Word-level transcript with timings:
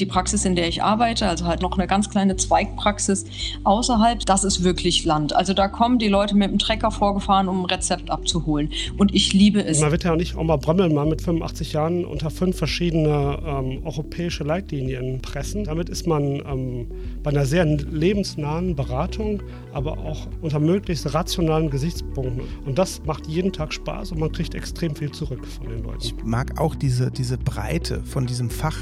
Die 0.00 0.06
Praxis, 0.06 0.44
in 0.44 0.56
der 0.56 0.66
ich 0.66 0.82
arbeite, 0.82 1.28
also 1.28 1.46
halt 1.46 1.62
noch 1.62 1.78
eine 1.78 1.86
ganz 1.86 2.10
kleine 2.10 2.34
Zweigpraxis 2.36 3.24
außerhalb, 3.62 4.26
das 4.26 4.42
ist 4.42 4.64
wirklich 4.64 5.04
Land. 5.04 5.34
Also 5.34 5.54
da 5.54 5.68
kommen 5.68 6.00
die 6.00 6.08
Leute 6.08 6.34
mit 6.34 6.50
dem 6.50 6.58
Trecker 6.58 6.90
vorgefahren, 6.90 7.48
um 7.48 7.62
ein 7.62 7.66
Rezept 7.66 8.10
abzuholen. 8.10 8.70
Und 8.98 9.14
ich 9.14 9.32
liebe 9.32 9.64
es. 9.64 9.80
Man 9.80 9.92
wird 9.92 10.02
ja 10.02 10.16
nicht 10.16 10.34
auch 10.36 10.42
mal 10.42 10.56
Brömmeln 10.56 10.92
mal 10.94 11.06
mit 11.06 11.22
85 11.22 11.72
Jahren 11.74 12.04
unter 12.04 12.30
fünf 12.30 12.56
verschiedene 12.56 13.38
ähm, 13.46 13.82
europäische 13.84 14.42
Leitlinien 14.42 15.22
pressen. 15.22 15.64
Damit 15.64 15.88
ist 15.88 16.08
man 16.08 16.42
ähm, 16.44 16.86
bei 17.22 17.30
einer 17.30 17.46
sehr 17.46 17.64
lebensnahen 17.64 18.74
Beratung, 18.74 19.42
aber 19.72 19.92
auch 19.92 20.26
unter 20.42 20.58
möglichst 20.58 21.14
rationalen 21.14 21.70
Gesichtspunkten. 21.70 22.42
Und 22.66 22.78
das 22.78 23.02
macht 23.04 23.28
jeden 23.28 23.52
Tag 23.52 23.72
Spaß 23.72 24.10
und 24.10 24.18
man 24.18 24.32
kriegt 24.32 24.56
extrem 24.56 24.96
viel 24.96 25.12
zurück 25.12 25.46
von 25.46 25.68
den 25.68 25.84
Leuten. 25.84 26.00
Ich 26.02 26.14
mag 26.24 26.60
auch 26.60 26.74
diese, 26.74 27.12
diese 27.12 27.38
Breite 27.38 28.02
von 28.04 28.26
diesem 28.26 28.50
Fach 28.50 28.78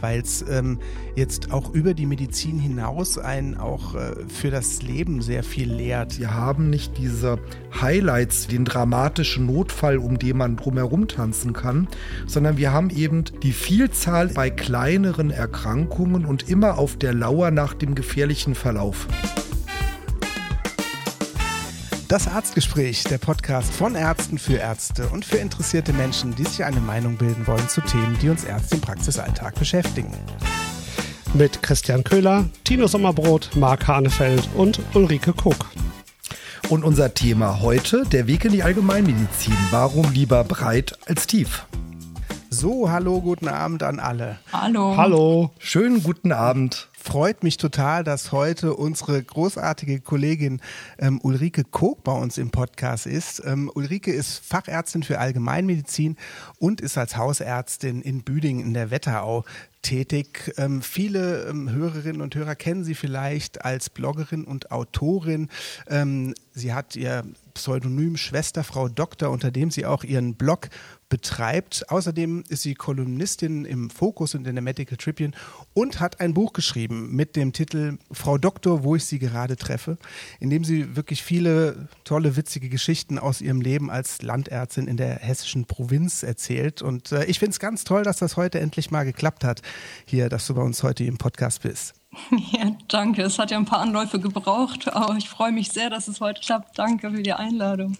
weil 0.00 0.20
es 0.20 0.44
ähm, 0.48 0.78
jetzt 1.14 1.52
auch 1.52 1.72
über 1.72 1.94
die 1.94 2.06
Medizin 2.06 2.58
hinaus 2.58 3.18
einen 3.18 3.56
auch 3.56 3.94
äh, 3.94 4.14
für 4.28 4.50
das 4.50 4.82
Leben 4.82 5.22
sehr 5.22 5.42
viel 5.42 5.72
lehrt. 5.72 6.18
Wir 6.18 6.34
haben 6.34 6.70
nicht 6.70 6.98
diese 6.98 7.38
Highlights, 7.80 8.46
den 8.46 8.64
dramatischen 8.64 9.46
Notfall, 9.46 9.98
um 9.98 10.18
den 10.18 10.36
man 10.36 10.56
drumherum 10.56 11.08
tanzen 11.08 11.52
kann, 11.52 11.88
sondern 12.26 12.56
wir 12.56 12.72
haben 12.72 12.90
eben 12.90 13.24
die 13.42 13.52
Vielzahl 13.52 14.28
bei 14.28 14.50
kleineren 14.50 15.30
Erkrankungen 15.30 16.24
und 16.24 16.48
immer 16.48 16.78
auf 16.78 16.96
der 16.96 17.14
Lauer 17.14 17.50
nach 17.50 17.74
dem 17.74 17.94
gefährlichen 17.94 18.54
Verlauf. 18.54 19.06
Das 22.08 22.28
Arztgespräch, 22.28 23.02
der 23.02 23.18
Podcast 23.18 23.72
von 23.72 23.96
Ärzten 23.96 24.38
für 24.38 24.58
Ärzte 24.58 25.08
und 25.08 25.24
für 25.24 25.38
interessierte 25.38 25.92
Menschen, 25.92 26.36
die 26.36 26.44
sich 26.44 26.64
eine 26.64 26.78
Meinung 26.78 27.16
bilden 27.16 27.48
wollen 27.48 27.68
zu 27.68 27.80
Themen, 27.80 28.16
die 28.22 28.28
uns 28.28 28.44
Ärzte 28.44 28.76
im 28.76 28.80
Praxisalltag 28.80 29.56
beschäftigen. 29.56 30.14
Mit 31.34 31.64
Christian 31.64 32.04
Köhler, 32.04 32.44
Tino 32.62 32.86
Sommerbrot, 32.86 33.50
Marc 33.56 33.88
Hanefeld 33.88 34.48
und 34.54 34.78
Ulrike 34.94 35.32
Kuck. 35.32 35.66
Und 36.68 36.84
unser 36.84 37.12
Thema 37.12 37.60
heute, 37.60 38.04
der 38.04 38.28
Weg 38.28 38.44
in 38.44 38.52
die 38.52 38.62
Allgemeinmedizin. 38.62 39.56
Warum 39.72 40.12
lieber 40.12 40.44
breit 40.44 40.96
als 41.06 41.26
tief? 41.26 41.66
So, 42.50 42.88
hallo, 42.88 43.20
guten 43.20 43.48
Abend 43.48 43.82
an 43.82 43.98
alle. 43.98 44.38
Hallo. 44.52 44.96
Hallo. 44.96 45.50
Schönen 45.58 46.04
guten 46.04 46.30
Abend 46.30 46.88
freut 47.06 47.44
mich 47.44 47.56
total, 47.56 48.02
dass 48.02 48.32
heute 48.32 48.74
unsere 48.74 49.22
großartige 49.22 50.00
Kollegin 50.00 50.60
ähm, 50.98 51.20
Ulrike 51.22 51.62
Kog 51.62 52.02
bei 52.02 52.12
uns 52.12 52.36
im 52.36 52.50
Podcast 52.50 53.06
ist. 53.06 53.40
Ähm, 53.46 53.70
Ulrike 53.72 54.12
ist 54.12 54.44
Fachärztin 54.44 55.04
für 55.04 55.20
Allgemeinmedizin 55.20 56.16
und 56.58 56.80
ist 56.80 56.98
als 56.98 57.16
Hausärztin 57.16 58.02
in 58.02 58.24
Büdingen 58.24 58.66
in 58.66 58.74
der 58.74 58.90
Wetterau 58.90 59.44
tätig. 59.82 60.52
Ähm, 60.58 60.82
viele 60.82 61.44
ähm, 61.44 61.70
Hörerinnen 61.70 62.20
und 62.20 62.34
Hörer 62.34 62.56
kennen 62.56 62.82
sie 62.82 62.96
vielleicht 62.96 63.64
als 63.64 63.88
Bloggerin 63.88 64.44
und 64.44 64.72
Autorin. 64.72 65.48
Ähm, 65.88 66.34
sie 66.56 66.72
hat 66.72 66.96
ihr 66.96 67.22
Pseudonym 67.54 68.16
Schwesterfrau 68.16 68.88
Doktor, 68.88 69.30
unter 69.30 69.50
dem 69.50 69.70
sie 69.70 69.86
auch 69.86 70.04
ihren 70.04 70.34
Blog 70.34 70.68
betreibt. 71.08 71.88
Außerdem 71.90 72.44
ist 72.48 72.62
sie 72.62 72.74
Kolumnistin 72.74 73.64
im 73.64 73.90
Focus 73.90 74.34
und 74.34 74.46
in 74.46 74.56
der 74.56 74.62
Medical 74.62 74.96
Tribune 74.96 75.32
und 75.74 76.00
hat 76.00 76.20
ein 76.20 76.34
Buch 76.34 76.52
geschrieben 76.52 77.14
mit 77.14 77.36
dem 77.36 77.52
Titel 77.52 77.98
Frau 78.10 78.38
Doktor, 78.38 78.82
wo 78.82 78.96
ich 78.96 79.04
sie 79.04 79.18
gerade 79.18 79.56
treffe, 79.56 79.98
in 80.40 80.50
dem 80.50 80.64
sie 80.64 80.96
wirklich 80.96 81.22
viele 81.22 81.88
tolle, 82.04 82.36
witzige 82.36 82.68
Geschichten 82.68 83.18
aus 83.18 83.40
ihrem 83.40 83.60
Leben 83.60 83.90
als 83.90 84.22
Landärztin 84.22 84.88
in 84.88 84.96
der 84.96 85.16
hessischen 85.16 85.66
Provinz 85.66 86.22
erzählt. 86.22 86.82
Und 86.82 87.12
äh, 87.12 87.24
ich 87.26 87.38
finde 87.38 87.50
es 87.50 87.60
ganz 87.60 87.84
toll, 87.84 88.02
dass 88.02 88.16
das 88.16 88.36
heute 88.36 88.60
endlich 88.60 88.90
mal 88.90 89.04
geklappt 89.04 89.44
hat, 89.44 89.62
hier, 90.06 90.28
dass 90.28 90.46
du 90.46 90.54
bei 90.54 90.62
uns 90.62 90.82
heute 90.82 91.04
im 91.04 91.18
Podcast 91.18 91.62
bist. 91.62 91.95
Ja, 92.52 92.70
danke. 92.88 93.22
Es 93.22 93.38
hat 93.38 93.50
ja 93.50 93.58
ein 93.58 93.64
paar 93.64 93.80
Anläufe 93.80 94.18
gebraucht, 94.18 94.92
aber 94.92 95.16
ich 95.16 95.28
freue 95.28 95.52
mich 95.52 95.70
sehr, 95.70 95.90
dass 95.90 96.08
es 96.08 96.20
heute 96.20 96.40
klappt. 96.40 96.78
Danke 96.78 97.10
für 97.10 97.22
die 97.22 97.32
Einladung. 97.32 97.96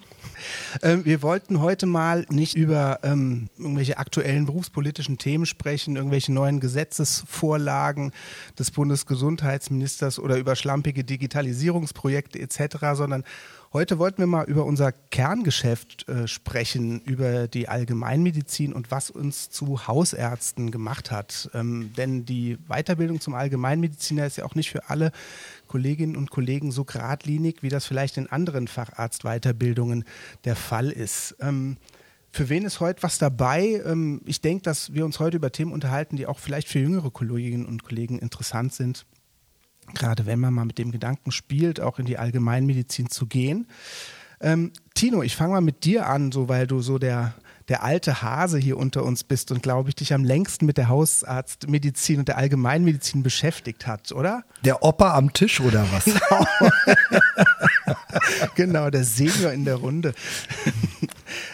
Ähm, 0.83 1.05
wir 1.05 1.23
wollten 1.23 1.61
heute 1.61 1.87
mal 1.87 2.27
nicht 2.29 2.55
über 2.55 3.01
ähm, 3.03 3.49
irgendwelche 3.59 3.99
aktuellen 3.99 4.47
berufspolitischen 4.47 5.19
Themen 5.19 5.47
sprechen, 5.47 5.97
irgendwelche 5.97 6.33
neuen 6.33 6.61
Gesetzesvorlagen 6.61 8.13
des 8.59 8.71
Bundesgesundheitsministers 8.71 10.19
oder 10.19 10.37
über 10.37 10.57
schlampige 10.57 11.05
Digitalisierungsprojekte 11.05 12.39
etc., 12.39 12.77
sondern 12.95 13.25
Heute 13.77 13.99
wollten 13.99 14.23
wir 14.23 14.27
mal 14.27 14.47
über 14.47 14.65
unser 14.65 14.91
Kerngeschäft 14.91 16.09
äh, 16.09 16.27
sprechen, 16.27 17.03
über 17.03 17.47
die 17.47 17.69
Allgemeinmedizin 17.69 18.73
und 18.73 18.91
was 18.91 19.11
uns 19.11 19.51
zu 19.51 19.87
Hausärzten 19.87 20.71
gemacht 20.71 21.11
hat. 21.11 21.51
Ähm, 21.53 21.93
denn 21.95 22.25
die 22.25 22.57
Weiterbildung 22.69 23.21
zum 23.21 23.35
Allgemeinmediziner 23.35 24.25
ist 24.25 24.39
ja 24.39 24.47
auch 24.47 24.55
nicht 24.55 24.71
für 24.71 24.89
alle 24.89 25.13
Kolleginnen 25.67 26.17
und 26.17 26.31
Kollegen 26.31 26.73
so 26.73 26.85
geradlinig, 26.85 27.63
wie 27.63 27.69
das 27.69 27.85
vielleicht 27.85 28.17
in 28.17 28.29
anderen 28.29 28.67
Facharztweiterbildungen 28.67 30.07
der 30.47 30.57
Fall 30.57 30.89
ist. 30.89 31.37
Ähm, 31.41 31.77
für 32.31 32.49
wen 32.49 32.65
ist 32.65 32.81
heute 32.81 33.03
was 33.03 33.19
dabei? 33.19 33.83
Ähm, 33.85 34.23
ich 34.25 34.41
denke, 34.41 34.63
dass 34.63 34.95
wir 34.95 35.05
uns 35.05 35.21
heute 35.21 35.37
über 35.37 35.53
Themen 35.53 35.73
unterhalten, 35.73 36.17
die 36.17 36.27
auch 36.27 36.39
vielleicht 36.39 36.69
für 36.69 36.79
jüngere 36.79 37.11
Kolleginnen 37.11 37.67
und 37.67 37.85
Kollegen 37.85 38.21
interessant 38.21 38.73
sind. 38.73 39.05
Gerade 39.95 40.27
wenn 40.27 40.41
man 40.41 40.55
mal 40.55 40.65
mit 40.65 40.79
dem 40.79 40.91
Gedanken 40.91 41.33
spielt, 41.33 41.81
auch 41.81 41.99
in 41.99 42.07
die 42.07 42.19
Allgemeinmedizin 42.19 43.11
zu 43.11 43.27
gehen. 43.27 43.67
Ähm, 44.41 44.73
Tino, 44.95 45.23
ich 45.23 45.37
fange 45.37 45.55
mal 45.55 45.61
mit 45.61 45.85
dir 45.85 46.07
an, 46.07 46.33
so 46.33 46.49
weil 46.49 46.67
du 46.67 46.81
so 46.81 46.99
der 46.99 47.35
der 47.69 47.83
alte 47.83 48.23
Hase 48.23 48.59
hier 48.59 48.77
unter 48.77 49.03
uns 49.03 49.25
bist 49.25 49.51
und 49.51 49.63
glaube 49.63 49.89
ich 49.89 49.97
dich 49.97 50.15
am 50.15 50.25
längsten 50.25 50.67
mit 50.67 50.77
der 50.77 50.89
Hausarztmedizin 50.89 52.21
und 52.21 52.29
der 52.29 52.39
Allgemeinmedizin 52.39 53.23
beschäftigt 53.23 53.87
hat, 53.87 54.13
oder? 54.13 54.45
Der 54.65 54.83
Opa 54.83 55.15
am 55.15 55.33
Tisch 55.33 55.61
oder 55.61 55.87
was? 55.93 56.05
Genau, 57.87 57.95
genau 58.55 58.91
der 58.91 59.05
Senior 59.05 59.53
in 59.53 59.65
der 59.65 59.77
Runde. 59.77 60.15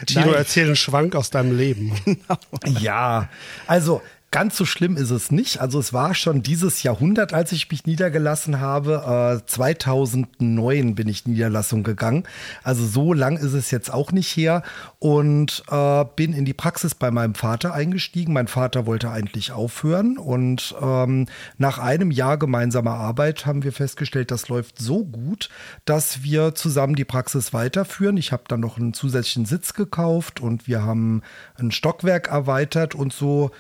Tino, 0.07 0.33
erzähl 0.33 0.67
einen 0.67 0.77
Schwank 0.77 1.15
aus 1.15 1.31
deinem 1.31 1.57
Leben. 1.57 1.93
Genau. 2.05 2.79
Ja, 2.81 3.29
also 3.67 4.01
Ganz 4.33 4.57
so 4.57 4.65
schlimm 4.65 4.97
ist 4.97 5.11
es 5.11 5.31
nicht. 5.31 5.61
Also 5.61 5.79
es 5.79 5.93
war 5.93 6.15
schon 6.15 6.43
dieses 6.43 6.83
Jahrhundert, 6.83 7.35
als 7.35 7.53
ich 7.53 7.71
mich 7.71 7.85
niedergelassen 7.85 8.61
habe. 8.61 9.43
Äh, 9.43 9.47
2009 9.47 10.95
bin 10.95 11.07
ich 11.07 11.27
Niederlassung 11.27 11.83
gegangen. 11.83 12.25
Also 12.63 12.87
so 12.87 13.13
lang 13.13 13.37
ist 13.37 13.53
es 13.53 13.71
jetzt 13.71 13.93
auch 13.93 14.11
nicht 14.11 14.35
her. 14.35 14.63
Und 14.99 15.63
äh, 15.71 16.07
bin 16.17 16.33
in 16.33 16.47
die 16.47 16.55
Praxis 16.55 16.95
bei 16.95 17.11
meinem 17.11 17.35
Vater 17.35 17.75
eingestiegen. 17.75 18.33
Mein 18.33 18.49
Vater 18.49 18.87
wollte 18.87 19.11
eigentlich 19.11 19.53
aufhören. 19.53 20.17
Und 20.17 20.75
ähm, 20.81 21.27
nach 21.59 21.79
einem 21.79 22.11
Jahr 22.11 22.39
gemeinsamer 22.39 22.95
Arbeit 22.95 23.45
haben 23.45 23.65
wir 23.65 23.73
festgestellt, 23.73 24.31
das 24.31 24.49
läuft 24.49 24.79
so 24.79 25.05
gut, 25.05 25.51
dass 25.85 26.23
wir 26.23 26.55
zusammen 26.55 26.95
die 26.95 27.05
Praxis 27.05 27.53
weiterführen. 27.53 28.17
Ich 28.17 28.33
habe 28.33 28.45
dann 28.49 28.61
noch 28.61 28.79
einen 28.79 28.95
zusätzlichen 28.95 29.45
Sitz 29.45 29.75
gekauft 29.75 30.41
und 30.41 30.67
wir 30.67 30.83
haben 30.83 31.21
ein 31.57 31.71
Stockwerk 31.71 32.29
erweitert 32.29 32.95
und 32.95 33.13
so 33.13 33.51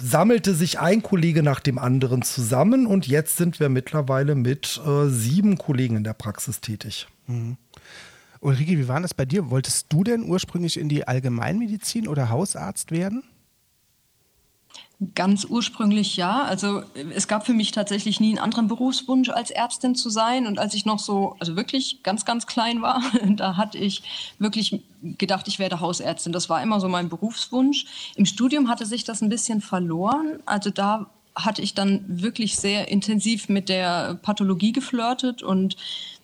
sammelte 0.00 0.54
sich 0.54 0.78
ein 0.80 1.02
Kollege 1.02 1.42
nach 1.42 1.60
dem 1.60 1.78
anderen 1.78 2.22
zusammen 2.22 2.86
und 2.86 3.06
jetzt 3.06 3.36
sind 3.36 3.60
wir 3.60 3.68
mittlerweile 3.68 4.34
mit 4.34 4.80
äh, 4.86 5.08
sieben 5.08 5.58
Kollegen 5.58 5.96
in 5.96 6.04
der 6.04 6.14
Praxis 6.14 6.60
tätig. 6.60 7.06
Mhm. 7.26 7.56
Ulrike, 8.40 8.78
wie 8.78 8.88
war 8.88 9.00
das 9.00 9.14
bei 9.14 9.24
dir? 9.24 9.50
Wolltest 9.50 9.86
du 9.90 10.04
denn 10.04 10.22
ursprünglich 10.24 10.78
in 10.78 10.90
die 10.90 11.08
Allgemeinmedizin 11.08 12.06
oder 12.06 12.28
Hausarzt 12.28 12.90
werden? 12.90 13.24
Ganz 15.14 15.44
ursprünglich 15.44 16.16
ja. 16.16 16.44
Also 16.44 16.82
es 17.14 17.26
gab 17.26 17.46
für 17.46 17.54
mich 17.54 17.72
tatsächlich 17.72 18.20
nie 18.20 18.30
einen 18.30 18.38
anderen 18.38 18.68
Berufswunsch, 18.68 19.30
als 19.30 19.50
Ärztin 19.50 19.94
zu 19.94 20.10
sein. 20.10 20.46
Und 20.46 20.58
als 20.58 20.74
ich 20.74 20.84
noch 20.84 20.98
so, 20.98 21.36
also 21.40 21.56
wirklich 21.56 22.02
ganz, 22.02 22.24
ganz 22.24 22.46
klein 22.46 22.80
war, 22.80 23.02
da 23.36 23.56
hatte 23.56 23.78
ich 23.78 24.34
wirklich 24.38 24.82
gedacht, 25.18 25.48
ich 25.48 25.58
werde 25.58 25.80
Hausärztin. 25.80 26.32
Das 26.32 26.48
war 26.48 26.62
immer 26.62 26.80
so 26.80 26.88
mein 26.88 27.08
Berufswunsch. 27.08 27.86
Im 28.16 28.26
Studium 28.26 28.68
hatte 28.68 28.86
sich 28.86 29.04
das 29.04 29.22
ein 29.22 29.28
bisschen 29.28 29.60
verloren. 29.60 30.38
Also 30.46 30.70
da 30.70 31.06
hatte 31.34 31.62
ich 31.62 31.74
dann 31.74 32.04
wirklich 32.06 32.56
sehr 32.56 32.88
intensiv 32.88 33.48
mit 33.48 33.68
der 33.68 34.14
Pathologie 34.22 34.72
geflirtet 34.72 35.42
und 35.42 35.76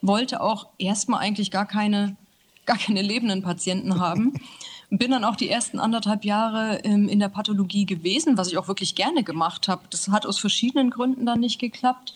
wollte 0.02 0.40
auch 0.40 0.68
erstmal 0.78 1.20
eigentlich 1.20 1.50
gar 1.50 1.66
keine, 1.66 2.16
gar 2.64 2.78
keine 2.78 3.02
lebenden 3.02 3.42
Patienten 3.42 4.00
haben. 4.00 4.34
Bin 4.92 5.12
dann 5.12 5.24
auch 5.24 5.36
die 5.36 5.48
ersten 5.48 5.78
anderthalb 5.78 6.24
Jahre 6.24 6.80
ähm, 6.82 7.08
in 7.08 7.20
der 7.20 7.28
Pathologie 7.28 7.86
gewesen, 7.86 8.36
was 8.36 8.48
ich 8.48 8.58
auch 8.58 8.66
wirklich 8.66 8.96
gerne 8.96 9.22
gemacht 9.22 9.68
habe. 9.68 9.82
Das 9.90 10.08
hat 10.08 10.26
aus 10.26 10.40
verschiedenen 10.40 10.90
Gründen 10.90 11.26
dann 11.26 11.38
nicht 11.38 11.60
geklappt. 11.60 12.12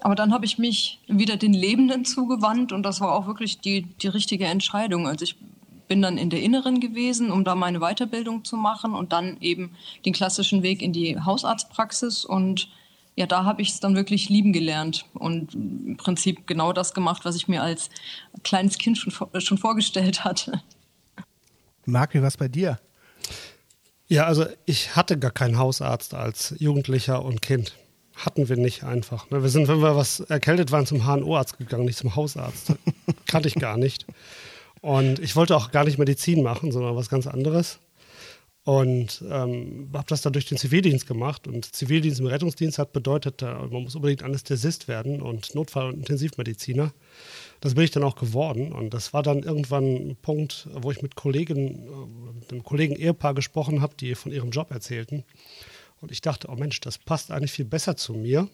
Aber 0.00 0.14
dann 0.14 0.32
habe 0.32 0.44
ich 0.44 0.58
mich 0.58 0.98
wieder 1.06 1.36
den 1.36 1.52
Lebenden 1.52 2.04
zugewandt 2.04 2.72
und 2.72 2.82
das 2.84 3.00
war 3.00 3.12
auch 3.12 3.26
wirklich 3.26 3.60
die, 3.60 3.82
die 3.82 4.08
richtige 4.08 4.46
Entscheidung. 4.46 5.08
Also 5.08 5.24
ich 5.24 5.36
bin 5.88 6.02
dann 6.02 6.18
in 6.18 6.30
der 6.30 6.42
Inneren 6.42 6.80
gewesen, 6.80 7.30
um 7.32 7.44
da 7.44 7.54
meine 7.54 7.80
Weiterbildung 7.80 8.44
zu 8.44 8.56
machen 8.56 8.94
und 8.94 9.12
dann 9.12 9.38
eben 9.40 9.72
den 10.04 10.12
klassischen 10.12 10.62
Weg 10.62 10.82
in 10.82 10.92
die 10.92 11.18
Hausarztpraxis 11.18 12.24
und 12.24 12.68
ja, 13.16 13.26
da 13.26 13.44
habe 13.44 13.62
ich 13.62 13.70
es 13.70 13.80
dann 13.80 13.96
wirklich 13.96 14.28
lieben 14.28 14.52
gelernt 14.52 15.04
und 15.14 15.52
im 15.54 15.96
Prinzip 15.96 16.46
genau 16.46 16.72
das 16.72 16.94
gemacht, 16.94 17.24
was 17.24 17.34
ich 17.34 17.48
mir 17.48 17.62
als 17.62 17.90
kleines 18.44 18.78
Kind 18.78 18.96
schon, 18.96 19.12
schon 19.40 19.58
vorgestellt 19.58 20.22
hatte. 20.22 20.62
Marc, 21.84 22.14
wie 22.14 22.20
war 22.20 22.28
es 22.28 22.36
bei 22.36 22.46
dir? 22.46 22.78
Ja, 24.06 24.24
also 24.24 24.46
ich 24.66 24.94
hatte 24.94 25.18
gar 25.18 25.32
keinen 25.32 25.58
Hausarzt 25.58 26.14
als 26.14 26.54
Jugendlicher 26.58 27.24
und 27.24 27.42
Kind. 27.42 27.74
Hatten 28.14 28.48
wir 28.48 28.56
nicht 28.56 28.84
einfach. 28.84 29.30
Ne? 29.30 29.42
Wir 29.42 29.50
sind, 29.50 29.68
wenn 29.68 29.80
wir 29.80 29.96
was 29.96 30.20
erkältet 30.20 30.70
waren, 30.70 30.86
zum 30.86 31.04
HNO-Arzt 31.04 31.58
gegangen, 31.58 31.86
nicht 31.86 31.98
zum 31.98 32.14
Hausarzt. 32.14 32.74
Kannte 33.26 33.48
ich 33.48 33.56
gar 33.56 33.76
nicht. 33.76 34.06
Und 34.80 35.18
ich 35.18 35.36
wollte 35.36 35.56
auch 35.56 35.70
gar 35.70 35.84
nicht 35.84 35.98
Medizin 35.98 36.42
machen, 36.42 36.72
sondern 36.72 36.96
was 36.96 37.08
ganz 37.08 37.26
anderes. 37.26 37.78
Und 38.64 39.24
ähm, 39.30 39.88
habe 39.94 40.08
das 40.08 40.20
dann 40.20 40.34
durch 40.34 40.44
den 40.44 40.58
Zivildienst 40.58 41.06
gemacht. 41.06 41.48
Und 41.48 41.74
Zivildienst 41.74 42.20
im 42.20 42.26
Rettungsdienst 42.26 42.78
hat 42.78 42.92
bedeutet, 42.92 43.40
man 43.40 43.70
muss 43.70 43.94
unbedingt 43.94 44.22
Anästhesist 44.22 44.88
werden 44.88 45.22
und 45.22 45.54
Notfall- 45.54 45.88
und 45.88 46.00
Intensivmediziner. 46.00 46.92
Das 47.60 47.74
bin 47.74 47.84
ich 47.84 47.92
dann 47.92 48.04
auch 48.04 48.14
geworden. 48.14 48.72
Und 48.72 48.92
das 48.92 49.14
war 49.14 49.22
dann 49.22 49.42
irgendwann 49.42 50.10
ein 50.10 50.16
Punkt, 50.20 50.68
wo 50.74 50.90
ich 50.90 51.00
mit 51.00 51.14
Kollegen, 51.14 51.88
mit 52.40 52.52
einem 52.52 52.62
Kollegen-Ehepaar 52.62 53.32
gesprochen 53.32 53.80
habe, 53.80 53.94
die 53.98 54.14
von 54.14 54.32
ihrem 54.32 54.50
Job 54.50 54.70
erzählten. 54.70 55.24
Und 56.02 56.12
ich 56.12 56.20
dachte, 56.20 56.48
oh 56.50 56.54
Mensch, 56.54 56.80
das 56.80 56.98
passt 56.98 57.30
eigentlich 57.30 57.52
viel 57.52 57.64
besser 57.64 57.96
zu 57.96 58.12
mir. 58.12 58.48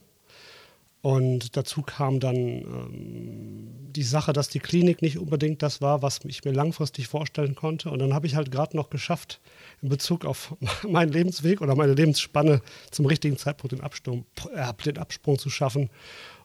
Und 1.04 1.54
dazu 1.58 1.82
kam 1.82 2.18
dann 2.18 2.34
ähm, 2.34 3.68
die 3.92 4.02
Sache, 4.02 4.32
dass 4.32 4.48
die 4.48 4.58
Klinik 4.58 5.02
nicht 5.02 5.18
unbedingt 5.18 5.60
das 5.60 5.82
war, 5.82 6.00
was 6.00 6.20
ich 6.24 6.46
mir 6.46 6.52
langfristig 6.52 7.08
vorstellen 7.08 7.54
konnte. 7.54 7.90
Und 7.90 7.98
dann 7.98 8.14
habe 8.14 8.26
ich 8.26 8.36
halt 8.36 8.50
gerade 8.50 8.74
noch 8.74 8.88
geschafft, 8.88 9.38
in 9.82 9.90
Bezug 9.90 10.24
auf 10.24 10.56
meinen 10.88 11.12
Lebensweg 11.12 11.60
oder 11.60 11.76
meine 11.76 11.92
Lebensspanne 11.92 12.62
zum 12.90 13.04
richtigen 13.04 13.36
Zeitpunkt 13.36 13.72
den 13.72 13.82
Absprung, 13.82 14.24
äh, 14.54 14.72
den 14.82 14.96
Absprung 14.96 15.38
zu 15.38 15.50
schaffen. 15.50 15.90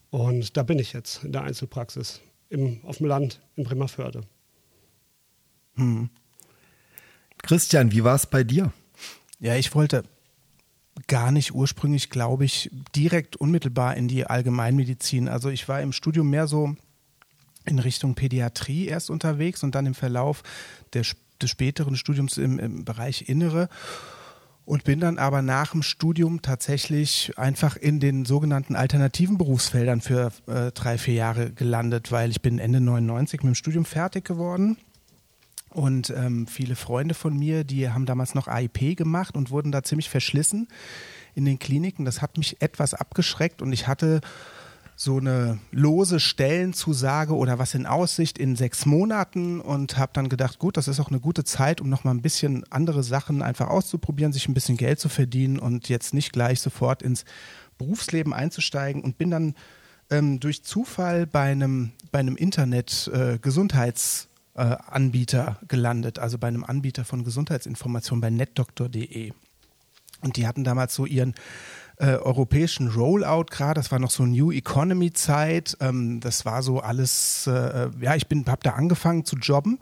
Und 0.10 0.58
da 0.58 0.64
bin 0.64 0.78
ich 0.78 0.92
jetzt 0.92 1.24
in 1.24 1.32
der 1.32 1.44
Einzelpraxis 1.44 2.20
im, 2.50 2.82
auf 2.84 2.98
dem 2.98 3.08
Land 3.08 3.40
in 3.56 3.64
Bremerförde. 3.64 4.24
Hm. 5.76 6.10
Christian, 7.44 7.94
wie 7.94 8.04
war 8.04 8.16
es 8.16 8.28
bei 8.28 8.44
dir? 8.44 8.74
Ja, 9.40 9.56
ich 9.56 9.74
wollte 9.74 10.04
gar 11.08 11.32
nicht 11.32 11.54
ursprünglich, 11.54 12.10
glaube 12.10 12.46
ich, 12.46 12.70
direkt 12.96 13.36
unmittelbar 13.36 13.96
in 13.96 14.08
die 14.08 14.26
Allgemeinmedizin. 14.26 15.28
Also 15.28 15.50
ich 15.50 15.68
war 15.68 15.82
im 15.82 15.92
Studium 15.92 16.30
mehr 16.30 16.48
so 16.48 16.76
in 17.66 17.80
Richtung 17.80 18.16
Pädiatrie 18.16 18.88
erst 18.88 19.10
unterwegs 19.10 19.64
und 19.64 19.76
dann 19.76 19.86
im 19.86 19.94
Verlauf 19.94 20.44
der, 20.94 21.06
des 21.42 21.50
späteren 21.50 21.96
Studiums 21.96 22.38
im, 22.38 22.60
im 22.60 22.86
Bereich 22.86 23.30
Innere 23.30 23.70
und 24.66 24.84
bin 24.84 25.00
dann 25.00 25.18
aber 25.18 25.42
nach 25.42 25.72
dem 25.72 25.82
Studium 25.82 26.42
tatsächlich 26.42 27.34
einfach 27.38 27.76
in 27.76 28.00
den 28.00 28.26
sogenannten 28.26 28.76
alternativen 28.76 29.38
Berufsfeldern 29.38 30.00
für 30.00 30.32
äh, 30.48 30.72
drei, 30.72 30.98
vier 30.98 31.16
Jahre 31.16 31.52
gelandet, 31.52 32.12
weil 32.12 32.30
ich 32.30 32.42
bin 32.42 32.60
Ende 32.60 32.80
99 32.80 33.42
mit 33.42 33.54
dem 33.54 33.56
Studium 33.56 33.86
fertig 33.86 34.26
geworden 34.26 34.78
und 35.70 36.10
ähm, 36.10 36.48
viele 36.48 36.76
Freunde 36.76 37.14
von 37.14 37.38
mir, 37.38 37.64
die 37.64 37.90
haben 37.90 38.06
damals 38.06 38.36
noch 38.36 38.48
AIP 38.48 38.98
gemacht 38.98 39.36
und 39.36 39.52
wurden 39.52 39.72
da 39.72 39.84
ziemlich 39.84 40.10
verschlissen 40.10 40.68
in 41.36 41.46
den 41.46 41.60
Kliniken. 41.60 42.06
Das 42.06 42.22
hat 42.22 42.38
mich 42.38 42.62
etwas 42.62 42.94
abgeschreckt 42.94 43.62
und 43.62 43.72
ich 43.72 43.88
hatte 43.88 44.22
so 44.96 45.18
eine 45.18 45.60
lose 45.72 46.20
Stellenzusage 46.20 47.34
oder 47.34 47.58
was 47.58 47.74
in 47.74 47.86
Aussicht 47.86 48.38
in 48.38 48.58
sechs 48.58 48.86
Monaten 48.86 49.62
und 49.62 49.98
habe 49.98 50.12
dann 50.14 50.28
gedacht, 50.28 50.60
gut, 50.60 50.76
das 50.76 50.90
ist 50.90 51.00
auch 51.00 51.08
eine 51.08 51.22
gute 51.22 51.46
Zeit, 51.46 51.80
um 51.80 51.88
noch 51.88 52.04
mal 52.04 52.12
ein 52.12 52.22
bisschen 52.22 52.66
andere 52.70 53.02
Sachen 53.02 53.42
einfach 53.42 53.70
auszuprobieren, 53.70 54.34
sich 54.34 54.50
ein 54.50 54.54
bisschen 54.54 54.76
Geld 54.76 55.00
zu 55.00 55.08
verdienen 55.08 55.58
und 55.58 55.88
jetzt 55.88 56.14
nicht 56.14 56.34
gleich 56.34 56.60
sofort 56.60 57.02
ins 57.02 57.24
Berufsleben 57.78 58.34
einzusteigen 58.34 59.02
und 59.02 59.18
bin 59.18 59.32
dann 59.32 59.56
ähm, 60.10 60.42
durch 60.42 60.64
Zufall 60.66 61.26
bei 61.26 61.52
einem, 61.52 61.94
bei 62.12 62.20
einem 62.20 62.36
Internet-Gesundheits- 62.36 64.26
äh, 64.26 64.29
äh, 64.60 64.78
Anbieter 64.88 65.58
gelandet, 65.68 66.20
also 66.20 66.38
bei 66.38 66.48
einem 66.48 66.64
Anbieter 66.64 67.06
von 67.06 67.24
Gesundheitsinformationen 67.24 68.22
bei 68.22 68.30
netdoktor.de. 68.30 69.32
Und 70.22 70.36
die 70.36 70.46
hatten 70.46 70.66
damals 70.66 70.94
so 70.96 71.06
ihren 71.06 71.34
äh, 71.96 72.16
europäischen 72.16 72.90
Rollout 72.90 73.46
gerade. 73.52 73.80
Das 73.80 73.92
war 73.92 74.00
noch 74.00 74.12
so 74.12 74.26
New 74.26 74.52
Economy 74.52 75.14
Zeit. 75.14 75.78
Ähm, 75.80 76.20
das 76.20 76.46
war 76.46 76.62
so 76.62 76.80
alles. 76.80 77.48
Äh, 77.48 77.90
ja, 78.02 78.16
ich 78.16 78.28
bin, 78.28 78.46
habe 78.48 78.62
da 78.64 78.72
angefangen 78.72 79.26
zu 79.26 79.38
jobben 79.38 79.80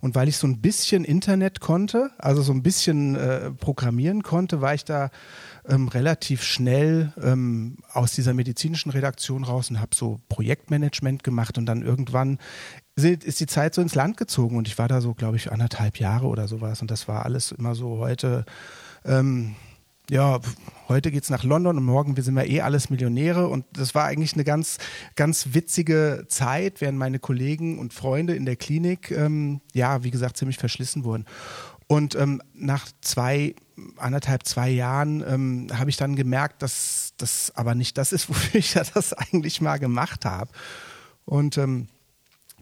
und 0.00 0.14
weil 0.14 0.28
ich 0.28 0.36
so 0.36 0.46
ein 0.46 0.60
bisschen 0.60 1.04
Internet 1.04 1.60
konnte, 1.60 2.10
also 2.18 2.42
so 2.42 2.52
ein 2.52 2.62
bisschen 2.62 3.16
äh, 3.16 3.50
programmieren 3.50 4.22
konnte, 4.22 4.60
war 4.60 4.74
ich 4.74 4.84
da 4.84 5.10
ähm, 5.68 5.88
relativ 5.88 6.42
schnell 6.42 7.12
ähm, 7.22 7.78
aus 7.92 8.12
dieser 8.12 8.32
medizinischen 8.32 8.90
Redaktion 8.90 9.44
raus 9.44 9.70
und 9.70 9.80
habe 9.80 9.94
so 9.94 10.20
Projektmanagement 10.28 11.24
gemacht 11.24 11.58
und 11.58 11.66
dann 11.66 11.82
irgendwann 11.82 12.38
ist 13.04 13.40
die 13.40 13.46
Zeit 13.46 13.74
so 13.74 13.82
ins 13.82 13.94
Land 13.94 14.16
gezogen 14.16 14.56
und 14.56 14.68
ich 14.68 14.78
war 14.78 14.88
da 14.88 15.00
so, 15.00 15.14
glaube 15.14 15.36
ich, 15.36 15.52
anderthalb 15.52 15.98
Jahre 15.98 16.26
oder 16.26 16.48
sowas 16.48 16.80
und 16.82 16.90
das 16.90 17.08
war 17.08 17.24
alles 17.24 17.52
immer 17.52 17.74
so 17.74 17.98
heute. 17.98 18.44
Ähm, 19.04 19.54
ja, 20.10 20.40
heute 20.88 21.10
geht's 21.10 21.28
nach 21.28 21.44
London 21.44 21.76
und 21.76 21.84
morgen 21.84 22.16
wir 22.16 22.22
sind 22.22 22.34
wir 22.34 22.46
eh 22.46 22.62
alles 22.62 22.88
Millionäre 22.88 23.46
und 23.46 23.66
das 23.72 23.94
war 23.94 24.04
eigentlich 24.06 24.32
eine 24.34 24.44
ganz, 24.44 24.78
ganz 25.16 25.48
witzige 25.52 26.24
Zeit, 26.28 26.80
während 26.80 26.98
meine 26.98 27.18
Kollegen 27.18 27.78
und 27.78 27.92
Freunde 27.92 28.34
in 28.34 28.46
der 28.46 28.56
Klinik, 28.56 29.10
ähm, 29.10 29.60
ja, 29.74 30.02
wie 30.04 30.10
gesagt, 30.10 30.38
ziemlich 30.38 30.56
verschlissen 30.56 31.04
wurden. 31.04 31.26
Und 31.88 32.14
ähm, 32.16 32.42
nach 32.54 32.86
zwei, 33.00 33.54
anderthalb, 33.96 34.46
zwei 34.46 34.68
Jahren 34.70 35.24
ähm, 35.26 35.66
habe 35.72 35.90
ich 35.90 35.96
dann 35.96 36.16
gemerkt, 36.16 36.62
dass 36.62 37.14
das 37.16 37.52
aber 37.54 37.74
nicht 37.74 37.98
das 37.98 38.12
ist, 38.12 38.28
wofür 38.30 38.60
ich 38.60 38.74
ja 38.74 38.82
das 38.94 39.12
eigentlich 39.12 39.60
mal 39.60 39.78
gemacht 39.78 40.24
habe. 40.24 40.50
Und 41.24 41.58
ähm, 41.58 41.88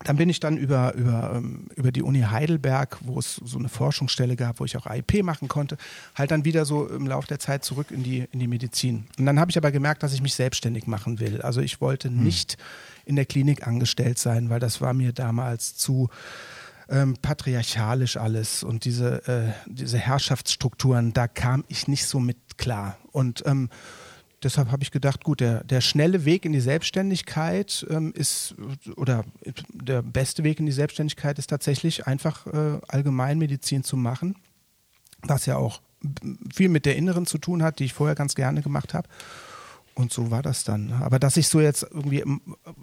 dann 0.05 0.17
bin 0.17 0.29
ich 0.29 0.41
dann 0.41 0.57
über, 0.57 0.95
über, 0.95 1.33
ähm, 1.37 1.67
über 1.75 1.91
die 1.91 2.03
Uni 2.03 2.21
Heidelberg, 2.21 2.99
wo 3.03 3.19
es 3.19 3.37
so 3.37 3.59
eine 3.59 3.69
Forschungsstelle 3.69 4.37
gab, 4.37 4.61
wo 4.61 4.65
ich 4.65 4.77
auch 4.77 4.87
AIP 4.87 5.23
machen 5.23 5.49
konnte, 5.49 5.77
halt 6.15 6.31
dann 6.31 6.45
wieder 6.45 6.65
so 6.65 6.87
im 6.89 7.07
Laufe 7.07 7.27
der 7.29 7.39
Zeit 7.39 7.65
zurück 7.65 7.91
in 7.91 8.03
die, 8.03 8.29
in 8.31 8.39
die 8.39 8.47
Medizin. 8.47 9.07
Und 9.19 9.27
dann 9.27 9.41
habe 9.41 9.51
ich 9.51 9.57
aber 9.57 9.73
gemerkt, 9.73 10.03
dass 10.03 10.13
ich 10.13 10.23
mich 10.23 10.35
selbstständig 10.35 10.87
machen 10.87 11.19
will. 11.19 11.41
Also 11.41 11.61
ich 11.61 11.81
wollte 11.81 12.09
hm. 12.09 12.23
nicht 12.23 12.59
in 13.05 13.17
der 13.17 13.25
Klinik 13.25 13.67
angestellt 13.67 14.19
sein, 14.19 14.51
weil 14.51 14.61
das 14.61 14.81
war 14.81 14.93
mir 14.93 15.13
damals 15.13 15.77
zu 15.77 16.11
ähm, 16.89 17.17
patriarchalisch 17.21 18.17
alles 18.17 18.63
und 18.63 18.85
diese, 18.85 19.27
äh, 19.27 19.53
diese 19.67 19.99
Herrschaftsstrukturen, 19.99 21.13
da 21.13 21.27
kam 21.27 21.65
ich 21.69 21.89
nicht 21.89 22.07
so 22.07 22.21
mit 22.21 22.59
klar. 22.59 22.99
Und 23.13 23.45
ähm, 23.47 23.71
deshalb 24.43 24.71
habe 24.71 24.83
ich 24.83 24.91
gedacht, 24.91 25.25
gut, 25.25 25.41
der, 25.41 25.65
der 25.65 25.81
schnelle 25.81 26.25
Weg 26.25 26.45
in 26.45 26.53
die 26.53 26.61
Selbstständigkeit 26.61 27.87
ähm, 27.91 28.13
ist, 28.15 28.55
oder 28.97 29.25
der 29.73 30.03
beste 30.03 30.45
Weg 30.45 30.61
in 30.61 30.67
die 30.67 30.73
Selbstständigkeit 30.73 31.39
ist 31.39 31.49
tatsächlich 31.49 32.07
einfach 32.07 32.47
äh, 32.47 32.79
Allgemeinmedizin 32.89 33.85
zu 33.85 33.97
machen, 33.97 34.37
was 35.23 35.47
ja 35.47 35.57
auch 35.57 35.81
viel 36.55 36.69
mit 36.69 36.87
der 36.87 36.97
Inneren 36.97 37.27
zu 37.27 37.39
tun 37.39 37.63
hat, 37.63 37.79
die 37.79 37.85
ich 37.85 37.95
vorher 37.95 38.15
ganz 38.15 38.35
gerne 38.35 38.63
gemacht 38.63 38.95
habe. 38.95 39.09
Und 39.95 40.13
so 40.13 40.31
war 40.31 40.43
das 40.43 40.63
dann. 40.63 40.93
Aber 40.93 41.19
dass 41.19 41.39
ich 41.39 41.49
so 41.49 41.59
jetzt 41.59 41.83
irgendwie 41.83 42.23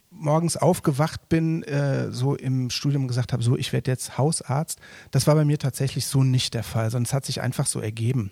morgens 0.09 0.57
aufgewacht 0.57 1.29
bin, 1.29 1.61
äh, 1.61 2.11
so 2.11 2.35
im 2.35 2.71
Studium 2.71 3.07
gesagt 3.07 3.33
habe, 3.33 3.43
so 3.43 3.55
ich 3.55 3.71
werde 3.71 3.91
jetzt 3.91 4.17
Hausarzt, 4.17 4.79
das 5.11 5.27
war 5.27 5.35
bei 5.35 5.45
mir 5.45 5.59
tatsächlich 5.59 6.07
so 6.07 6.23
nicht 6.23 6.55
der 6.55 6.63
Fall, 6.63 6.89
sondern 6.89 7.05
es 7.05 7.13
hat 7.13 7.25
sich 7.25 7.41
einfach 7.41 7.67
so 7.67 7.79
ergeben. 7.79 8.31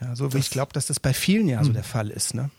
Ja, 0.00 0.14
so 0.14 0.32
wie 0.32 0.38
ich 0.38 0.50
glaube, 0.50 0.72
dass 0.72 0.86
das 0.86 1.00
bei 1.00 1.12
vielen 1.12 1.48
ja 1.48 1.60
so 1.62 1.68
hm. 1.68 1.74
der 1.74 1.84
Fall 1.84 2.10
ist, 2.10 2.34
ne? 2.34 2.50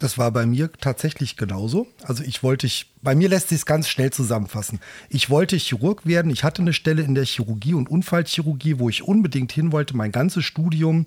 Das 0.00 0.16
war 0.16 0.30
bei 0.30 0.46
mir 0.46 0.72
tatsächlich 0.72 1.36
genauso. 1.36 1.86
Also 2.04 2.24
ich 2.24 2.42
wollte 2.42 2.66
ich, 2.66 2.86
bei 3.02 3.14
mir 3.14 3.28
lässt 3.28 3.50
sich 3.50 3.58
es 3.58 3.66
ganz 3.66 3.86
schnell 3.86 4.10
zusammenfassen. 4.10 4.80
Ich 5.10 5.28
wollte 5.28 5.58
Chirurg 5.58 6.06
werden. 6.06 6.32
Ich 6.32 6.42
hatte 6.42 6.62
eine 6.62 6.72
Stelle 6.72 7.02
in 7.02 7.14
der 7.14 7.26
Chirurgie 7.26 7.74
und 7.74 7.90
Unfallchirurgie, 7.90 8.78
wo 8.78 8.88
ich 8.88 9.02
unbedingt 9.02 9.52
hin 9.52 9.72
wollte, 9.72 9.94
mein 9.94 10.10
ganzes 10.10 10.46
Studium. 10.46 11.04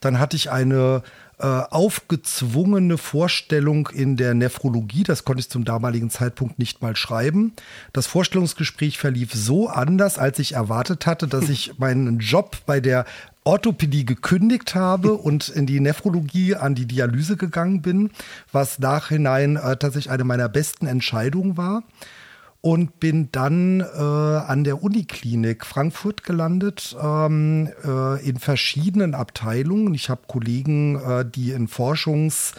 Dann 0.00 0.20
hatte 0.20 0.36
ich 0.36 0.52
eine 0.52 1.02
äh, 1.38 1.44
aufgezwungene 1.44 2.98
Vorstellung 2.98 3.88
in 3.88 4.16
der 4.16 4.34
Nephrologie. 4.34 5.02
Das 5.02 5.24
konnte 5.24 5.40
ich 5.40 5.50
zum 5.50 5.64
damaligen 5.64 6.08
Zeitpunkt 6.08 6.60
nicht 6.60 6.80
mal 6.82 6.94
schreiben. 6.94 7.52
Das 7.92 8.06
Vorstellungsgespräch 8.06 8.96
verlief 8.96 9.32
so 9.34 9.68
anders, 9.68 10.18
als 10.18 10.38
ich 10.38 10.52
erwartet 10.52 11.04
hatte, 11.06 11.26
dass 11.26 11.48
ich 11.48 11.78
meinen 11.78 12.20
Job 12.20 12.58
bei 12.64 12.78
der 12.78 13.06
Orthopädie 13.46 14.04
gekündigt 14.04 14.74
habe 14.74 15.14
und 15.14 15.48
in 15.48 15.66
die 15.66 15.80
Nephrologie 15.80 16.56
an 16.56 16.74
die 16.74 16.86
Dialyse 16.86 17.36
gegangen 17.36 17.80
bin, 17.80 18.10
was 18.52 18.78
nachhinein 18.78 19.56
äh, 19.56 19.76
tatsächlich 19.76 20.10
eine 20.10 20.24
meiner 20.24 20.48
besten 20.48 20.86
Entscheidungen 20.86 21.56
war. 21.56 21.82
Und 22.62 22.98
bin 22.98 23.28
dann 23.30 23.80
äh, 23.80 23.84
an 23.84 24.64
der 24.64 24.82
Uniklinik 24.82 25.64
Frankfurt 25.64 26.24
gelandet, 26.24 26.96
ähm, 27.00 27.70
äh, 27.84 28.28
in 28.28 28.38
verschiedenen 28.40 29.14
Abteilungen. 29.14 29.94
Ich 29.94 30.10
habe 30.10 30.22
Kollegen, 30.26 30.96
äh, 31.00 31.24
die 31.24 31.52
in 31.52 31.68
Forschungs- 31.68 32.54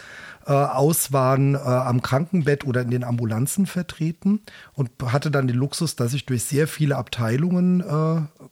äh, 0.46 0.52
aus 0.52 1.12
waren 1.12 1.54
äh, 1.54 1.58
am 1.58 2.00
Krankenbett 2.00 2.66
oder 2.66 2.80
in 2.80 2.90
den 2.90 3.04
Ambulanzen 3.04 3.66
vertreten 3.66 4.40
und 4.72 4.90
hatte 5.04 5.30
dann 5.30 5.46
den 5.46 5.56
Luxus, 5.56 5.94
dass 5.94 6.14
ich 6.14 6.24
durch 6.24 6.44
sehr 6.44 6.66
viele 6.66 6.96
Abteilungen 6.96 7.80
äh, 7.80 8.46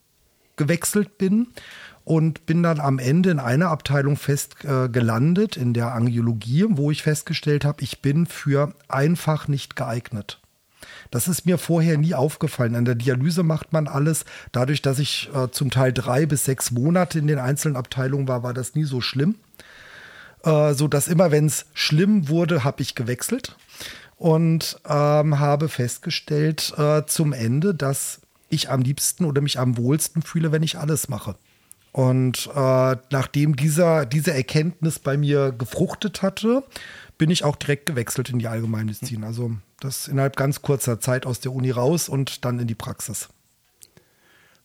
gewechselt 0.57 1.17
bin 1.17 1.49
und 2.07 2.47
bin 2.47 2.63
dann 2.63 2.79
am 2.79 3.01
Ende 3.01 3.31
in 3.31 3.41
einer 3.41 3.69
Abteilung 3.69 4.17
fest 4.17 4.65
äh, 4.65 4.89
gelandet, 4.89 5.57
in 5.57 5.75
der 5.75 5.93
Angiologie, 5.93 6.65
wo 6.69 6.93
ich 6.93 7.03
festgestellt 7.03 7.65
habe, 7.65 7.83
ich 7.83 8.01
bin 8.01 8.27
für 8.27 8.73
einfach 8.87 9.49
nicht 9.49 9.75
geeignet. 9.75 10.41
Das 11.11 11.27
ist 11.27 11.47
mir 11.47 11.59
vorher 11.59 11.99
nie 11.99 12.15
aufgefallen. 12.15 12.77
An 12.77 12.85
der 12.85 12.95
Dialyse 12.95 13.43
macht 13.43 13.73
man 13.73 13.89
alles. 13.89 14.25
Dadurch, 14.53 14.83
dass 14.83 15.01
ich 15.01 15.31
äh, 15.35 15.51
zum 15.51 15.73
Teil 15.73 15.93
drei 15.93 16.27
bis 16.27 16.45
sechs 16.45 16.71
Monate 16.71 17.19
in 17.19 17.27
den 17.27 17.41
einzelnen 17.41 17.77
Abteilungen 17.77 18.29
war, 18.29 18.45
war 18.45 18.55
das 18.55 18.77
nie 18.77 18.85
so 18.85 19.01
schlimm. 19.01 19.35
Äh, 20.45 20.75
so 20.75 20.87
dass 20.87 21.09
immer, 21.09 21.33
wenn 21.33 21.47
es 21.47 21.67
schlimm 21.75 22.29
wurde, 22.29 22.63
habe 22.63 22.83
ich 22.83 22.95
gewechselt 22.95 23.57
und 24.17 24.79
ähm, 24.89 25.41
habe 25.41 25.69
festgestellt 25.69 26.73
äh, 26.79 27.05
zum 27.07 27.33
Ende, 27.33 27.75
dass 27.75 28.21
ich 28.49 28.71
am 28.71 28.83
liebsten 28.83 29.25
oder 29.25 29.41
mich 29.41 29.59
am 29.59 29.77
wohlsten 29.77 30.23
fühle, 30.23 30.53
wenn 30.53 30.63
ich 30.63 30.79
alles 30.79 31.09
mache. 31.09 31.35
Und 31.97 32.51
äh, 32.55 32.97
nachdem 33.11 33.57
dieser, 33.57 34.05
diese 34.05 34.35
Erkenntnis 34.35 34.99
bei 34.99 35.17
mir 35.17 35.51
gefruchtet 35.51 36.21
hatte, 36.21 36.63
bin 37.17 37.31
ich 37.31 37.43
auch 37.43 37.57
direkt 37.57 37.87
gewechselt 37.87 38.29
in 38.29 38.39
die 38.39 38.49
Allgemeinmedizin. 38.49 39.25
Also 39.25 39.53
das 39.81 40.07
innerhalb 40.07 40.37
ganz 40.37 40.61
kurzer 40.61 41.01
Zeit 41.01 41.25
aus 41.25 41.41
der 41.41 41.53
Uni 41.53 41.71
raus 41.71 42.11
und 42.11 42.45
dann 42.45 42.59
in 42.59 42.67
die 42.67 42.75
Praxis. 42.75 43.31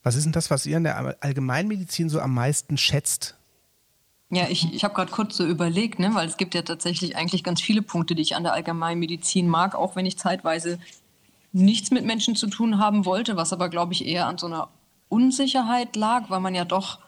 Was 0.03 0.15
ist 0.15 0.25
denn 0.25 0.33
das, 0.33 0.51
was 0.51 0.65
ihr 0.65 0.75
in 0.75 0.83
der 0.83 1.23
Allgemeinmedizin 1.23 2.09
so 2.09 2.19
am 2.19 2.33
meisten 2.33 2.77
schätzt? 2.77 3.37
Ja, 4.29 4.49
ich, 4.49 4.73
ich 4.73 4.83
habe 4.83 4.93
gerade 4.93 5.11
kurz 5.13 5.37
so 5.37 5.45
überlegt, 5.45 5.99
ne, 5.99 6.13
weil 6.13 6.27
es 6.27 6.35
gibt 6.35 6.53
ja 6.53 6.63
tatsächlich 6.63 7.15
eigentlich 7.15 7.45
ganz 7.45 7.61
viele 7.61 7.81
Punkte, 7.81 8.13
die 8.13 8.23
ich 8.23 8.35
an 8.35 8.43
der 8.43 8.51
Allgemeinmedizin 8.51 9.47
mag, 9.47 9.73
auch 9.75 9.95
wenn 9.95 10.05
ich 10.05 10.17
zeitweise 10.17 10.79
nichts 11.53 11.91
mit 11.91 12.03
Menschen 12.03 12.35
zu 12.35 12.47
tun 12.47 12.77
haben 12.77 13.05
wollte, 13.05 13.37
was 13.37 13.53
aber, 13.53 13.69
glaube 13.69 13.93
ich, 13.93 14.05
eher 14.05 14.27
an 14.27 14.37
so 14.37 14.47
einer 14.47 14.67
Unsicherheit 15.07 15.95
lag, 15.95 16.29
weil 16.29 16.41
man 16.41 16.55
ja 16.55 16.65
doch 16.65 16.99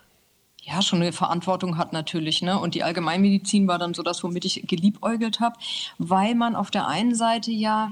ja 0.63 0.82
schon 0.82 1.01
eine 1.01 1.12
Verantwortung 1.12 1.77
hat 1.77 1.93
natürlich. 1.93 2.41
Ne? 2.41 2.58
Und 2.58 2.75
die 2.75 2.84
Allgemeinmedizin 2.84 3.67
war 3.67 3.77
dann 3.77 3.93
so 3.93 4.01
das, 4.01 4.24
womit 4.24 4.46
ich 4.46 4.63
geliebäugelt 4.65 5.39
habe, 5.39 5.58
weil 5.98 6.36
man 6.36 6.55
auf 6.55 6.72
der 6.72 6.88
einen 6.88 7.15
Seite 7.15 7.51
ja 7.51 7.91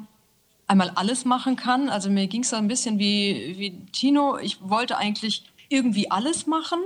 einmal 0.67 0.91
alles 0.95 1.25
machen 1.25 1.57
kann. 1.57 1.89
Also 1.89 2.09
mir 2.09 2.27
ging 2.27 2.43
es 2.43 2.53
ein 2.53 2.67
bisschen 2.67 2.97
wie, 2.97 3.55
wie 3.57 3.71
Tino. 3.91 4.37
Ich 4.37 4.57
wollte 4.61 4.97
eigentlich 4.97 5.43
irgendwie 5.69 6.09
alles 6.09 6.47
machen. 6.47 6.79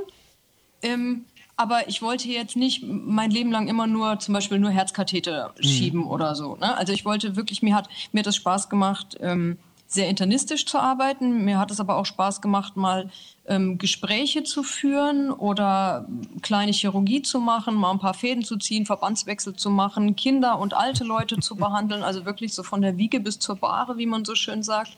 Ähm, 0.82 1.26
aber 1.58 1.88
ich 1.88 2.02
wollte 2.02 2.28
jetzt 2.28 2.58
nicht 2.58 2.84
mein 2.84 3.32
Leben 3.32 3.52
lang 3.52 3.68
immer 3.68 3.88
nur 3.88 4.20
zum 4.20 4.34
Beispiel 4.34 4.60
nur 4.60 4.72
Herzkatheter 4.72 5.54
mhm. 5.58 5.64
schieben 5.64 6.04
oder 6.06 6.36
so. 6.36 6.56
Ne? 6.56 6.76
Also 6.76 6.94
ich 6.94 7.06
wollte 7.06 7.36
wirklich, 7.36 7.62
mir 7.62 7.76
hat 7.76 7.88
mir 8.12 8.20
hat 8.20 8.28
das 8.28 8.36
Spaß 8.36 8.70
gemacht, 8.70 9.18
ähm, 9.22 9.58
sehr 9.96 10.08
internistisch 10.08 10.66
zu 10.66 10.78
arbeiten. 10.78 11.44
Mir 11.44 11.58
hat 11.58 11.72
es 11.72 11.80
aber 11.80 11.98
auch 11.98 12.06
Spaß 12.06 12.42
gemacht, 12.42 12.78
mal 12.78 13.10
ähm, 13.48 13.78
Gespräche 13.78 14.44
zu 14.44 14.62
führen 14.62 15.32
oder 15.32 16.08
kleine 16.42 16.72
Chirurgie 16.72 17.22
zu 17.22 17.40
machen, 17.40 17.76
mal 17.76 17.92
ein 17.92 18.00
paar 18.00 18.14
Fäden 18.14 18.44
zu 18.44 18.58
ziehen, 18.58 18.86
Verbandswechsel 18.86 19.56
zu 19.56 19.70
machen, 19.70 20.16
Kinder 20.16 20.60
und 20.60 20.74
alte 20.74 21.04
Leute 21.04 21.40
zu 21.40 21.56
behandeln, 21.56 22.04
also 22.04 22.26
wirklich 22.26 22.54
so 22.54 22.62
von 22.62 22.82
der 22.82 22.98
Wiege 22.98 23.20
bis 23.20 23.40
zur 23.40 23.56
Bahre, 23.56 23.98
wie 23.98 24.06
man 24.06 24.26
so 24.26 24.36
schön 24.36 24.62
sagt. 24.62 24.96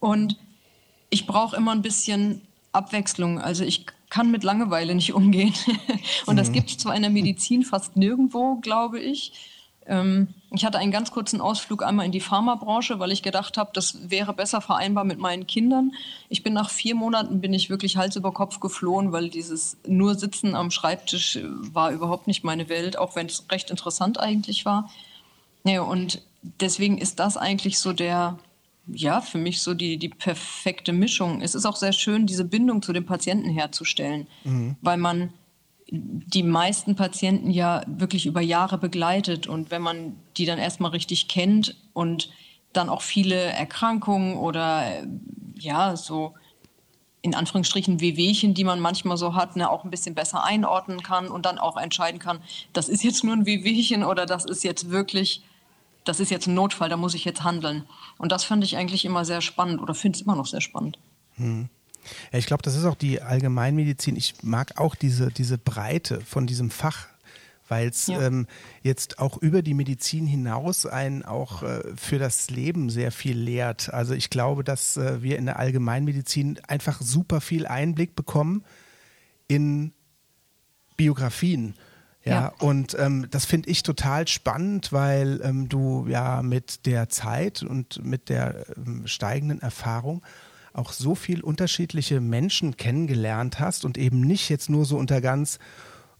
Und 0.00 0.36
ich 1.08 1.26
brauche 1.26 1.56
immer 1.56 1.72
ein 1.72 1.82
bisschen 1.82 2.42
Abwechslung. 2.72 3.40
Also 3.40 3.64
ich 3.64 3.86
kann 4.10 4.30
mit 4.30 4.44
Langeweile 4.44 4.94
nicht 4.94 5.14
umgehen. 5.14 5.54
und 6.26 6.36
das 6.36 6.50
mhm. 6.50 6.52
gibt 6.54 6.70
es 6.70 6.78
zwar 6.78 6.94
in 6.94 7.02
der 7.02 7.10
Medizin 7.10 7.62
fast 7.62 7.96
nirgendwo, 7.96 8.56
glaube 8.56 9.00
ich. 9.00 9.32
Ähm, 9.86 10.28
ich 10.50 10.64
hatte 10.64 10.78
einen 10.78 10.92
ganz 10.92 11.10
kurzen 11.10 11.40
Ausflug 11.40 11.82
einmal 11.82 12.06
in 12.06 12.12
die 12.12 12.20
Pharmabranche, 12.20 12.98
weil 12.98 13.10
ich 13.10 13.22
gedacht 13.22 13.56
habe, 13.56 13.70
das 13.72 14.10
wäre 14.10 14.32
besser 14.32 14.60
vereinbar 14.60 15.04
mit 15.04 15.18
meinen 15.18 15.46
Kindern. 15.46 15.92
Ich 16.28 16.42
bin 16.42 16.52
nach 16.52 16.70
vier 16.70 16.94
Monaten 16.94 17.40
bin 17.40 17.54
ich 17.54 17.70
wirklich 17.70 17.96
Hals 17.96 18.16
über 18.16 18.32
Kopf 18.32 18.60
geflohen, 18.60 19.12
weil 19.12 19.28
dieses 19.28 19.76
nur 19.86 20.14
Sitzen 20.14 20.54
am 20.54 20.70
Schreibtisch 20.70 21.36
äh, 21.36 21.44
war 21.44 21.90
überhaupt 21.90 22.26
nicht 22.26 22.44
meine 22.44 22.68
Welt, 22.68 22.98
auch 22.98 23.16
wenn 23.16 23.26
es 23.26 23.44
recht 23.50 23.70
interessant 23.70 24.20
eigentlich 24.20 24.64
war. 24.64 24.90
Ja, 25.64 25.82
und 25.82 26.22
deswegen 26.60 26.98
ist 26.98 27.18
das 27.18 27.36
eigentlich 27.36 27.78
so 27.78 27.92
der, 27.92 28.38
ja, 28.86 29.20
für 29.20 29.38
mich 29.38 29.62
so 29.62 29.74
die, 29.74 29.96
die 29.96 30.08
perfekte 30.08 30.92
Mischung. 30.92 31.40
Es 31.40 31.54
ist 31.54 31.66
auch 31.66 31.76
sehr 31.76 31.92
schön, 31.92 32.26
diese 32.26 32.44
Bindung 32.44 32.82
zu 32.82 32.92
dem 32.92 33.06
Patienten 33.06 33.48
herzustellen, 33.48 34.26
mhm. 34.44 34.76
weil 34.80 34.98
man 34.98 35.32
die 35.94 36.42
meisten 36.42 36.96
Patienten 36.96 37.50
ja 37.50 37.82
wirklich 37.86 38.24
über 38.24 38.40
Jahre 38.40 38.78
begleitet. 38.78 39.46
Und 39.46 39.70
wenn 39.70 39.82
man 39.82 40.16
die 40.38 40.46
dann 40.46 40.58
erstmal 40.58 40.92
richtig 40.92 41.28
kennt 41.28 41.76
und 41.92 42.30
dann 42.72 42.88
auch 42.88 43.02
viele 43.02 43.36
Erkrankungen 43.36 44.38
oder 44.38 45.04
ja, 45.58 45.94
so 45.94 46.32
in 47.20 47.34
Anführungsstrichen 47.34 48.00
Wehwehchen, 48.00 48.54
die 48.54 48.64
man 48.64 48.80
manchmal 48.80 49.18
so 49.18 49.34
hat, 49.34 49.54
ne, 49.54 49.70
auch 49.70 49.84
ein 49.84 49.90
bisschen 49.90 50.14
besser 50.14 50.42
einordnen 50.42 51.02
kann 51.02 51.28
und 51.28 51.44
dann 51.44 51.58
auch 51.58 51.76
entscheiden 51.76 52.18
kann, 52.18 52.40
das 52.72 52.88
ist 52.88 53.04
jetzt 53.04 53.22
nur 53.22 53.34
ein 53.34 53.44
Wehwehchen 53.44 54.02
oder 54.02 54.24
das 54.24 54.46
ist 54.46 54.64
jetzt 54.64 54.90
wirklich, 54.90 55.42
das 56.04 56.20
ist 56.20 56.30
jetzt 56.30 56.46
ein 56.46 56.54
Notfall, 56.54 56.88
da 56.88 56.96
muss 56.96 57.14
ich 57.14 57.26
jetzt 57.26 57.44
handeln. 57.44 57.84
Und 58.16 58.32
das 58.32 58.44
fand 58.44 58.64
ich 58.64 58.78
eigentlich 58.78 59.04
immer 59.04 59.26
sehr 59.26 59.42
spannend 59.42 59.82
oder 59.82 59.94
finde 59.94 60.16
es 60.16 60.22
immer 60.22 60.36
noch 60.36 60.46
sehr 60.46 60.62
spannend. 60.62 60.98
Hm. 61.34 61.68
Ja, 62.32 62.38
ich 62.38 62.46
glaube, 62.46 62.62
das 62.62 62.76
ist 62.76 62.84
auch 62.84 62.94
die 62.94 63.22
Allgemeinmedizin. 63.22 64.16
Ich 64.16 64.42
mag 64.42 64.78
auch 64.78 64.94
diese, 64.94 65.30
diese 65.30 65.58
Breite 65.58 66.20
von 66.20 66.46
diesem 66.46 66.70
Fach, 66.70 67.06
weil 67.68 67.88
es 67.88 68.06
ja. 68.06 68.20
ähm, 68.20 68.46
jetzt 68.82 69.18
auch 69.18 69.38
über 69.38 69.62
die 69.62 69.74
Medizin 69.74 70.26
hinaus 70.26 70.84
einen 70.86 71.22
auch 71.22 71.62
äh, 71.62 71.82
für 71.96 72.18
das 72.18 72.50
Leben 72.50 72.90
sehr 72.90 73.12
viel 73.12 73.38
lehrt. 73.38 73.92
Also 73.92 74.14
ich 74.14 74.30
glaube, 74.30 74.64
dass 74.64 74.96
äh, 74.96 75.22
wir 75.22 75.38
in 75.38 75.46
der 75.46 75.58
Allgemeinmedizin 75.58 76.60
einfach 76.68 77.00
super 77.00 77.40
viel 77.40 77.66
Einblick 77.66 78.14
bekommen 78.14 78.64
in 79.48 79.92
Biografien. 80.96 81.74
Ja, 82.24 82.32
ja, 82.32 82.52
und 82.60 82.96
ähm, 83.00 83.26
das 83.30 83.46
finde 83.46 83.68
ich 83.68 83.82
total 83.82 84.28
spannend, 84.28 84.92
weil 84.92 85.40
ähm, 85.42 85.68
du 85.68 86.06
ja 86.06 86.42
mit 86.42 86.86
der 86.86 87.08
Zeit 87.08 87.62
und 87.64 88.04
mit 88.04 88.28
der 88.28 88.64
ähm, 88.76 89.06
steigenden 89.06 89.60
Erfahrung 89.60 90.22
auch 90.72 90.92
so 90.92 91.14
viel 91.14 91.42
unterschiedliche 91.42 92.20
Menschen 92.20 92.76
kennengelernt 92.76 93.60
hast 93.60 93.84
und 93.84 93.98
eben 93.98 94.20
nicht 94.20 94.48
jetzt 94.48 94.70
nur 94.70 94.84
so 94.84 94.96
unter 94.96 95.20
ganz 95.20 95.58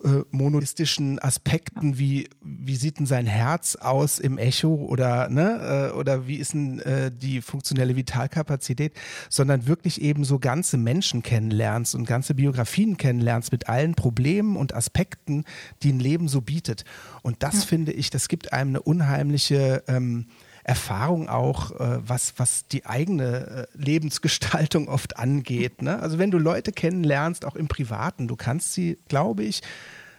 äh, 0.05 0.25
monoistischen 0.33 1.21
Aspekten 1.21 1.97
wie 1.97 2.29
wie 2.43 2.75
sieht 2.75 2.99
denn 2.99 3.07
sein 3.07 3.27
Herz 3.27 3.77
aus 3.77 4.19
im 4.19 4.37
Echo 4.37 4.75
oder 4.75 5.29
ne 5.29 5.91
äh, 5.93 5.97
oder 5.97 6.27
wie 6.27 6.37
ist 6.37 6.55
denn 6.55 6.81
äh, 6.81 7.13
die 7.13 7.41
funktionelle 7.41 7.95
Vitalkapazität, 7.95 8.95
sondern 9.29 9.69
wirklich 9.69 10.01
eben 10.01 10.25
so 10.25 10.41
ganze 10.41 10.77
Menschen 10.77 11.23
kennenlernst 11.23 11.95
und 11.95 12.05
ganze 12.05 12.35
Biografien 12.35 12.97
kennenlernst 12.97 13.53
mit 13.53 13.69
allen 13.69 13.95
Problemen 13.95 14.57
und 14.57 14.75
Aspekten, 14.75 15.45
die 15.85 15.93
ein 15.93 16.01
Leben 16.01 16.27
so 16.27 16.41
bietet. 16.41 16.85
Und 17.23 17.45
das 17.45 17.55
ja. 17.55 17.61
finde 17.61 17.93
ich, 17.93 18.11
das 18.11 18.27
gibt 18.27 18.53
einem 18.53 18.71
eine 18.71 18.83
unheimliche 18.83 19.85
ähm, 19.87 20.27
Erfahrung 20.65 21.29
auch, 21.29 21.73
äh, 21.73 21.99
was, 22.07 22.35
was 22.37 22.67
die 22.69 22.87
eigene 22.87 23.69
äh, 23.75 23.79
Lebensgestaltung 23.79 24.89
oft 24.89 25.17
angeht. 25.17 25.83
Ne? 25.83 25.99
Also 25.99 26.19
wenn 26.19 26.31
du 26.31 26.39
Leute 26.39 26.73
kennenlernst, 26.73 27.45
auch 27.45 27.57
im 27.57 27.69
Privaten, 27.69 28.29
du 28.29 28.37
kannst 28.37 28.73
sie, 28.73 28.99
glaube 29.09 29.43
ich, 29.43 29.63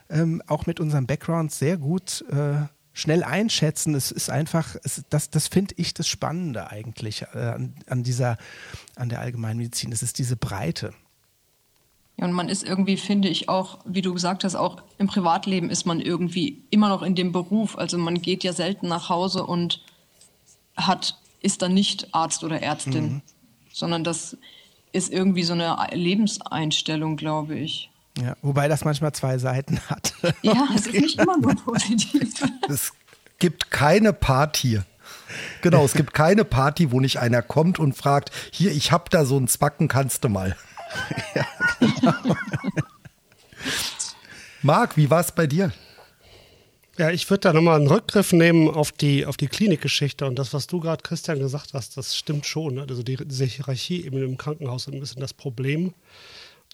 ähm, 0.10 0.42
auch 0.48 0.66
mit 0.66 0.80
unserem 0.80 1.08
Background 1.08 1.52
sehr 1.52 1.78
gut 1.78 2.26
äh, 2.30 2.68
schnell 2.94 3.24
einschätzen. 3.24 3.96
Es 3.96 4.12
ist 4.12 4.30
einfach, 4.30 4.76
es, 4.84 5.04
das, 5.10 5.30
das 5.30 5.48
finde 5.48 5.76
ich 5.78 5.94
das 5.94 6.08
Spannende 6.08 6.70
eigentlich 6.70 7.24
äh, 7.34 7.40
an, 7.40 7.76
an, 7.88 8.04
dieser, 8.04 8.38
an 8.96 9.10
der 9.10 9.22
Allgemeinmedizin. 9.22 9.92
Es 9.92 10.04
ist 10.04 10.20
diese 10.20 10.36
Breite. 10.36 10.94
Ja, 12.18 12.26
und 12.26 12.34
man 12.34 12.48
ist 12.48 12.64
irgendwie, 12.64 12.98
finde 12.98 13.28
ich 13.28 13.50
auch, 13.50 13.80
wie 13.86 14.04
du 14.04 14.14
gesagt 14.14 14.44
hast, 14.44 14.56
auch 14.56 14.84
im 15.00 15.08
Privatleben 15.08 15.72
ist 15.72 15.86
man 15.86 16.00
irgendwie 16.00 16.64
immer 16.70 16.90
noch 16.90 17.02
in 17.02 17.16
dem 17.16 17.32
Beruf. 17.32 17.78
Also 17.78 17.98
man 17.98 18.22
geht 18.22 18.44
ja 18.44 18.54
selten 18.54 18.88
nach 18.88 19.10
Hause 19.10 19.46
und 19.46 19.83
hat, 20.76 21.18
ist 21.42 21.62
dann 21.62 21.74
nicht 21.74 22.14
Arzt 22.14 22.44
oder 22.44 22.62
Ärztin, 22.62 23.06
mhm. 23.06 23.22
sondern 23.72 24.04
das 24.04 24.38
ist 24.92 25.12
irgendwie 25.12 25.44
so 25.44 25.54
eine 25.54 25.76
Lebenseinstellung, 25.92 27.18
glaube 27.18 27.56
ich. 27.56 27.90
Ja, 28.20 28.36
wobei 28.42 28.68
das 28.68 28.86
manchmal 28.86 29.12
zwei 29.14 29.38
Seiten 29.38 29.80
hat. 29.90 30.14
Ja, 30.42 30.68
es 30.76 30.88
ist 30.88 31.00
nicht 31.00 31.20
immer 31.20 31.38
nur 31.38 31.56
positiv. 31.56 32.34
Es 32.70 32.94
gibt 33.40 33.72
keine 33.72 34.14
Party. 34.14 34.82
Genau, 35.62 35.84
es 35.84 35.94
gibt 35.94 36.14
keine 36.14 36.46
Party, 36.46 36.92
wo 36.92 37.00
nicht 37.00 37.20
einer 37.20 37.42
kommt 37.42 37.80
und 37.80 37.98
fragt, 37.98 38.32
hier, 38.52 38.72
ich 38.72 38.92
hab 38.92 39.10
da 39.10 39.26
so 39.26 39.38
ein 39.38 39.48
Zwacken, 39.48 39.88
kannst 39.88 40.24
du 40.24 40.30
mal. 40.30 40.56
Ja, 41.34 41.48
genau. 41.80 42.36
Marc, 44.62 44.96
wie 44.96 45.10
war 45.10 45.22
es 45.22 45.32
bei 45.32 45.48
dir? 45.48 45.72
Ja, 46.98 47.10
ich 47.10 47.28
würde 47.30 47.42
da 47.42 47.54
nochmal 47.54 47.80
einen 47.80 47.88
Rückgriff 47.88 48.34
nehmen 48.34 48.70
auf 48.70 48.92
die, 48.92 49.26
auf 49.26 49.36
die 49.36 49.48
Klinikgeschichte 49.48 50.28
und 50.28 50.38
das, 50.38 50.54
was 50.54 50.68
du 50.68 50.80
gerade, 50.80 51.02
Christian, 51.02 51.40
gesagt 51.40 51.74
hast, 51.74 51.98
das 51.98 52.16
stimmt 52.16 52.46
schon. 52.46 52.76
Ne? 52.76 52.86
Also 52.88 53.02
die, 53.02 53.16
diese 53.16 53.46
Hierarchie 53.46 54.06
eben 54.06 54.22
im 54.22 54.38
Krankenhaus 54.38 54.88
ist 54.88 54.94
ein 54.94 55.00
bisschen 55.00 55.20
das 55.20 55.34
Problem 55.34 55.96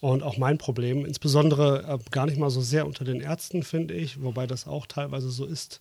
und 0.02 0.22
auch 0.22 0.38
mein 0.38 0.58
Problem. 0.58 1.06
Insbesondere 1.06 1.84
äh, 1.88 2.10
gar 2.12 2.26
nicht 2.26 2.38
mal 2.38 2.50
so 2.50 2.60
sehr 2.60 2.86
unter 2.86 3.06
den 3.06 3.22
Ärzten, 3.22 3.64
finde 3.64 3.94
ich, 3.94 4.22
wobei 4.22 4.46
das 4.46 4.68
auch 4.68 4.88
teilweise 4.88 5.30
so 5.30 5.46
ist. 5.46 5.80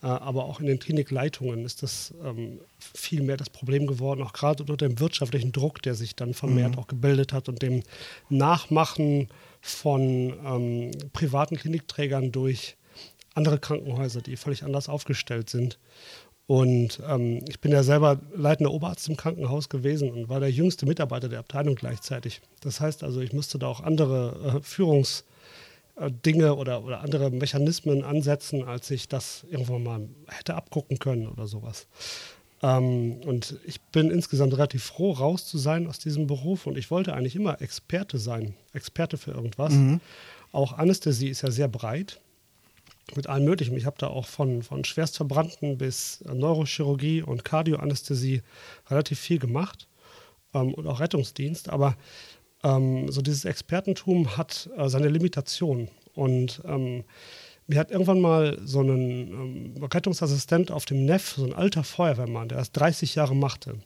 Äh, 0.00 0.06
aber 0.06 0.44
auch 0.44 0.60
in 0.60 0.66
den 0.66 0.78
Klinikleitungen 0.78 1.64
ist 1.64 1.82
das 1.82 2.14
ähm, 2.24 2.60
viel 2.78 3.22
mehr 3.22 3.36
das 3.36 3.50
Problem 3.50 3.88
geworden, 3.88 4.22
auch 4.22 4.32
gerade 4.32 4.62
unter 4.62 4.76
dem 4.76 5.00
wirtschaftlichen 5.00 5.50
Druck, 5.50 5.82
der 5.82 5.96
sich 5.96 6.14
dann 6.14 6.34
vermehrt 6.34 6.72
mhm. 6.72 6.78
auch 6.78 6.86
gebildet 6.86 7.32
hat 7.32 7.48
und 7.48 7.62
dem 7.62 7.82
Nachmachen 8.28 9.28
von 9.60 10.34
ähm, 10.44 10.90
privaten 11.12 11.56
Klinikträgern 11.56 12.30
durch 12.30 12.76
andere 13.34 13.58
Krankenhäuser, 13.58 14.20
die 14.20 14.36
völlig 14.36 14.64
anders 14.64 14.88
aufgestellt 14.88 15.50
sind. 15.50 15.78
Und 16.46 17.00
ähm, 17.08 17.44
ich 17.48 17.60
bin 17.60 17.72
ja 17.72 17.82
selber 17.82 18.20
leitender 18.34 18.72
Oberarzt 18.72 19.08
im 19.08 19.16
Krankenhaus 19.16 19.68
gewesen 19.68 20.10
und 20.10 20.28
war 20.28 20.40
der 20.40 20.50
jüngste 20.50 20.86
Mitarbeiter 20.86 21.28
der 21.28 21.38
Abteilung 21.38 21.76
gleichzeitig. 21.76 22.42
Das 22.60 22.80
heißt 22.80 23.04
also, 23.04 23.20
ich 23.20 23.32
musste 23.32 23.58
da 23.58 23.68
auch 23.68 23.80
andere 23.80 24.56
äh, 24.56 24.60
Führungsdinge 24.60 26.54
oder, 26.56 26.84
oder 26.84 27.00
andere 27.00 27.30
Mechanismen 27.30 28.02
ansetzen, 28.02 28.64
als 28.64 28.90
ich 28.90 29.08
das 29.08 29.46
irgendwann 29.50 29.82
mal 29.82 30.08
hätte 30.28 30.54
abgucken 30.54 30.98
können 30.98 31.28
oder 31.28 31.46
sowas. 31.46 31.86
Ähm, 32.60 33.20
und 33.24 33.56
ich 33.64 33.80
bin 33.80 34.10
insgesamt 34.10 34.52
relativ 34.54 34.82
froh, 34.82 35.12
raus 35.12 35.46
zu 35.46 35.58
sein 35.58 35.86
aus 35.86 36.00
diesem 36.00 36.26
Beruf. 36.26 36.66
Und 36.66 36.76
ich 36.76 36.90
wollte 36.90 37.14
eigentlich 37.14 37.36
immer 37.36 37.62
Experte 37.62 38.18
sein, 38.18 38.54
Experte 38.72 39.16
für 39.16 39.30
irgendwas. 39.30 39.72
Mhm. 39.72 40.00
Auch 40.50 40.76
Anästhesie 40.76 41.28
ist 41.28 41.42
ja 41.42 41.50
sehr 41.50 41.68
breit 41.68 42.20
mit 43.14 43.26
allem 43.26 43.44
Möglichen. 43.44 43.76
Ich 43.76 43.86
habe 43.86 43.96
da 43.98 44.08
auch 44.08 44.26
von, 44.26 44.62
von 44.62 44.84
Schwerstverbrannten 44.84 45.78
bis 45.78 46.22
Neurochirurgie 46.32 47.22
und 47.22 47.44
Kardioanästhesie 47.44 48.42
relativ 48.90 49.18
viel 49.18 49.38
gemacht 49.38 49.88
ähm, 50.54 50.74
und 50.74 50.86
auch 50.86 51.00
Rettungsdienst. 51.00 51.68
Aber 51.68 51.96
ähm, 52.62 53.10
so 53.10 53.22
dieses 53.22 53.44
Expertentum 53.44 54.36
hat 54.36 54.70
äh, 54.76 54.88
seine 54.88 55.08
Limitationen. 55.08 55.88
Und 56.14 56.62
ähm, 56.64 57.04
mir 57.66 57.78
hat 57.78 57.90
irgendwann 57.90 58.20
mal 58.20 58.58
so 58.64 58.80
ein 58.80 59.74
ähm, 59.78 59.84
Rettungsassistent 59.84 60.70
auf 60.70 60.84
dem 60.84 61.04
Neff, 61.04 61.34
so 61.36 61.44
ein 61.44 61.54
alter 61.54 61.84
Feuerwehrmann, 61.84 62.48
der 62.48 62.58
das 62.58 62.72
30 62.72 63.14
Jahre 63.14 63.34
machte, 63.34 63.78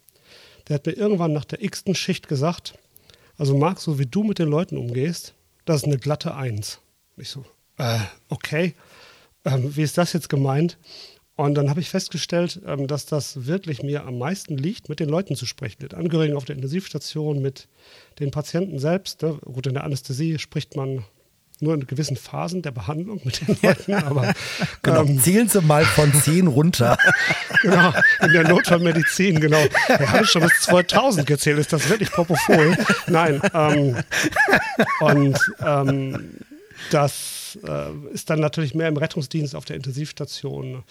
der 0.67 0.75
hat 0.75 0.85
mir 0.85 0.93
irgendwann 0.93 1.33
nach 1.33 1.45
der 1.45 1.63
x-ten 1.63 1.95
Schicht 1.95 2.27
gesagt, 2.27 2.77
also 3.37 3.55
Marc, 3.55 3.79
so 3.79 3.99
wie 3.99 4.05
du 4.05 4.23
mit 4.23 4.39
den 4.39 4.49
Leuten 4.49 4.77
umgehst, 4.77 5.33
das 5.65 5.77
ist 5.77 5.85
eine 5.85 5.97
glatte 5.97 6.35
Eins. 6.35 6.79
Ich 7.15 7.29
so, 7.29 7.45
äh, 7.77 7.99
okay, 8.29 8.73
ähm, 9.47 9.75
wie 9.75 9.81
ist 9.81 9.97
das 9.97 10.13
jetzt 10.13 10.29
gemeint? 10.29 10.77
Und 11.35 11.53
dann 11.53 11.69
habe 11.69 11.79
ich 11.79 11.89
festgestellt, 11.89 12.59
ähm, 12.65 12.87
dass 12.87 13.05
das 13.05 13.45
wirklich 13.45 13.83
mir 13.83 14.05
am 14.05 14.17
meisten 14.17 14.57
liegt, 14.57 14.89
mit 14.89 14.99
den 14.99 15.07
Leuten 15.07 15.35
zu 15.35 15.45
sprechen, 15.45 15.77
mit 15.81 15.93
Angehörigen 15.93 16.35
auf 16.35 16.45
der 16.45 16.55
Intensivstation, 16.55 17.41
mit 17.41 17.67
den 18.19 18.31
Patienten 18.31 18.79
selbst. 18.79 19.21
Ne? 19.21 19.37
Gut, 19.45 19.67
in 19.67 19.75
der 19.75 19.83
Anästhesie 19.83 20.39
spricht 20.39 20.75
man 20.75 21.05
nur 21.59 21.75
in 21.75 21.85
gewissen 21.85 22.17
Phasen 22.17 22.63
der 22.63 22.71
Behandlung 22.71 23.21
mit 23.23 23.47
den 23.47 23.55
Leuten. 23.61 23.93
Aber, 23.93 24.33
genau, 24.81 25.03
ähm, 25.03 25.19
zählen 25.21 25.47
Sie 25.47 25.61
mal 25.61 25.85
von 25.85 26.11
10 26.11 26.47
runter. 26.47 26.97
genau, 27.61 27.93
in 28.21 28.31
der 28.31 28.47
Notfallmedizin, 28.47 29.39
genau. 29.39 29.63
Wir 29.87 30.11
haben 30.11 30.25
schon 30.25 30.41
bis 30.41 30.61
2000 30.61 31.27
gezählt, 31.27 31.59
ist 31.59 31.71
das 31.71 31.87
wirklich 31.87 32.11
Propofol? 32.11 32.75
Nein. 33.07 33.41
Ähm, 33.53 33.97
und 35.01 35.39
ähm, 35.63 36.31
das 36.91 37.57
äh, 37.63 37.91
ist 38.11 38.29
dann 38.29 38.39
natürlich 38.39 38.75
mehr 38.75 38.87
im 38.87 38.97
Rettungsdienst 38.97 39.55
auf 39.55 39.65
der 39.65 39.75
Intensivstation. 39.75 40.83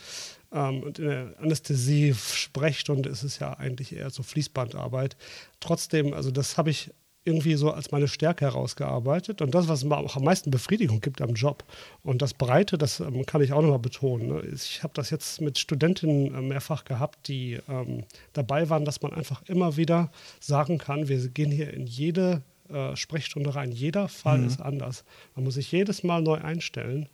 Ähm, 0.53 0.83
und 0.83 0.99
in 0.99 1.09
der 1.09 1.35
Anästhesie-Sprechstunde 1.41 3.09
ist 3.09 3.23
es 3.23 3.39
ja 3.39 3.53
eigentlich 3.55 3.95
eher 3.95 4.11
so 4.11 4.23
Fließbandarbeit. 4.23 5.17
Trotzdem, 5.61 6.13
also 6.13 6.31
das 6.31 6.59
habe 6.59 6.71
ich 6.71 6.91
irgendwie 7.27 7.57
so 7.57 7.73
als 7.73 7.91
meine 7.91 8.07
Stärke 8.07 8.45
herausgearbeitet 8.45 9.43
und 9.43 9.53
das, 9.55 9.67
was 9.67 9.85
mir 9.85 9.97
auch 9.97 10.17
am 10.17 10.23
meisten 10.23 10.53
Befriedigung 10.53 11.01
gibt 11.01 11.21
am 11.21 11.35
Job. 11.35 11.65
Und 12.03 12.23
das 12.23 12.35
Breite, 12.35 12.79
das 12.79 13.01
ähm, 13.01 13.27
kann 13.27 13.43
ich 13.43 13.53
auch 13.53 13.63
nochmal 13.63 13.81
betonen. 13.81 14.29
Ne? 14.29 14.43
Ich 14.55 14.83
habe 14.85 14.95
das 14.95 15.11
jetzt 15.11 15.41
mit 15.41 15.59
Studentinnen 15.59 16.35
äh, 16.35 16.41
mehrfach 16.41 16.85
gehabt, 16.85 17.27
die 17.27 17.59
ähm, 17.69 18.05
dabei 18.33 18.71
waren, 18.71 18.85
dass 18.85 19.03
man 19.03 19.13
einfach 19.13 19.43
immer 19.47 19.77
wieder 19.77 20.13
sagen 20.41 20.79
kann, 20.79 21.09
wir 21.09 21.29
gehen 21.29 21.51
hier 21.51 21.75
in 21.75 21.87
jede 21.87 22.43
äh, 22.71 22.97
Sprechstunde 22.97 23.55
rein. 23.55 23.73
Jeder 23.73 24.09
Fall 24.09 24.39
mhm. 24.39 24.47
ist 24.47 24.61
anders. 24.61 25.05
Man 25.35 25.45
muss 25.45 25.55
sich 25.55 25.71
jedes 25.73 26.03
Mal 26.03 26.23
neu 26.23 26.39
einstellen 26.41 27.09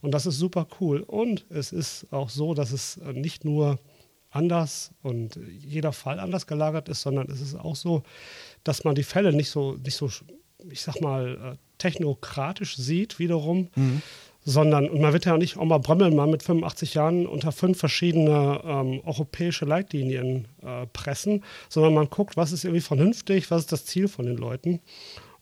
und 0.00 0.12
das 0.12 0.26
ist 0.26 0.38
super 0.38 0.66
cool. 0.80 1.00
Und 1.00 1.46
es 1.50 1.72
ist 1.72 2.12
auch 2.12 2.30
so, 2.30 2.54
dass 2.54 2.72
es 2.72 2.98
äh, 2.98 3.12
nicht 3.12 3.44
nur 3.44 3.78
anders 4.30 4.92
und 5.02 5.38
jeder 5.48 5.92
Fall 5.92 6.20
anders 6.20 6.46
gelagert 6.46 6.88
ist, 6.88 7.00
sondern 7.00 7.30
es 7.30 7.40
ist 7.40 7.54
auch 7.54 7.76
so, 7.76 8.02
dass 8.62 8.84
man 8.84 8.94
die 8.94 9.02
Fälle 9.02 9.32
nicht 9.32 9.48
so, 9.48 9.74
nicht 9.82 9.96
so 9.96 10.10
ich 10.70 10.82
sag 10.82 11.00
mal, 11.00 11.54
äh, 11.54 11.56
technokratisch 11.78 12.76
sieht 12.76 13.18
wiederum, 13.18 13.68
mhm. 13.74 14.02
Sondern, 14.48 14.88
und 14.88 15.02
man 15.02 15.12
wird 15.12 15.26
ja 15.26 15.36
nicht 15.36 15.58
auch 15.58 15.64
mal 15.66 15.76
Brömmelmann 15.76 16.30
mit 16.30 16.42
85 16.42 16.94
Jahren 16.94 17.26
unter 17.26 17.52
fünf 17.52 17.78
verschiedene 17.78 18.62
ähm, 18.64 19.02
europäische 19.04 19.66
Leitlinien 19.66 20.48
äh, 20.62 20.86
pressen, 20.86 21.44
sondern 21.68 21.92
man 21.92 22.08
guckt, 22.08 22.38
was 22.38 22.52
ist 22.52 22.64
irgendwie 22.64 22.80
vernünftig, 22.80 23.50
was 23.50 23.62
ist 23.62 23.72
das 23.72 23.84
Ziel 23.84 24.08
von 24.08 24.24
den 24.24 24.38
Leuten. 24.38 24.80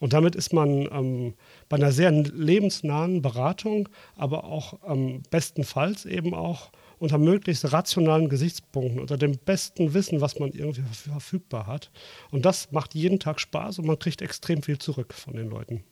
Und 0.00 0.12
damit 0.12 0.34
ist 0.34 0.52
man 0.52 0.88
ähm, 0.90 1.34
bei 1.68 1.76
einer 1.76 1.92
sehr 1.92 2.10
lebensnahen 2.10 3.22
Beratung, 3.22 3.88
aber 4.16 4.42
auch 4.44 4.80
ähm, 4.88 5.22
bestenfalls 5.30 6.04
eben 6.04 6.34
auch 6.34 6.72
unter 6.98 7.18
möglichst 7.18 7.72
rationalen 7.72 8.28
Gesichtspunkten, 8.28 8.98
unter 8.98 9.16
dem 9.16 9.38
besten 9.38 9.94
Wissen, 9.94 10.20
was 10.20 10.40
man 10.40 10.50
irgendwie 10.50 10.82
verfügbar 10.82 11.68
hat. 11.68 11.92
Und 12.32 12.44
das 12.44 12.72
macht 12.72 12.94
jeden 12.96 13.20
Tag 13.20 13.38
Spaß 13.38 13.78
und 13.78 13.86
man 13.86 14.00
kriegt 14.00 14.20
extrem 14.20 14.64
viel 14.64 14.78
zurück 14.78 15.14
von 15.14 15.36
den 15.36 15.48
Leuten. 15.48 15.84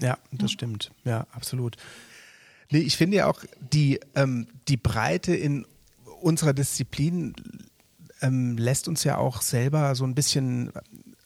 Ja, 0.00 0.18
das 0.32 0.50
stimmt. 0.50 0.90
Ja, 1.04 1.26
absolut. 1.30 1.76
Nee, 2.70 2.78
ich 2.78 2.96
finde 2.96 3.18
ja 3.18 3.26
auch 3.26 3.44
die, 3.72 4.00
ähm, 4.14 4.48
die 4.68 4.76
Breite 4.76 5.34
in 5.34 5.66
unserer 6.20 6.52
Disziplin 6.52 7.34
ähm, 8.22 8.56
lässt 8.56 8.88
uns 8.88 9.04
ja 9.04 9.18
auch 9.18 9.42
selber 9.42 9.94
so 9.94 10.04
ein 10.04 10.14
bisschen, 10.14 10.72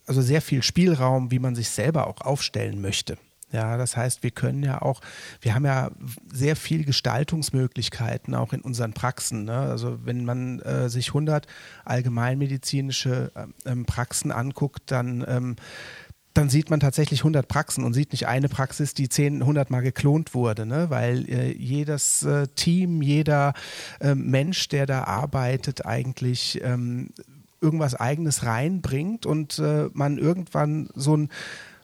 also 0.07 0.20
sehr 0.20 0.42
viel 0.42 0.62
Spielraum, 0.62 1.31
wie 1.31 1.38
man 1.38 1.55
sich 1.55 1.70
selber 1.70 2.07
auch 2.07 2.20
aufstellen 2.20 2.81
möchte. 2.81 3.16
Ja, 3.53 3.76
das 3.76 3.96
heißt, 3.96 4.22
wir 4.22 4.31
können 4.31 4.62
ja 4.62 4.81
auch, 4.81 5.00
wir 5.40 5.55
haben 5.55 5.64
ja 5.64 5.90
sehr 6.33 6.55
viel 6.55 6.85
Gestaltungsmöglichkeiten 6.85 8.35
auch 8.35 8.53
in 8.53 8.61
unseren 8.61 8.92
Praxen. 8.92 9.44
Ne? 9.44 9.59
Also 9.59 9.98
wenn 10.05 10.24
man 10.24 10.61
äh, 10.61 10.88
sich 10.88 11.09
100 11.09 11.48
allgemeinmedizinische 11.85 13.33
ähm, 13.66 13.87
Praxen 13.87 14.31
anguckt, 14.31 14.83
dann 14.92 15.24
ähm, 15.26 15.57
dann 16.35 16.49
sieht 16.49 16.71
man 16.71 16.81
tatsächlich 16.81 17.21
100 17.21 17.49
Praxen 17.49 17.85
und 17.85 17.93
sieht 17.93 18.12
nicht 18.12 18.29
eine 18.29 18.49
Praxis, 18.49 18.95
die 18.95 19.09
10, 19.09 19.43
100 19.43 19.71
Mal 19.71 19.81
geklont 19.81 20.35
wurde, 20.35 20.64
ne? 20.64 20.90
weil 20.90 21.29
äh, 21.29 21.53
jedes 21.53 22.23
äh, 22.23 22.47
Team, 22.55 23.03
jeder 23.03 23.55
äh, 24.01 24.14
Mensch, 24.14 24.69
der 24.69 24.87
da 24.87 25.05
arbeitet, 25.05 25.87
eigentlich 25.87 26.61
ähm, 26.62 27.11
irgendwas 27.61 27.95
Eigenes 27.95 28.45
reinbringt 28.45 29.27
und 29.27 29.59
äh, 29.59 29.90
man 29.93 30.19
irgendwann 30.19 30.88
so 30.95 31.16
ein 31.16 31.29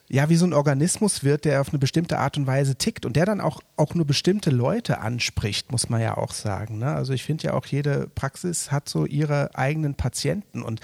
ja, 0.09 0.29
wie 0.29 0.37
so 0.37 0.45
ein 0.45 0.53
Organismus 0.53 1.23
wird, 1.23 1.43
der 1.43 1.59
auf 1.59 1.69
eine 1.69 1.79
bestimmte 1.79 2.17
Art 2.17 2.37
und 2.37 2.47
Weise 2.47 2.75
tickt 2.75 3.05
und 3.05 3.15
der 3.15 3.25
dann 3.25 3.41
auch, 3.41 3.61
auch 3.75 3.93
nur 3.93 4.05
bestimmte 4.05 4.51
Leute 4.51 4.99
anspricht, 4.99 5.71
muss 5.71 5.89
man 5.89 6.01
ja 6.01 6.15
auch 6.15 6.31
sagen. 6.31 6.77
Ne? 6.77 6.87
Also 6.93 7.11
ich 7.11 7.23
finde 7.23 7.47
ja 7.47 7.53
auch, 7.53 7.65
jede 7.65 8.07
Praxis 8.15 8.71
hat 8.71 8.87
so 8.87 9.05
ihre 9.05 9.55
eigenen 9.55 9.95
Patienten 9.95 10.63
und 10.63 10.79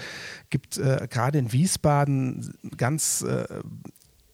gibt 0.50 0.76
äh, 0.76 1.08
gerade 1.08 1.38
in 1.38 1.52
Wiesbaden 1.52 2.54
ganz 2.76 3.22
äh, 3.22 3.46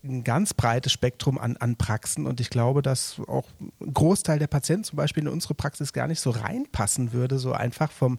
ein 0.02 0.24
ganz 0.24 0.54
breites 0.54 0.92
Spektrum 0.92 1.38
an, 1.38 1.56
an 1.58 1.76
Praxen 1.76 2.26
und 2.26 2.40
ich 2.40 2.48
glaube, 2.48 2.80
dass 2.80 3.20
auch 3.26 3.44
ein 3.80 3.92
Großteil 3.92 4.38
der 4.38 4.46
Patienten 4.46 4.84
zum 4.84 4.96
Beispiel 4.96 5.24
in 5.24 5.28
unsere 5.28 5.54
Praxis 5.54 5.92
gar 5.92 6.06
nicht 6.06 6.20
so 6.20 6.30
reinpassen 6.30 7.12
würde, 7.12 7.38
so 7.38 7.52
einfach 7.52 7.92
vom, 7.92 8.18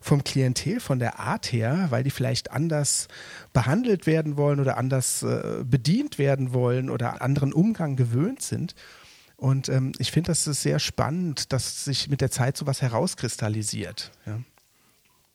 vom 0.00 0.24
Klientel, 0.24 0.80
von 0.80 0.98
der 0.98 1.20
Art 1.20 1.52
her, 1.52 1.88
weil 1.90 2.04
die 2.04 2.10
vielleicht 2.10 2.52
anders 2.52 3.08
behandelt 3.52 4.06
werden 4.06 4.38
wollen 4.38 4.60
oder 4.60 4.78
anders 4.78 5.22
äh, 5.22 5.62
bedient 5.62 6.18
werden 6.18 6.54
wollen 6.54 6.88
oder 6.88 7.20
anderen 7.20 7.52
Umgang 7.52 7.96
gewöhnt 7.96 8.40
sind. 8.40 8.74
Und 9.36 9.68
ähm, 9.68 9.92
ich 9.98 10.12
finde, 10.12 10.28
das 10.28 10.46
ist 10.46 10.62
sehr 10.62 10.78
spannend, 10.78 11.52
dass 11.52 11.84
sich 11.84 12.08
mit 12.08 12.22
der 12.22 12.30
Zeit 12.30 12.56
sowas 12.56 12.80
herauskristallisiert. 12.80 14.10
Ja. 14.24 14.38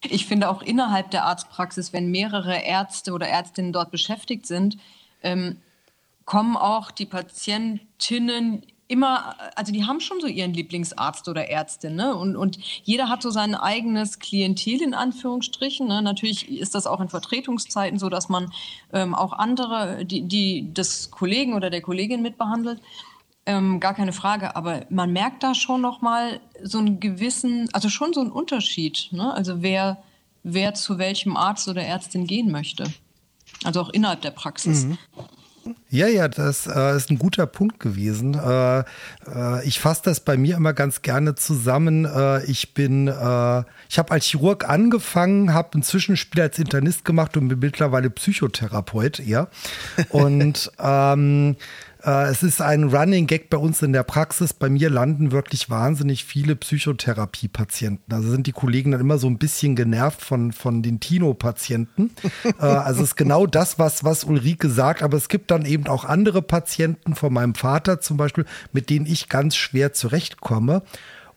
Ich 0.03 0.25
finde 0.27 0.49
auch 0.49 0.61
innerhalb 0.61 1.11
der 1.11 1.25
Arztpraxis, 1.25 1.93
wenn 1.93 2.11
mehrere 2.11 2.63
Ärzte 2.63 3.13
oder 3.13 3.27
Ärztinnen 3.27 3.73
dort 3.73 3.91
beschäftigt 3.91 4.45
sind, 4.45 4.77
ähm, 5.23 5.57
kommen 6.25 6.57
auch 6.57 6.91
die 6.91 7.05
Patientinnen 7.05 8.63
immer, 8.87 9.35
also 9.55 9.71
die 9.71 9.85
haben 9.85 9.99
schon 9.99 10.21
so 10.21 10.27
ihren 10.27 10.53
Lieblingsarzt 10.53 11.27
oder 11.27 11.49
Ärztin, 11.49 11.95
ne? 11.95 12.15
Und, 12.15 12.35
und 12.35 12.57
jeder 12.83 13.09
hat 13.09 13.21
so 13.21 13.31
sein 13.31 13.55
eigenes 13.55 14.19
Klientel 14.19 14.81
in 14.81 14.93
Anführungsstrichen. 14.93 15.87
Ne? 15.87 16.01
Natürlich 16.01 16.49
ist 16.49 16.75
das 16.75 16.85
auch 16.85 17.01
in 17.01 17.09
Vertretungszeiten 17.09 17.97
so, 17.97 18.09
dass 18.09 18.29
man 18.29 18.51
ähm, 18.93 19.15
auch 19.15 19.33
andere, 19.33 20.05
die, 20.05 20.27
die 20.27 20.71
des 20.73 21.09
Kollegen 21.09 21.53
oder 21.53 21.69
der 21.69 21.81
Kollegin 21.81 22.21
mitbehandelt. 22.21 22.79
Ähm, 23.47 23.79
gar 23.79 23.93
keine 23.93 24.13
Frage, 24.13 24.55
aber 24.55 24.85
man 24.89 25.13
merkt 25.13 25.43
da 25.43 25.53
schon 25.53 25.81
noch 25.81 26.01
mal 26.01 26.39
so 26.63 26.79
einen 26.79 26.99
gewissen, 26.99 27.69
also 27.73 27.89
schon 27.89 28.13
so 28.13 28.21
einen 28.21 28.31
Unterschied, 28.31 29.09
ne? 29.11 29.33
Also 29.33 29.61
wer, 29.61 30.03
wer 30.43 30.73
zu 30.75 30.99
welchem 30.99 31.37
Arzt 31.37 31.67
oder 31.67 31.83
Ärztin 31.83 32.27
gehen 32.27 32.51
möchte. 32.51 32.85
Also 33.63 33.81
auch 33.81 33.89
innerhalb 33.89 34.21
der 34.21 34.31
Praxis. 34.31 34.85
Mhm. 34.85 34.97
Ja, 35.89 36.07
ja, 36.07 36.27
das 36.27 36.67
äh, 36.67 36.95
ist 36.95 37.09
ein 37.09 37.17
guter 37.17 37.47
Punkt 37.47 37.79
gewesen. 37.79 38.35
Äh, 38.35 38.79
äh, 38.79 39.65
ich 39.65 39.79
fasse 39.79 40.01
das 40.05 40.19
bei 40.19 40.37
mir 40.37 40.57
immer 40.57 40.73
ganz 40.73 41.01
gerne 41.01 41.35
zusammen. 41.35 42.05
Äh, 42.05 42.45
ich 42.45 42.73
bin, 42.73 43.07
äh, 43.07 43.63
ich 43.89 43.97
habe 43.97 44.11
als 44.11 44.25
Chirurg 44.25 44.67
angefangen, 44.69 45.53
habe 45.53 45.77
ein 45.77 45.83
Zwischenspiel 45.83 46.41
als 46.41 46.59
Internist 46.59 47.05
gemacht 47.05 47.35
und 47.37 47.47
bin 47.47 47.59
mittlerweile 47.59 48.09
Psychotherapeut, 48.09 49.19
ja. 49.19 49.47
Und 50.09 50.71
ähm, 50.79 51.55
Äh, 52.05 52.29
es 52.29 52.43
ist 52.43 52.61
ein 52.61 52.83
Running 52.85 53.25
Gag 53.25 53.49
bei 53.49 53.57
uns 53.57 53.81
in 53.81 53.91
der 53.91 54.03
Praxis. 54.03 54.53
Bei 54.53 54.69
mir 54.69 54.89
landen 54.89 55.31
wirklich 55.31 55.69
wahnsinnig 55.69 56.23
viele 56.23 56.55
Psychotherapie-Patienten. 56.55 58.13
Also 58.13 58.29
sind 58.29 58.47
die 58.47 58.51
Kollegen 58.51 58.91
dann 58.91 59.01
immer 59.01 59.17
so 59.17 59.27
ein 59.27 59.37
bisschen 59.37 59.75
genervt 59.75 60.21
von, 60.21 60.51
von 60.51 60.83
den 60.83 60.99
Tino-Patienten. 60.99 62.11
äh, 62.59 62.65
also 62.65 63.01
es 63.01 63.09
ist 63.09 63.15
genau 63.15 63.47
das, 63.47 63.79
was, 63.79 64.03
was 64.03 64.23
Ulrike 64.23 64.69
sagt. 64.69 65.01
Aber 65.01 65.17
es 65.17 65.29
gibt 65.29 65.49
dann 65.49 65.65
eben 65.65 65.87
auch 65.87 66.05
andere 66.05 66.41
Patienten, 66.41 67.15
von 67.15 67.33
meinem 67.33 67.55
Vater 67.55 67.99
zum 68.01 68.17
Beispiel, 68.17 68.45
mit 68.71 68.89
denen 68.89 69.05
ich 69.05 69.29
ganz 69.29 69.55
schwer 69.55 69.93
zurechtkomme. 69.93 70.83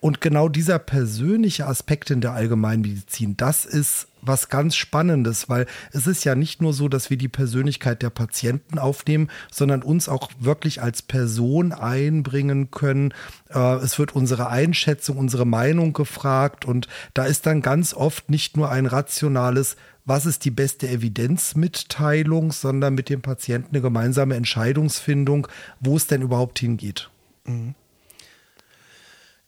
Und 0.00 0.20
genau 0.20 0.48
dieser 0.48 0.78
persönliche 0.78 1.66
Aspekt 1.66 2.10
in 2.10 2.20
der 2.20 2.32
Allgemeinmedizin, 2.32 3.36
das 3.36 3.64
ist 3.64 4.06
was 4.22 4.48
ganz 4.48 4.76
Spannendes, 4.76 5.48
weil 5.48 5.66
es 5.92 6.06
ist 6.06 6.24
ja 6.24 6.34
nicht 6.34 6.62
nur 6.62 6.72
so, 6.72 6.88
dass 6.88 7.10
wir 7.10 7.16
die 7.16 7.28
Persönlichkeit 7.28 8.02
der 8.02 8.10
Patienten 8.10 8.78
aufnehmen, 8.78 9.28
sondern 9.50 9.82
uns 9.82 10.08
auch 10.08 10.30
wirklich 10.38 10.82
als 10.82 11.02
Person 11.02 11.72
einbringen 11.72 12.70
können. 12.70 13.12
Äh, 13.48 13.76
es 13.76 13.98
wird 13.98 14.14
unsere 14.14 14.48
Einschätzung, 14.48 15.16
unsere 15.16 15.46
Meinung 15.46 15.92
gefragt 15.92 16.64
und 16.64 16.88
da 17.14 17.24
ist 17.24 17.46
dann 17.46 17.62
ganz 17.62 17.94
oft 17.94 18.30
nicht 18.30 18.56
nur 18.56 18.70
ein 18.70 18.86
rationales, 18.86 19.76
was 20.04 20.26
ist 20.26 20.44
die 20.44 20.50
beste 20.50 20.88
Evidenzmitteilung, 20.88 22.52
sondern 22.52 22.94
mit 22.94 23.08
dem 23.08 23.20
Patienten 23.20 23.74
eine 23.74 23.82
gemeinsame 23.82 24.36
Entscheidungsfindung, 24.36 25.48
wo 25.80 25.96
es 25.96 26.06
denn 26.06 26.22
überhaupt 26.22 26.58
hingeht. 26.58 27.10
Mhm. 27.44 27.74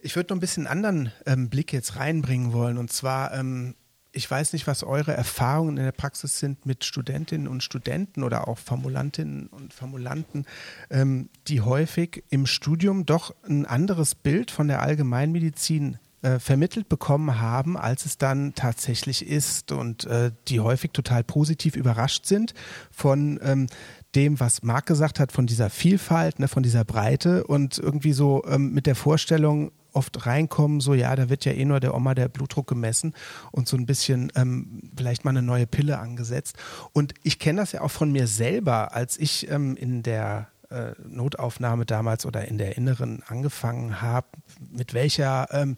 Ich 0.02 0.16
würde 0.16 0.32
noch 0.32 0.36
ein 0.36 0.40
bisschen 0.40 0.66
einen 0.66 0.84
anderen 0.84 1.12
ähm, 1.26 1.50
Blick 1.50 1.72
jetzt 1.72 1.96
reinbringen 1.96 2.52
wollen. 2.52 2.78
Und 2.78 2.92
zwar, 2.92 3.34
ähm, 3.34 3.74
ich 4.12 4.30
weiß 4.30 4.52
nicht, 4.52 4.66
was 4.66 4.82
eure 4.82 5.12
Erfahrungen 5.12 5.76
in 5.76 5.84
der 5.84 5.92
Praxis 5.92 6.38
sind 6.38 6.66
mit 6.66 6.84
Studentinnen 6.84 7.46
und 7.46 7.62
Studenten 7.62 8.22
oder 8.22 8.48
auch 8.48 8.58
Formulantinnen 8.58 9.48
und 9.48 9.74
Formulanten, 9.74 10.46
ähm, 10.90 11.28
die 11.48 11.60
häufig 11.60 12.24
im 12.30 12.46
Studium 12.46 13.06
doch 13.06 13.34
ein 13.46 13.66
anderes 13.66 14.14
Bild 14.14 14.50
von 14.50 14.68
der 14.68 14.82
Allgemeinmedizin 14.82 15.98
äh, 16.22 16.38
vermittelt 16.38 16.88
bekommen 16.88 17.40
haben, 17.40 17.76
als 17.76 18.04
es 18.04 18.18
dann 18.18 18.54
tatsächlich 18.54 19.26
ist 19.26 19.72
und 19.72 20.04
äh, 20.04 20.32
die 20.48 20.60
häufig 20.60 20.90
total 20.92 21.24
positiv 21.24 21.76
überrascht 21.76 22.26
sind 22.26 22.52
von 22.90 23.40
ähm, 23.42 23.66
dem, 24.14 24.40
was 24.40 24.62
Marc 24.62 24.86
gesagt 24.86 25.20
hat, 25.20 25.32
von 25.32 25.46
dieser 25.46 25.70
Vielfalt, 25.70 26.38
ne, 26.38 26.48
von 26.48 26.62
dieser 26.62 26.84
Breite 26.84 27.44
und 27.44 27.78
irgendwie 27.78 28.12
so 28.12 28.44
ähm, 28.46 28.72
mit 28.72 28.86
der 28.86 28.96
Vorstellung, 28.96 29.72
oft 29.92 30.26
reinkommen, 30.26 30.80
so 30.80 30.94
ja, 30.94 31.14
da 31.16 31.28
wird 31.28 31.44
ja 31.44 31.52
eh 31.52 31.64
nur 31.64 31.80
der 31.80 31.94
Oma 31.94 32.14
der 32.14 32.28
Blutdruck 32.28 32.66
gemessen 32.66 33.14
und 33.52 33.68
so 33.68 33.76
ein 33.76 33.86
bisschen 33.86 34.32
ähm, 34.34 34.90
vielleicht 34.96 35.24
mal 35.24 35.30
eine 35.30 35.42
neue 35.42 35.66
Pille 35.66 35.98
angesetzt. 35.98 36.56
Und 36.92 37.14
ich 37.22 37.38
kenne 37.38 37.60
das 37.60 37.72
ja 37.72 37.80
auch 37.80 37.90
von 37.90 38.12
mir 38.12 38.26
selber, 38.26 38.94
als 38.94 39.18
ich 39.18 39.50
ähm, 39.50 39.76
in 39.76 40.02
der 40.02 40.48
äh, 40.70 40.92
Notaufnahme 41.04 41.84
damals 41.84 42.24
oder 42.26 42.46
in 42.46 42.56
der 42.56 42.76
Inneren 42.76 43.22
angefangen 43.26 44.00
habe, 44.00 44.28
mit 44.70 44.94
welcher, 44.94 45.48
ähm, 45.50 45.74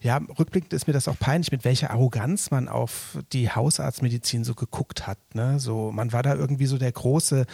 ja, 0.00 0.20
rückblickend 0.38 0.72
ist 0.72 0.86
mir 0.86 0.92
das 0.92 1.08
auch 1.08 1.18
peinlich, 1.18 1.50
mit 1.50 1.64
welcher 1.64 1.90
Arroganz 1.90 2.50
man 2.50 2.68
auf 2.68 3.18
die 3.32 3.50
Hausarztmedizin 3.50 4.44
so 4.44 4.54
geguckt 4.54 5.06
hat. 5.06 5.18
Ne? 5.34 5.58
So, 5.58 5.90
man 5.90 6.12
war 6.12 6.22
da 6.22 6.34
irgendwie 6.34 6.66
so 6.66 6.78
der 6.78 6.92
große 6.92 7.44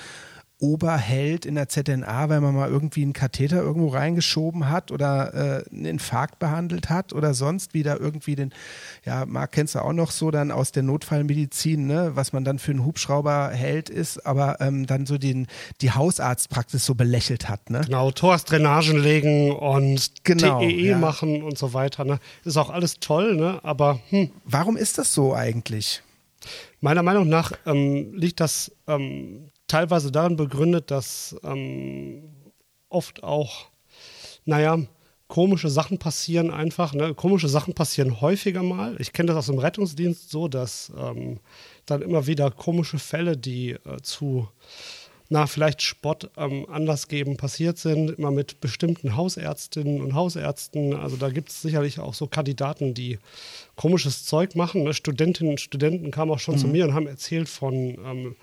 Oberheld 0.63 1.45
in 1.45 1.57
der 1.57 1.69
ZNA, 1.69 2.29
weil 2.29 2.41
man 2.41 2.55
mal 2.55 2.71
irgendwie 2.71 3.03
einen 3.03 3.13
Katheter 3.13 3.61
irgendwo 3.61 3.89
reingeschoben 3.89 4.71
hat 4.71 4.93
oder 4.93 5.35
äh, 5.35 5.75
einen 5.75 5.87
Infarkt 5.87 6.39
behandelt 6.39 6.89
hat 6.89 7.13
oder 7.13 7.35
sonst 7.35 7.75
wieder 7.75 8.01
irgendwie 8.01 8.37
den, 8.37 8.55
ja, 9.05 9.27
Marc 9.27 9.53
kennst 9.53 9.75
du 9.75 9.81
auch 9.81 9.93
noch 9.93 10.13
so 10.13 10.31
dann 10.31 10.53
aus 10.53 10.71
der 10.71 10.85
Notfallmedizin, 10.85 11.89
ne, 11.89 12.13
was 12.15 12.33
man 12.33 12.45
dann 12.45 12.61
für 12.61 12.71
einen 12.71 12.85
Hubschrauberheld 12.85 13.91
ist, 13.91 14.25
aber 14.25 14.61
ähm, 14.61 14.87
dann 14.87 15.05
so 15.05 15.19
den, 15.19 15.49
die 15.81 15.91
Hausarztpraxis 15.91 16.87
so 16.87 16.95
belächelt 16.95 17.49
hat. 17.49 17.69
Ne? 17.69 17.81
Genau, 17.85 18.13
Thorax-Drainagen 18.13 19.03
legen 19.03 19.51
und 19.51 20.13
genau, 20.23 20.61
TEE 20.61 20.91
ja. 20.91 20.99
machen 20.99 21.43
und 21.43 21.59
so 21.59 21.75
weiter. 21.75 22.05
Ne? 22.05 22.21
Ist 22.45 22.57
auch 22.57 22.71
alles 22.71 23.01
toll, 23.01 23.35
ne? 23.35 23.59
aber 23.65 23.99
hm. 24.11 24.31
Warum 24.45 24.77
ist 24.77 24.99
das 24.99 25.13
so 25.13 25.35
eigentlich? 25.35 26.03
Meiner 26.81 27.03
Meinung 27.03 27.29
nach 27.29 27.53
ähm, 27.67 28.15
liegt 28.15 28.39
das 28.39 28.71
ähm, 28.87 29.52
teilweise 29.73 30.13
darin 30.13 30.37
begründet, 30.37 30.91
dass 30.91 31.35
ähm, 31.45 32.25
oft 32.91 33.23
auch, 33.23 33.69
naja, 34.45 34.79
komische 35.29 35.71
Sachen 35.71 35.97
passieren 35.97 36.51
einfach. 36.51 36.93
Ne? 36.93 37.15
Komische 37.15 37.49
Sachen 37.49 37.73
passieren 37.73 38.21
häufiger 38.21 38.63
mal. 38.63 38.97
Ich 38.99 39.15
kenne 39.15 39.29
das 39.29 39.37
aus 39.39 39.47
dem 39.47 39.59
Rettungsdienst 39.59 40.31
so, 40.31 40.47
dass 40.47 40.93
ähm, 40.95 41.41
dann 41.87 42.03
immer 42.03 42.27
wieder 42.27 42.51
komische 42.51 42.99
Fälle, 42.99 43.39
die 43.39 43.71
äh, 43.71 44.03
zu 44.03 44.47
na, 45.31 45.47
vielleicht 45.47 45.81
Spott 45.81 46.31
ähm, 46.37 46.67
Anlass 46.69 47.09
geben, 47.09 47.39
passiert 47.39 47.79
sind, 47.79 48.11
immer 48.11 48.31
mit 48.31 48.61
bestimmten 48.61 49.17
Hausärztinnen 49.17 50.03
und 50.03 50.15
Hausärzten. 50.15 50.95
Also 50.95 51.17
da 51.17 51.31
gibt 51.31 51.49
es 51.49 51.63
sicherlich 51.63 51.99
auch 51.99 52.13
so 52.13 52.27
Kandidaten, 52.27 52.93
die 52.93 53.19
komisches 53.75 54.27
Zeug 54.27 54.55
machen. 54.55 54.83
Ne? 54.83 54.93
Studentinnen 54.93 55.53
und 55.53 55.61
Studenten 55.63 56.11
kamen 56.11 56.31
auch 56.31 56.39
schon 56.39 56.57
mhm. 56.57 56.59
zu 56.59 56.67
mir 56.67 56.85
und 56.85 56.93
haben 56.93 57.07
erzählt 57.07 57.49
von 57.49 57.73
ähm, 57.75 58.37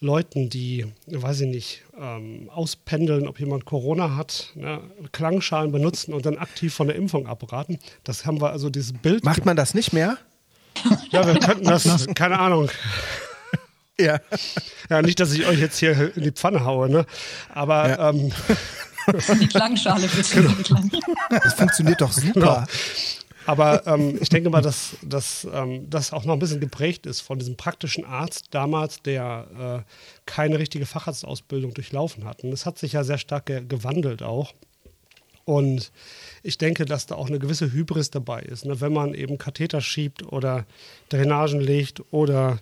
Leuten, 0.00 0.50
die, 0.50 0.86
weiß 1.06 1.40
ich 1.40 1.48
nicht, 1.48 1.82
ähm, 1.98 2.50
auspendeln, 2.52 3.26
ob 3.26 3.40
jemand 3.40 3.64
Corona 3.64 4.14
hat, 4.14 4.52
ne, 4.54 4.80
Klangschalen 5.12 5.72
benutzen 5.72 6.12
und 6.12 6.26
dann 6.26 6.36
aktiv 6.36 6.74
von 6.74 6.86
der 6.86 6.96
Impfung 6.96 7.26
abraten. 7.26 7.78
Das 8.04 8.26
haben 8.26 8.40
wir 8.40 8.50
also 8.50 8.68
dieses 8.68 8.92
Bild. 8.92 9.24
Macht 9.24 9.46
man 9.46 9.56
das 9.56 9.74
nicht 9.74 9.92
mehr? 9.92 10.18
Ja, 11.10 11.26
wir 11.26 11.38
könnten 11.38 11.64
das, 11.64 12.06
keine 12.14 12.38
Ahnung. 12.38 12.68
Ja. 13.98 14.20
Ja, 14.90 15.02
nicht, 15.02 15.18
dass 15.18 15.32
ich 15.32 15.46
euch 15.46 15.58
jetzt 15.58 15.78
hier 15.78 16.16
in 16.16 16.22
die 16.22 16.30
Pfanne 16.30 16.64
haue, 16.64 16.88
ne? 16.88 17.06
Aber 17.52 17.88
ja. 17.88 18.10
ähm, 18.10 18.30
die 19.40 19.48
Klangschale 19.48 20.06
bitte. 20.06 20.42
Genau. 20.42 20.80
Das 21.30 21.54
funktioniert 21.54 22.00
doch 22.00 22.12
super. 22.12 22.32
Genau. 22.34 22.64
Aber 23.46 23.86
ähm, 23.86 24.18
ich 24.20 24.28
denke 24.28 24.50
mal, 24.50 24.60
dass, 24.60 24.96
dass 25.02 25.46
ähm, 25.52 25.88
das 25.88 26.12
auch 26.12 26.24
noch 26.24 26.34
ein 26.34 26.38
bisschen 26.38 26.60
geprägt 26.60 27.06
ist 27.06 27.20
von 27.20 27.38
diesem 27.38 27.56
praktischen 27.56 28.04
Arzt 28.04 28.48
damals, 28.50 29.02
der 29.02 29.84
äh, 29.86 29.90
keine 30.26 30.58
richtige 30.58 30.86
Facharztausbildung 30.86 31.72
durchlaufen 31.72 32.24
hat. 32.24 32.42
Und 32.42 32.50
das 32.50 32.66
hat 32.66 32.78
sich 32.78 32.92
ja 32.92 33.04
sehr 33.04 33.18
stark 33.18 33.46
ge 33.46 33.62
gewandelt 33.66 34.22
auch. 34.22 34.52
Und 35.44 35.92
ich 36.42 36.58
denke, 36.58 36.84
dass 36.86 37.06
da 37.06 37.14
auch 37.14 37.28
eine 37.28 37.38
gewisse 37.38 37.72
Hybris 37.72 38.10
dabei 38.10 38.42
ist. 38.42 38.64
Ne? 38.64 38.80
Wenn 38.80 38.92
man 38.92 39.14
eben 39.14 39.38
Katheter 39.38 39.80
schiebt 39.80 40.24
oder 40.32 40.66
Drainagen 41.08 41.60
legt 41.60 42.02
oder 42.12 42.58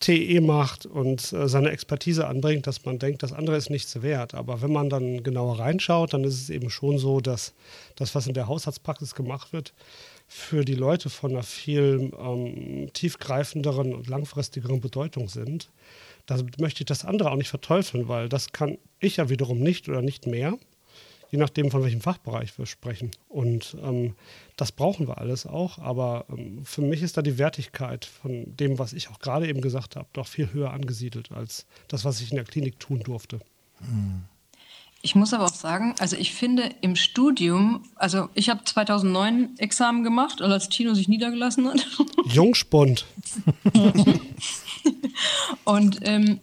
TE 0.00 0.40
macht 0.40 0.84
und 0.84 1.32
äh, 1.32 1.48
seine 1.48 1.70
Expertise 1.70 2.26
anbringt, 2.26 2.66
dass 2.66 2.84
man 2.84 2.98
denkt, 2.98 3.22
das 3.22 3.32
andere 3.32 3.56
ist 3.56 3.70
nichts 3.70 4.02
wert. 4.02 4.34
Aber 4.34 4.62
wenn 4.62 4.72
man 4.72 4.90
dann 4.90 5.22
genauer 5.22 5.60
reinschaut, 5.60 6.12
dann 6.12 6.24
ist 6.24 6.34
es 6.34 6.50
eben 6.50 6.70
schon 6.70 6.98
so, 6.98 7.20
dass 7.20 7.54
das, 7.94 8.16
was 8.16 8.26
in 8.26 8.34
der 8.34 8.48
Haushaltspraxis 8.48 9.14
gemacht 9.14 9.52
wird, 9.52 9.72
für 10.36 10.64
die 10.64 10.74
Leute 10.74 11.10
von 11.10 11.30
einer 11.30 11.44
viel 11.44 12.10
ähm, 12.18 12.90
tiefgreifenderen 12.92 13.94
und 13.94 14.08
langfristigeren 14.08 14.80
Bedeutung 14.80 15.28
sind. 15.28 15.70
Da 16.26 16.38
möchte 16.58 16.82
ich 16.82 16.86
das 16.86 17.04
andere 17.04 17.30
auch 17.30 17.36
nicht 17.36 17.50
verteufeln, 17.50 18.08
weil 18.08 18.28
das 18.28 18.50
kann 18.50 18.76
ich 18.98 19.18
ja 19.18 19.28
wiederum 19.28 19.60
nicht 19.60 19.88
oder 19.88 20.02
nicht 20.02 20.26
mehr, 20.26 20.58
je 21.30 21.38
nachdem, 21.38 21.70
von 21.70 21.84
welchem 21.84 22.00
Fachbereich 22.00 22.58
wir 22.58 22.66
sprechen. 22.66 23.12
Und 23.28 23.76
ähm, 23.84 24.16
das 24.56 24.72
brauchen 24.72 25.06
wir 25.06 25.18
alles 25.18 25.46
auch, 25.46 25.78
aber 25.78 26.26
ähm, 26.28 26.64
für 26.64 26.82
mich 26.82 27.02
ist 27.02 27.16
da 27.16 27.22
die 27.22 27.38
Wertigkeit 27.38 28.04
von 28.04 28.56
dem, 28.56 28.80
was 28.80 28.92
ich 28.92 29.10
auch 29.10 29.20
gerade 29.20 29.46
eben 29.46 29.60
gesagt 29.60 29.94
habe, 29.94 30.08
doch 30.14 30.26
viel 30.26 30.52
höher 30.52 30.72
angesiedelt 30.72 31.30
als 31.30 31.64
das, 31.86 32.04
was 32.04 32.20
ich 32.20 32.30
in 32.30 32.36
der 32.36 32.44
Klinik 32.44 32.80
tun 32.80 32.98
durfte. 33.04 33.38
Hm. 33.78 34.24
Ich 35.04 35.14
muss 35.14 35.34
aber 35.34 35.44
auch 35.44 35.54
sagen, 35.54 35.94
also 35.98 36.16
ich 36.16 36.32
finde 36.32 36.70
im 36.80 36.96
Studium, 36.96 37.84
also 37.94 38.30
ich 38.32 38.48
habe 38.48 38.64
2009 38.64 39.58
Examen 39.58 40.02
gemacht, 40.02 40.40
als 40.40 40.70
Tino 40.70 40.94
sich 40.94 41.08
niedergelassen 41.08 41.68
hat. 41.68 41.86
Jungspund. 42.24 43.04
Und 45.64 45.98
ähm, 46.08 46.40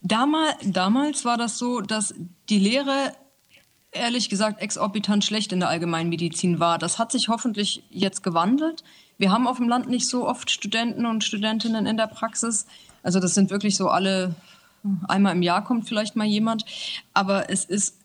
damals, 0.00 0.56
damals 0.64 1.26
war 1.26 1.36
das 1.36 1.58
so, 1.58 1.82
dass 1.82 2.14
die 2.48 2.58
Lehre 2.58 3.12
ehrlich 3.92 4.30
gesagt 4.30 4.62
exorbitant 4.62 5.22
schlecht 5.22 5.52
in 5.52 5.60
der 5.60 5.68
Allgemeinmedizin 5.68 6.58
war. 6.60 6.78
Das 6.78 6.98
hat 6.98 7.12
sich 7.12 7.28
hoffentlich 7.28 7.82
jetzt 7.90 8.22
gewandelt. 8.22 8.84
Wir 9.18 9.32
haben 9.32 9.46
auf 9.46 9.58
dem 9.58 9.68
Land 9.68 9.90
nicht 9.90 10.08
so 10.08 10.26
oft 10.26 10.50
Studenten 10.50 11.04
und 11.04 11.24
Studentinnen 11.24 11.84
in 11.84 11.98
der 11.98 12.06
Praxis. 12.06 12.64
Also 13.02 13.20
das 13.20 13.34
sind 13.34 13.50
wirklich 13.50 13.76
so 13.76 13.88
alle 13.88 14.34
einmal 15.06 15.34
im 15.34 15.42
Jahr 15.42 15.62
kommt 15.64 15.88
vielleicht 15.88 16.16
mal 16.16 16.26
jemand. 16.26 16.64
Aber 17.14 17.50
es 17.50 17.64
ist 17.64 17.97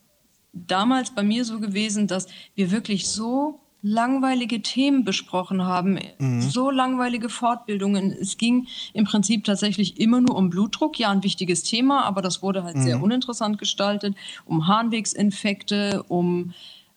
damals 0.53 1.11
bei 1.11 1.23
mir 1.23 1.43
so 1.45 1.59
gewesen, 1.59 2.07
dass 2.07 2.27
wir 2.55 2.71
wirklich 2.71 3.07
so 3.07 3.59
langweilige 3.85 4.61
Themen 4.61 5.03
besprochen 5.03 5.63
haben, 5.63 5.99
mhm. 6.17 6.41
so 6.41 6.71
langweilige 6.71 7.27
Fortbildungen. 7.27 8.13
Es 8.13 8.37
ging 8.37 8.67
im 8.93 9.03
Prinzip 9.03 9.43
tatsächlich 9.43 9.99
immer 9.99 10.21
nur 10.21 10.37
um 10.37 10.49
Blutdruck, 10.49 10.97
ja, 10.97 11.11
ein 11.11 11.21
wichtiges 11.21 11.63
Thema, 11.63 12.05
aber 12.05 12.21
das 12.21 12.41
wurde 12.41 12.63
halt 12.63 12.77
mhm. 12.77 12.83
sehr 12.83 13.03
uninteressant 13.03 13.57
gestaltet, 13.57 14.15
um 14.45 14.67
Harnwegsinfekte, 14.67 16.03
um 16.07 16.53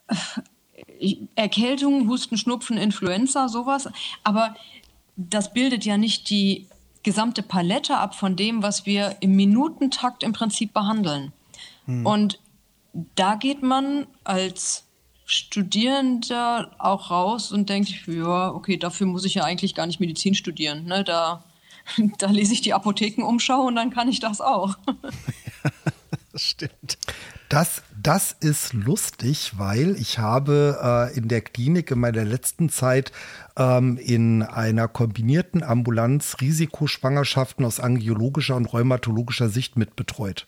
äh, 0.07 1.17
Erkältung, 1.35 2.09
Husten, 2.09 2.37
Schnupfen, 2.37 2.79
Influenza, 2.79 3.49
sowas. 3.49 3.89
Aber 4.23 4.55
das 5.17 5.53
bildet 5.53 5.85
ja 5.85 5.97
nicht 5.97 6.31
die 6.31 6.69
gesamte 7.03 7.43
Palette 7.43 7.97
ab 7.97 8.15
von 8.15 8.37
dem, 8.37 8.63
was 8.63 8.87
wir 8.87 9.17
im 9.21 9.35
Minutentakt 9.35 10.23
im 10.23 10.33
Prinzip 10.33 10.73
behandeln. 10.73 11.33
Mhm. 11.87 12.07
Und 12.07 12.39
da 13.15 13.35
geht 13.35 13.63
man 13.63 14.07
als 14.25 14.85
Studierender 15.27 16.71
auch 16.79 17.11
raus 17.11 17.51
und 17.51 17.69
denkt, 17.69 18.07
ja, 18.07 18.51
okay, 18.51 18.77
dafür 18.77 19.07
muss 19.07 19.25
ich 19.25 19.35
ja 19.35 19.45
eigentlich 19.45 19.75
gar 19.75 19.87
nicht 19.87 20.01
Medizin 20.01 20.35
studieren. 20.35 20.85
Ne? 20.85 21.03
Da, 21.05 21.45
da 22.19 22.31
lese 22.31 22.53
ich 22.53 22.61
die 22.61 22.75
Apothekenumschau 22.75 23.63
und 23.63 23.75
dann 23.75 23.91
kann 23.91 24.09
ich 24.09 24.21
das 24.21 24.41
auch. 24.41 24.77
das 26.33 26.43
stimmt. 26.43 26.99
Das, 27.49 27.83
das 28.01 28.33
ist 28.33 28.73
lustig, 28.73 29.53
weil 29.57 29.97
ich 29.97 30.19
habe 30.19 31.11
äh, 31.13 31.17
in 31.17 31.29
der 31.29 31.43
Klinik 31.43 31.91
in 31.93 32.01
meiner 32.01 32.25
letzten 32.25 32.71
Zeit 32.71 33.13
ähm, 33.57 33.99
in 33.99 34.43
einer 34.43 34.89
kombinierten 34.89 35.63
Ambulanz 35.63 36.37
Risikoschwangerschaften 36.41 37.65
aus 37.65 37.79
angiologischer 37.79 38.57
und 38.57 38.73
rheumatologischer 38.73 39.49
Sicht 39.49 39.77
mitbetreut 39.77 40.47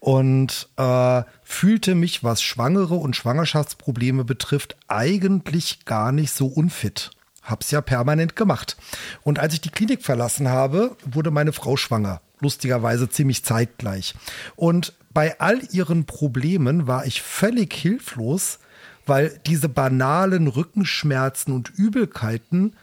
und 0.00 0.68
äh, 0.76 1.22
fühlte 1.42 1.94
mich, 1.94 2.24
was 2.24 2.42
Schwangere 2.42 2.94
und 2.94 3.16
Schwangerschaftsprobleme 3.16 4.24
betrifft, 4.24 4.76
eigentlich 4.88 5.84
gar 5.84 6.12
nicht 6.12 6.32
so 6.32 6.46
unfit. 6.46 7.10
Hab's 7.42 7.70
ja 7.70 7.80
permanent 7.80 8.36
gemacht. 8.36 8.76
Und 9.22 9.38
als 9.38 9.54
ich 9.54 9.60
die 9.60 9.70
Klinik 9.70 10.02
verlassen 10.02 10.48
habe, 10.48 10.96
wurde 11.04 11.30
meine 11.30 11.52
Frau 11.52 11.76
schwanger. 11.76 12.20
Lustigerweise 12.40 13.08
ziemlich 13.08 13.44
zeitgleich. 13.44 14.14
Und 14.54 14.92
bei 15.12 15.40
all 15.40 15.60
ihren 15.72 16.04
Problemen 16.04 16.86
war 16.86 17.06
ich 17.06 17.22
völlig 17.22 17.72
hilflos, 17.72 18.58
weil 19.06 19.40
diese 19.46 19.68
banalen 19.68 20.46
Rückenschmerzen 20.46 21.54
und 21.54 21.70
Übelkeiten 21.70 22.74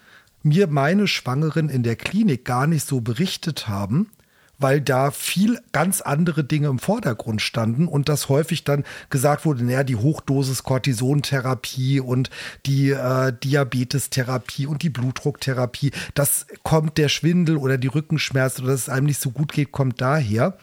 mir 0.41 0.67
meine 0.67 1.08
Schwangeren 1.08 1.69
in 1.69 1.84
der 1.84 1.95
Klinik 1.95 2.43
gar 2.45 2.67
nicht 2.67 2.86
so 2.86 3.01
berichtet 3.01 3.67
haben, 3.67 4.10
weil 4.57 4.81
da 4.81 5.11
viel 5.11 5.59
ganz 5.71 6.01
andere 6.01 6.43
Dinge 6.43 6.67
im 6.67 6.79
Vordergrund 6.79 7.41
standen 7.41 7.87
und 7.87 8.09
das 8.09 8.29
häufig 8.29 8.63
dann 8.63 8.83
gesagt 9.09 9.45
wurde, 9.45 9.63
naja, 9.63 9.83
die 9.83 9.95
Hochdosis 9.95 10.63
Cortisontherapie 10.63 11.99
und 11.99 12.29
die 12.65 12.91
äh, 12.91 13.33
Diabetestherapie 13.43 14.65
und 14.67 14.83
die 14.83 14.89
Blutdrucktherapie, 14.89 15.91
das 16.13 16.47
kommt 16.63 16.97
der 16.97 17.09
Schwindel 17.09 17.57
oder 17.57 17.77
die 17.77 17.87
Rückenschmerzen 17.87 18.63
oder 18.63 18.73
dass 18.73 18.83
es 18.83 18.89
einem 18.89 19.07
nicht 19.07 19.21
so 19.21 19.31
gut 19.31 19.51
geht, 19.51 19.71
kommt 19.71 20.01
daher. 20.01 20.57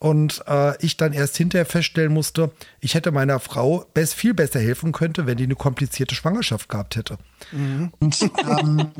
Und 0.00 0.44
äh, 0.46 0.76
ich 0.84 0.96
dann 0.96 1.12
erst 1.12 1.36
hinterher 1.36 1.66
feststellen 1.66 2.12
musste, 2.12 2.52
ich 2.80 2.94
hätte 2.94 3.10
meiner 3.10 3.40
Frau 3.40 3.84
best, 3.94 4.14
viel 4.14 4.32
besser 4.32 4.60
helfen 4.60 4.92
könnte, 4.92 5.26
wenn 5.26 5.36
die 5.36 5.44
eine 5.44 5.56
komplizierte 5.56 6.14
Schwangerschaft 6.14 6.68
gehabt 6.68 6.94
hätte. 6.94 7.18
Mhm. 7.50 7.92
Und 7.98 8.30
ähm, 8.48 8.92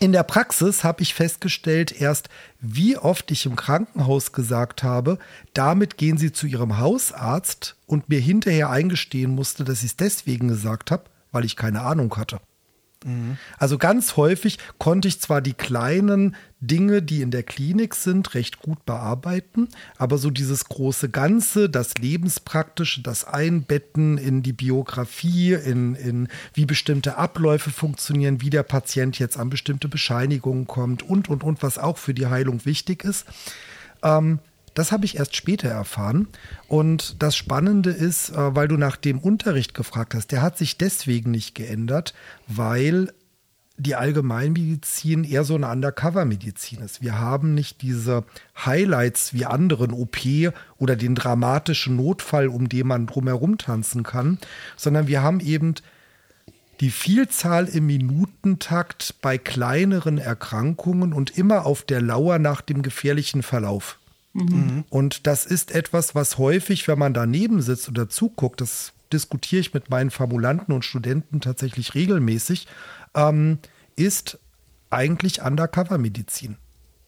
in 0.00 0.12
der 0.12 0.22
Praxis 0.22 0.84
habe 0.84 1.02
ich 1.02 1.14
festgestellt 1.14 1.98
erst, 1.98 2.28
wie 2.60 2.96
oft 2.98 3.30
ich 3.30 3.46
im 3.46 3.56
Krankenhaus 3.56 4.32
gesagt 4.32 4.82
habe, 4.82 5.18
damit 5.54 5.96
gehen 5.96 6.18
Sie 6.18 6.32
zu 6.32 6.46
Ihrem 6.46 6.78
Hausarzt 6.78 7.76
und 7.86 8.08
mir 8.08 8.20
hinterher 8.20 8.70
eingestehen 8.70 9.34
musste, 9.34 9.64
dass 9.64 9.78
ich 9.78 9.92
es 9.92 9.96
deswegen 9.96 10.48
gesagt 10.48 10.90
habe, 10.90 11.04
weil 11.32 11.44
ich 11.44 11.56
keine 11.56 11.82
Ahnung 11.82 12.14
hatte. 12.16 12.40
Also 13.58 13.78
ganz 13.78 14.16
häufig 14.16 14.58
konnte 14.78 15.06
ich 15.06 15.20
zwar 15.20 15.40
die 15.40 15.54
kleinen 15.54 16.34
Dinge, 16.60 17.00
die 17.00 17.22
in 17.22 17.30
der 17.30 17.44
Klinik 17.44 17.94
sind, 17.94 18.34
recht 18.34 18.58
gut 18.58 18.84
bearbeiten, 18.86 19.68
aber 19.96 20.18
so 20.18 20.30
dieses 20.30 20.64
große 20.64 21.08
Ganze, 21.08 21.70
das 21.70 21.94
Lebenspraktische, 21.94 23.00
das 23.02 23.24
Einbetten 23.24 24.18
in 24.18 24.42
die 24.42 24.52
Biografie, 24.52 25.52
in, 25.52 25.94
in 25.94 26.28
wie 26.54 26.66
bestimmte 26.66 27.16
Abläufe 27.16 27.70
funktionieren, 27.70 28.40
wie 28.40 28.50
der 28.50 28.64
Patient 28.64 29.16
jetzt 29.20 29.38
an 29.38 29.48
bestimmte 29.48 29.86
Bescheinigungen 29.86 30.66
kommt 30.66 31.04
und, 31.04 31.28
und, 31.28 31.44
und, 31.44 31.62
was 31.62 31.78
auch 31.78 31.98
für 31.98 32.14
die 32.14 32.26
Heilung 32.26 32.64
wichtig 32.64 33.04
ist, 33.04 33.26
ähm, 34.02 34.40
das 34.74 34.92
habe 34.92 35.04
ich 35.04 35.16
erst 35.18 35.36
später 35.36 35.68
erfahren. 35.68 36.28
Und 36.66 37.22
das 37.22 37.36
Spannende 37.36 37.90
ist, 37.90 38.30
äh, 38.30 38.54
weil 38.54 38.68
du 38.68 38.76
nach 38.76 38.96
dem 38.96 39.18
Unterricht 39.18 39.74
gefragt 39.74 40.14
hast, 40.14 40.32
der 40.32 40.42
hat 40.42 40.58
sich 40.58 40.78
deswegen 40.78 41.30
nicht 41.30 41.54
geändert, 41.54 42.14
weil 42.46 43.12
die 43.78 43.94
Allgemeinmedizin 43.94 45.22
eher 45.22 45.44
so 45.44 45.54
eine 45.54 45.68
Undercover-Medizin 45.68 46.80
ist. 46.80 47.00
Wir 47.00 47.18
haben 47.18 47.54
nicht 47.54 47.80
diese 47.82 48.24
Highlights 48.64 49.34
wie 49.34 49.44
anderen 49.44 49.92
OP 49.92 50.18
oder 50.78 50.96
den 50.96 51.14
dramatischen 51.14 51.94
Notfall, 51.96 52.48
um 52.48 52.68
den 52.68 52.88
man 52.88 53.06
drumherum 53.06 53.56
tanzen 53.56 54.02
kann, 54.02 54.38
sondern 54.76 55.06
wir 55.06 55.22
haben 55.22 55.38
eben 55.38 55.74
die 56.80 56.90
Vielzahl 56.90 57.66
im 57.66 57.86
Minutentakt 57.86 59.16
bei 59.20 59.38
kleineren 59.38 60.18
Erkrankungen 60.18 61.12
und 61.12 61.36
immer 61.36 61.66
auf 61.66 61.82
der 61.82 62.00
Lauer 62.00 62.38
nach 62.38 62.60
dem 62.60 62.82
gefährlichen 62.82 63.42
Verlauf. 63.42 63.98
Mhm. 64.38 64.84
Und 64.90 65.26
das 65.26 65.46
ist 65.46 65.70
etwas, 65.72 66.14
was 66.14 66.38
häufig, 66.38 66.88
wenn 66.88 66.98
man 66.98 67.14
daneben 67.14 67.62
sitzt 67.62 67.88
oder 67.88 68.08
zuguckt, 68.08 68.60
das 68.60 68.92
diskutiere 69.12 69.60
ich 69.60 69.74
mit 69.74 69.90
meinen 69.90 70.10
Formulanten 70.10 70.74
und 70.74 70.84
Studenten 70.84 71.40
tatsächlich 71.40 71.94
regelmäßig, 71.94 72.66
ähm, 73.14 73.58
ist 73.96 74.38
eigentlich 74.90 75.42
Undercover-Medizin. 75.42 76.56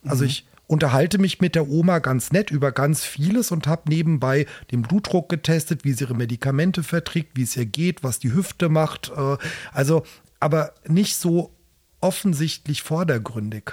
Also 0.05 0.25
mhm. 0.25 0.31
ich 0.31 0.47
unterhalte 0.67 1.19
mich 1.19 1.41
mit 1.41 1.57
der 1.57 1.69
Oma 1.69 1.99
ganz 1.99 2.31
nett 2.31 2.51
über 2.51 2.73
ganz 2.73 3.05
vieles 3.05 3.51
und 3.51 3.67
habe 3.67 3.89
nebenbei 3.89 4.47
den 4.71 4.83
Blutdruck 4.83 5.29
getestet, 5.29 5.85
wie 5.85 5.93
sie 5.93 6.05
ihre 6.05 6.15
Medikamente 6.15 6.83
verträgt, 6.83 7.37
wie 7.37 7.43
es 7.43 7.57
ihr 7.57 7.67
geht, 7.67 8.05
was 8.05 8.19
die 8.19 8.33
Hüfte 8.33 8.69
macht. 8.69 9.11
Äh, 9.17 9.37
also, 9.73 10.05
aber 10.39 10.73
nicht 10.87 11.17
so 11.17 11.53
offensichtlich 12.01 12.83
vordergründig. 12.83 13.73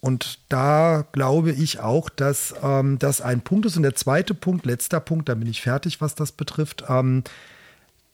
Und 0.00 0.40
da 0.48 1.04
glaube 1.12 1.50
ich 1.50 1.80
auch, 1.80 2.08
dass 2.08 2.54
ähm, 2.62 2.98
das 2.98 3.20
ein 3.20 3.40
Punkt 3.40 3.66
ist. 3.66 3.76
Und 3.76 3.82
der 3.82 3.96
zweite 3.96 4.34
Punkt, 4.34 4.64
letzter 4.64 5.00
Punkt, 5.00 5.28
da 5.28 5.34
bin 5.34 5.48
ich 5.48 5.62
fertig, 5.62 6.00
was 6.00 6.14
das 6.14 6.32
betrifft. 6.32 6.84
Ähm, 6.88 7.24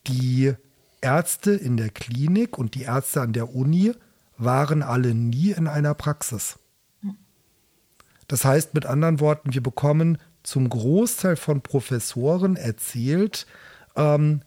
die 0.06 0.54
Ärzte 1.02 1.52
in 1.52 1.76
der 1.76 1.90
Klinik 1.90 2.56
und 2.56 2.74
die 2.74 2.82
Ärzte 2.82 3.20
an 3.20 3.34
der 3.34 3.54
Uni 3.54 3.92
waren 4.38 4.82
alle 4.82 5.14
nie 5.14 5.50
in 5.50 5.66
einer 5.66 5.94
Praxis. 5.94 6.58
Das 8.28 8.44
heißt 8.44 8.74
mit 8.74 8.86
anderen 8.86 9.20
Worten, 9.20 9.52
wir 9.52 9.62
bekommen 9.62 10.18
zum 10.42 10.68
Großteil 10.68 11.36
von 11.36 11.60
Professoren 11.60 12.56
erzählt 12.56 13.46
ähm, 13.96 14.40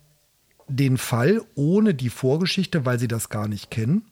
den 0.68 0.98
Fall 0.98 1.42
ohne 1.54 1.94
die 1.94 2.10
Vorgeschichte, 2.10 2.84
weil 2.84 2.98
sie 2.98 3.08
das 3.08 3.28
gar 3.28 3.48
nicht 3.48 3.70
kennen. 3.70 4.04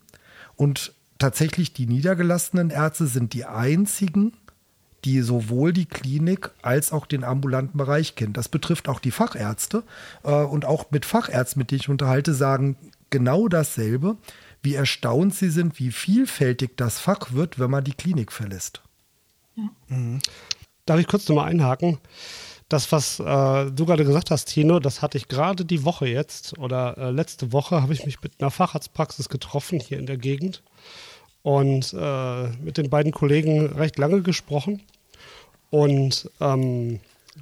Und 0.57 0.95
tatsächlich 1.19 1.73
die 1.73 1.87
niedergelassenen 1.87 2.71
Ärzte 2.71 3.07
sind 3.07 3.33
die 3.33 3.45
einzigen, 3.45 4.33
die 5.05 5.21
sowohl 5.21 5.73
die 5.73 5.87
Klinik 5.87 6.51
als 6.63 6.93
auch 6.93 7.07
den 7.07 7.23
ambulanten 7.23 7.79
Bereich 7.79 8.17
kennen. 8.17 8.33
Das 8.33 8.49
betrifft 8.49 8.89
auch 8.89 8.99
die 8.99 9.13
Fachärzte 9.13 9.85
äh, 10.25 10.33
und 10.33 10.65
auch 10.65 10.91
mit 10.91 11.05
Fachärzten, 11.05 11.61
mit 11.61 11.71
denen 11.71 11.81
ich 11.81 11.89
unterhalte, 11.89 12.35
sagen 12.35 12.77
genau 13.11 13.49
dasselbe, 13.49 14.17
wie 14.63 14.75
erstaunt 14.75 15.35
sie 15.35 15.51
sind, 15.51 15.79
wie 15.79 15.93
vielfältig 15.93 16.77
das 16.77 16.99
Fach 16.99 17.33
wird, 17.33 17.59
wenn 17.59 17.71
man 17.71 17.85
die 17.85 17.95
Klinik 17.95 18.33
verlässt. 18.33 18.83
Ja. 19.55 19.71
Mhm. 19.89 20.19
Darf 20.87 20.99
ich 20.99 21.07
kurz 21.07 21.29
nochmal 21.29 21.51
einhaken? 21.51 21.99
Das, 22.69 22.91
was 22.91 23.21
äh, 23.21 23.71
du 23.71 23.87
gerade 23.87 24.05
gesagt 24.05 24.33
hast, 24.33 24.47
Tino, 24.47 24.81
das 24.81 25.01
hatte 25.01 25.19
ich 25.19 25.29
gerade 25.29 25.65
die 25.65 25.85
Woche 25.85 26.09
jetzt 26.09 26.59
oder 26.59 26.99
äh, 26.99 27.11
letzte 27.11 27.53
Woche 27.53 27.81
habe 27.81 27.93
ich 27.93 28.05
mich 28.05 28.21
mit 28.23 28.41
einer 28.41 28.51
Facharztpraxis 28.51 29.29
getroffen 29.29 29.79
hier 29.79 29.99
in 29.99 30.07
der 30.07 30.17
Gegend 30.17 30.63
und 31.43 31.95
äh, 31.97 32.49
mit 32.61 32.77
den 32.77 32.91
beiden 32.91 33.13
Kollegen 33.13 33.67
recht 33.67 33.99
lange 33.99 34.23
gesprochen. 34.23 34.83
Und 35.71 36.29
ähm, 36.41 36.99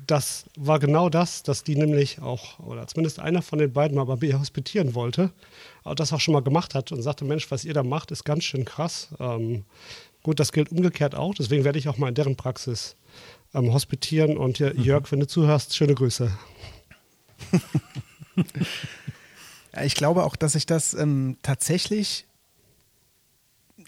das 0.06 0.44
war 0.56 0.78
genau 0.78 1.08
das, 1.08 1.42
dass 1.42 1.64
die 1.64 1.76
nämlich 1.76 2.20
auch, 2.20 2.58
oder 2.58 2.86
zumindest 2.86 3.18
einer 3.18 3.40
von 3.40 3.58
den 3.58 3.72
beiden 3.72 3.96
mal 3.96 4.04
bei 4.04 4.16
mir 4.16 4.38
hospitieren 4.38 4.94
wollte, 4.94 5.30
aber 5.84 5.94
das 5.94 6.12
auch 6.12 6.20
schon 6.20 6.34
mal 6.34 6.42
gemacht 6.42 6.74
hat 6.74 6.92
und 6.92 7.00
sagte, 7.00 7.24
Mensch, 7.24 7.50
was 7.50 7.64
ihr 7.64 7.72
da 7.72 7.82
macht, 7.82 8.10
ist 8.10 8.24
ganz 8.24 8.44
schön 8.44 8.66
krass. 8.66 9.08
Ähm, 9.18 9.64
gut, 10.22 10.38
das 10.38 10.52
gilt 10.52 10.70
umgekehrt 10.70 11.14
auch, 11.14 11.34
deswegen 11.34 11.64
werde 11.64 11.78
ich 11.78 11.88
auch 11.88 11.96
mal 11.96 12.08
in 12.08 12.14
deren 12.14 12.36
Praxis 12.36 12.96
ähm, 13.54 13.72
hospitieren. 13.72 14.36
Und 14.36 14.58
hier, 14.58 14.74
Jörg, 14.76 15.10
wenn 15.12 15.20
du 15.20 15.26
zuhörst, 15.26 15.74
schöne 15.76 15.94
Grüße. 15.94 16.30
ich 19.84 19.94
glaube 19.94 20.24
auch, 20.24 20.36
dass 20.36 20.52
sich 20.52 20.66
das 20.66 20.94
ähm, 20.94 21.36
tatsächlich 21.42 22.26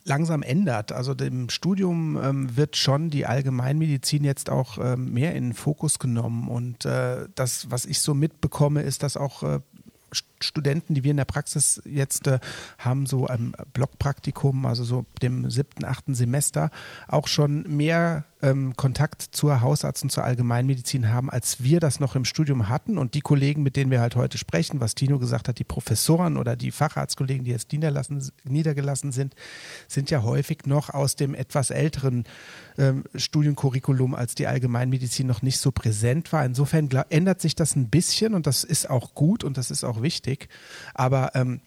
langsam 0.04 0.42
ändert. 0.42 0.92
Also 0.92 1.14
dem 1.14 1.50
Studium 1.50 2.18
ähm, 2.22 2.56
wird 2.56 2.76
schon 2.76 3.10
die 3.10 3.26
Allgemeinmedizin 3.26 4.24
jetzt 4.24 4.50
auch 4.50 4.78
ähm, 4.78 5.12
mehr 5.12 5.34
in 5.34 5.48
den 5.48 5.54
Fokus 5.54 5.98
genommen. 5.98 6.48
Und 6.48 6.84
äh, 6.84 7.26
das, 7.34 7.70
was 7.70 7.84
ich 7.84 8.00
so 8.00 8.14
mitbekomme, 8.14 8.82
ist, 8.82 9.02
dass 9.02 9.16
auch 9.16 9.42
äh, 9.42 9.60
Studenten, 10.40 10.94
die 10.94 11.04
wir 11.04 11.10
in 11.10 11.16
der 11.16 11.24
Praxis 11.24 11.82
jetzt 11.84 12.26
äh, 12.28 12.38
haben, 12.78 13.06
so 13.06 13.26
ein 13.26 13.54
Blockpraktikum, 13.72 14.64
also 14.64 14.84
so 14.84 15.04
dem 15.20 15.50
siebten, 15.50 15.84
achten 15.84 16.14
Semester, 16.14 16.70
auch 17.08 17.26
schon 17.26 17.64
mehr 17.76 18.24
ähm, 18.46 18.76
Kontakt 18.76 19.22
zur 19.22 19.60
Hausarzt 19.60 20.02
und 20.04 20.10
zur 20.10 20.24
Allgemeinmedizin 20.24 21.12
haben, 21.12 21.30
als 21.30 21.62
wir 21.62 21.80
das 21.80 22.00
noch 22.00 22.14
im 22.14 22.24
Studium 22.24 22.68
hatten. 22.68 22.96
Und 22.96 23.14
die 23.14 23.20
Kollegen, 23.20 23.62
mit 23.62 23.76
denen 23.76 23.90
wir 23.90 24.00
halt 24.00 24.16
heute 24.16 24.38
sprechen, 24.38 24.80
was 24.80 24.94
Tino 24.94 25.18
gesagt 25.18 25.48
hat, 25.48 25.58
die 25.58 25.64
Professoren 25.64 26.36
oder 26.36 26.56
die 26.56 26.70
Facharztkollegen, 26.70 27.44
die 27.44 27.50
jetzt 27.50 27.72
niedergelassen 27.72 29.12
sind, 29.12 29.34
sind 29.88 30.10
ja 30.10 30.22
häufig 30.22 30.66
noch 30.66 30.90
aus 30.90 31.16
dem 31.16 31.34
etwas 31.34 31.70
älteren 31.70 32.24
ähm, 32.78 33.04
Studiencurriculum, 33.14 34.14
als 34.14 34.34
die 34.34 34.46
Allgemeinmedizin 34.46 35.26
noch 35.26 35.42
nicht 35.42 35.58
so 35.58 35.72
präsent 35.72 36.32
war. 36.32 36.44
Insofern 36.44 36.88
ändert 37.10 37.40
sich 37.40 37.56
das 37.56 37.74
ein 37.74 37.90
bisschen 37.90 38.34
und 38.34 38.46
das 38.46 38.64
ist 38.64 38.88
auch 38.88 39.14
gut 39.14 39.42
und 39.42 39.58
das 39.58 39.70
ist 39.70 39.82
auch 39.82 40.02
wichtig. 40.02 40.48
Aber 40.94 41.32
ähm, 41.34 41.60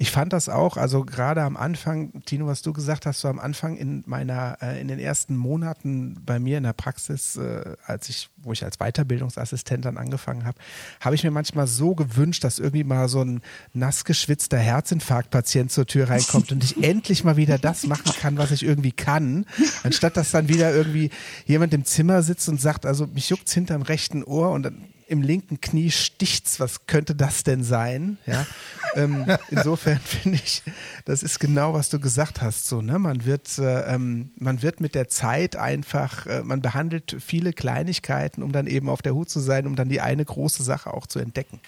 ich 0.00 0.12
fand 0.12 0.32
das 0.32 0.48
auch, 0.48 0.76
also 0.76 1.04
gerade 1.04 1.42
am 1.42 1.56
Anfang, 1.56 2.22
Tino, 2.24 2.46
was 2.46 2.62
du 2.62 2.72
gesagt 2.72 3.04
hast, 3.04 3.18
so 3.18 3.26
am 3.26 3.40
Anfang 3.40 3.76
in 3.76 4.04
meiner, 4.06 4.56
äh, 4.62 4.80
in 4.80 4.86
den 4.86 5.00
ersten 5.00 5.36
Monaten 5.36 6.22
bei 6.24 6.38
mir 6.38 6.58
in 6.58 6.62
der 6.62 6.72
Praxis, 6.72 7.36
äh, 7.36 7.74
als 7.84 8.08
ich, 8.08 8.30
wo 8.36 8.52
ich 8.52 8.64
als 8.64 8.78
Weiterbildungsassistent 8.78 9.84
dann 9.84 9.96
angefangen 9.96 10.44
habe, 10.44 10.56
habe 11.00 11.16
ich 11.16 11.24
mir 11.24 11.32
manchmal 11.32 11.66
so 11.66 11.96
gewünscht, 11.96 12.44
dass 12.44 12.60
irgendwie 12.60 12.84
mal 12.84 13.08
so 13.08 13.22
ein 13.22 13.40
nass 13.72 14.04
geschwitzter 14.04 14.58
Herzinfarktpatient 14.58 15.72
zur 15.72 15.86
Tür 15.86 16.08
reinkommt 16.08 16.52
und 16.52 16.62
ich 16.62 16.80
endlich 16.84 17.24
mal 17.24 17.36
wieder 17.36 17.58
das 17.58 17.84
machen 17.84 18.12
kann, 18.20 18.38
was 18.38 18.52
ich 18.52 18.62
irgendwie 18.62 18.92
kann, 18.92 19.46
anstatt 19.82 20.16
dass 20.16 20.30
dann 20.30 20.48
wieder 20.48 20.72
irgendwie 20.72 21.10
jemand 21.44 21.74
im 21.74 21.84
Zimmer 21.84 22.22
sitzt 22.22 22.48
und 22.48 22.60
sagt, 22.60 22.86
also 22.86 23.08
mich 23.08 23.30
juckt's 23.30 23.52
hinterm 23.52 23.82
rechten 23.82 24.22
Ohr 24.22 24.52
und 24.52 24.62
dann 24.62 24.84
im 25.08 25.22
linken 25.22 25.60
Knie 25.60 25.90
sticht's. 25.90 26.60
Was 26.60 26.86
könnte 26.86 27.14
das 27.14 27.42
denn 27.42 27.64
sein? 27.64 28.18
Ja. 28.26 28.46
ähm, 28.94 29.26
insofern 29.50 29.98
finde 30.04 30.38
ich, 30.42 30.62
das 31.04 31.22
ist 31.22 31.40
genau, 31.40 31.74
was 31.74 31.88
du 31.88 31.98
gesagt 31.98 32.42
hast. 32.42 32.66
So, 32.66 32.82
ne? 32.82 32.98
Man 32.98 33.24
wird, 33.24 33.58
äh, 33.58 33.94
ähm, 33.94 34.30
man 34.36 34.62
wird 34.62 34.80
mit 34.80 34.94
der 34.94 35.08
Zeit 35.08 35.56
einfach, 35.56 36.26
äh, 36.26 36.42
man 36.42 36.60
behandelt 36.60 37.16
viele 37.20 37.52
Kleinigkeiten, 37.52 38.42
um 38.42 38.52
dann 38.52 38.66
eben 38.66 38.88
auf 38.88 39.02
der 39.02 39.14
Hut 39.14 39.30
zu 39.30 39.40
sein, 39.40 39.66
um 39.66 39.76
dann 39.76 39.88
die 39.88 40.00
eine 40.00 40.24
große 40.24 40.62
Sache 40.62 40.92
auch 40.92 41.06
zu 41.06 41.18
entdecken. 41.18 41.60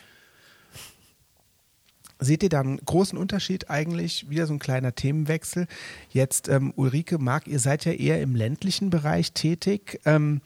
Seht 2.23 2.43
ihr 2.43 2.51
da 2.51 2.61
einen 2.61 2.77
großen 2.85 3.17
Unterschied 3.17 3.71
eigentlich? 3.71 4.29
Wieder 4.29 4.47
so 4.47 4.53
ein 4.53 4.59
kleiner 4.59 4.95
Themenwechsel. 4.95 5.67
Jetzt, 6.11 6.49
ähm, 6.49 6.75
Ulrike, 6.77 7.19
Marc, 7.19 7.47
ihr 7.47 7.59
seid 7.59 7.87
ja 7.87 7.93
eher 7.93 8.21
im 8.21 8.35
ländlichen 8.35 8.91
Bereich 8.91 9.33
tätig. 9.33 10.01
Ähm, 10.05 10.43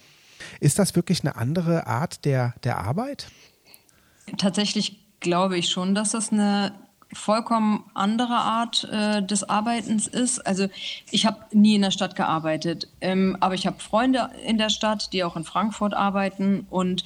ist 0.61 0.79
das 0.79 0.95
wirklich 0.97 1.21
eine 1.21 1.37
andere 1.37 1.87
Art 1.87 2.25
der, 2.25 2.55
der 2.65 2.79
Arbeit? 2.79 3.29
Tatsächlich 4.37 5.01
glaube 5.21 5.57
ich 5.59 5.69
schon, 5.69 5.95
dass 5.95 6.11
das 6.11 6.33
eine 6.33 6.73
vollkommen 7.13 7.85
andere 7.95 8.35
Art 8.35 8.89
äh, 8.91 9.23
des 9.23 9.49
Arbeitens 9.49 10.07
ist. 10.07 10.41
Also 10.41 10.69
ich 11.11 11.27
habe 11.27 11.39
nie 11.53 11.77
in 11.77 11.83
der 11.83 11.91
Stadt 11.91 12.17
gearbeitet, 12.17 12.89
ähm, 13.01 13.37
aber 13.41 13.55
ich 13.55 13.67
habe 13.67 13.81
Freunde 13.81 14.31
in 14.45 14.59
der 14.59 14.71
Stadt, 14.71 15.13
die 15.13 15.25
auch 15.25 15.37
in 15.37 15.45
Frankfurt 15.45 15.95
arbeiten 15.95 16.67
und 16.71 17.05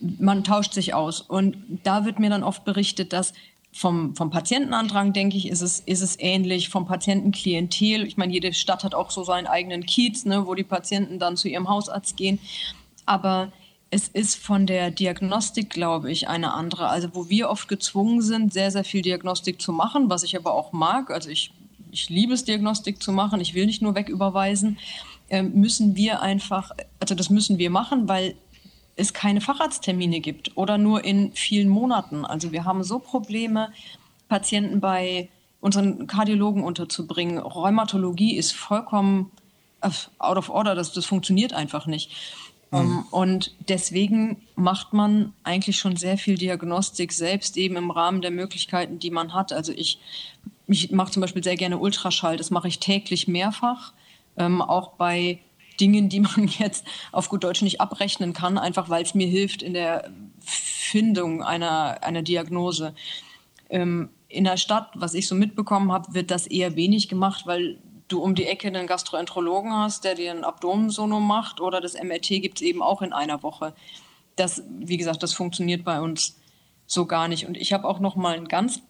man 0.00 0.44
tauscht 0.44 0.72
sich 0.72 0.94
aus. 0.94 1.20
Und 1.20 1.56
da 1.82 2.04
wird 2.04 2.18
mir 2.18 2.30
dann 2.30 2.42
oft 2.42 2.64
berichtet, 2.64 3.12
dass 3.12 3.32
vom, 3.72 4.16
vom 4.16 4.30
Patientenandrang, 4.30 5.12
denke 5.12 5.36
ich, 5.36 5.48
ist 5.48 5.60
es, 5.60 5.80
ist 5.80 6.02
es 6.02 6.18
ähnlich. 6.18 6.68
Vom 6.68 6.86
Patientenklientel, 6.86 8.06
ich 8.06 8.16
meine, 8.16 8.32
jede 8.32 8.52
Stadt 8.52 8.84
hat 8.84 8.94
auch 8.94 9.10
so 9.10 9.22
seinen 9.22 9.46
eigenen 9.46 9.86
Kiez, 9.86 10.24
ne, 10.24 10.46
wo 10.46 10.54
die 10.54 10.64
Patienten 10.64 11.18
dann 11.18 11.36
zu 11.36 11.48
ihrem 11.48 11.68
Hausarzt 11.68 12.16
gehen. 12.16 12.40
Aber 13.06 13.52
es 13.90 14.08
ist 14.08 14.36
von 14.36 14.66
der 14.66 14.90
Diagnostik, 14.90 15.70
glaube 15.70 16.10
ich, 16.10 16.28
eine 16.28 16.54
andere. 16.54 16.88
Also 16.88 17.08
wo 17.12 17.28
wir 17.28 17.48
oft 17.48 17.68
gezwungen 17.68 18.22
sind, 18.22 18.52
sehr, 18.52 18.70
sehr 18.70 18.84
viel 18.84 19.02
Diagnostik 19.02 19.60
zu 19.60 19.72
machen, 19.72 20.10
was 20.10 20.22
ich 20.22 20.36
aber 20.36 20.54
auch 20.54 20.72
mag. 20.72 21.10
Also 21.10 21.28
ich, 21.30 21.52
ich 21.90 22.08
liebe 22.08 22.34
es, 22.34 22.44
Diagnostik 22.44 23.02
zu 23.02 23.12
machen. 23.12 23.40
Ich 23.40 23.54
will 23.54 23.66
nicht 23.66 23.82
nur 23.82 23.94
wegüberweisen. 23.94 24.78
Ähm, 25.28 25.52
müssen 25.54 25.94
wir 25.94 26.22
einfach, 26.22 26.72
also 26.98 27.14
das 27.14 27.30
müssen 27.30 27.58
wir 27.58 27.70
machen, 27.70 28.08
weil 28.08 28.34
es 29.00 29.12
keine 29.12 29.40
Facharzttermine 29.40 30.20
gibt 30.20 30.56
oder 30.56 30.78
nur 30.78 31.04
in 31.04 31.32
vielen 31.32 31.68
Monaten. 31.68 32.24
Also 32.24 32.52
wir 32.52 32.64
haben 32.64 32.84
so 32.84 32.98
Probleme, 32.98 33.72
Patienten 34.28 34.80
bei 34.80 35.28
unseren 35.60 36.06
Kardiologen 36.06 36.62
unterzubringen. 36.62 37.38
Rheumatologie 37.38 38.36
ist 38.36 38.52
vollkommen 38.52 39.30
äh, 39.80 39.90
out 40.18 40.36
of 40.36 40.50
order, 40.50 40.74
das, 40.74 40.92
das 40.92 41.06
funktioniert 41.06 41.52
einfach 41.52 41.86
nicht. 41.86 42.12
Mhm. 42.70 42.78
Ähm, 42.78 43.04
und 43.10 43.54
deswegen 43.68 44.42
macht 44.54 44.92
man 44.92 45.32
eigentlich 45.42 45.78
schon 45.78 45.96
sehr 45.96 46.16
viel 46.18 46.36
Diagnostik 46.36 47.12
selbst 47.12 47.56
eben 47.56 47.76
im 47.76 47.90
Rahmen 47.90 48.22
der 48.22 48.30
Möglichkeiten, 48.30 48.98
die 48.98 49.10
man 49.10 49.34
hat. 49.34 49.52
Also 49.52 49.72
ich, 49.72 49.98
ich 50.66 50.90
mache 50.90 51.12
zum 51.12 51.20
Beispiel 51.20 51.44
sehr 51.44 51.56
gerne 51.56 51.78
Ultraschall, 51.78 52.36
das 52.36 52.50
mache 52.50 52.68
ich 52.68 52.78
täglich 52.78 53.28
mehrfach, 53.28 53.92
ähm, 54.36 54.62
auch 54.62 54.92
bei 54.92 55.40
Dingen, 55.80 56.08
die 56.08 56.20
man 56.20 56.48
jetzt 56.58 56.84
auf 57.12 57.28
gut 57.28 57.44
Deutsch 57.44 57.62
nicht 57.62 57.80
abrechnen 57.80 58.32
kann, 58.32 58.58
einfach 58.58 58.88
weil 58.88 59.02
es 59.02 59.14
mir 59.14 59.26
hilft 59.26 59.62
in 59.62 59.74
der 59.74 60.10
Findung 60.40 61.42
einer, 61.42 62.02
einer 62.02 62.22
Diagnose. 62.22 62.94
Ähm, 63.68 64.10
in 64.28 64.44
der 64.44 64.56
Stadt, 64.56 64.90
was 64.94 65.14
ich 65.14 65.26
so 65.26 65.34
mitbekommen 65.34 65.92
habe, 65.92 66.14
wird 66.14 66.30
das 66.30 66.46
eher 66.46 66.76
wenig 66.76 67.08
gemacht, 67.08 67.46
weil 67.46 67.78
du 68.08 68.20
um 68.22 68.34
die 68.34 68.46
Ecke 68.46 68.68
einen 68.68 68.86
Gastroenterologen 68.86 69.72
hast, 69.72 70.04
der 70.04 70.14
dir 70.14 70.30
ein 70.32 70.44
Abdomensono 70.44 71.20
macht 71.20 71.60
oder 71.60 71.80
das 71.80 71.94
MRT 71.94 72.28
gibt 72.42 72.60
es 72.60 72.62
eben 72.62 72.82
auch 72.82 73.02
in 73.02 73.12
einer 73.12 73.42
Woche. 73.42 73.74
Das, 74.36 74.62
wie 74.68 74.96
gesagt, 74.96 75.22
das 75.22 75.32
funktioniert 75.32 75.84
bei 75.84 76.00
uns 76.00 76.38
so 76.86 77.06
gar 77.06 77.28
nicht. 77.28 77.46
Und 77.46 77.56
ich 77.56 77.72
habe 77.72 77.86
auch 77.86 78.00
noch 78.00 78.16
mal 78.16 78.36
ein 78.36 78.48
ganz 78.48 78.82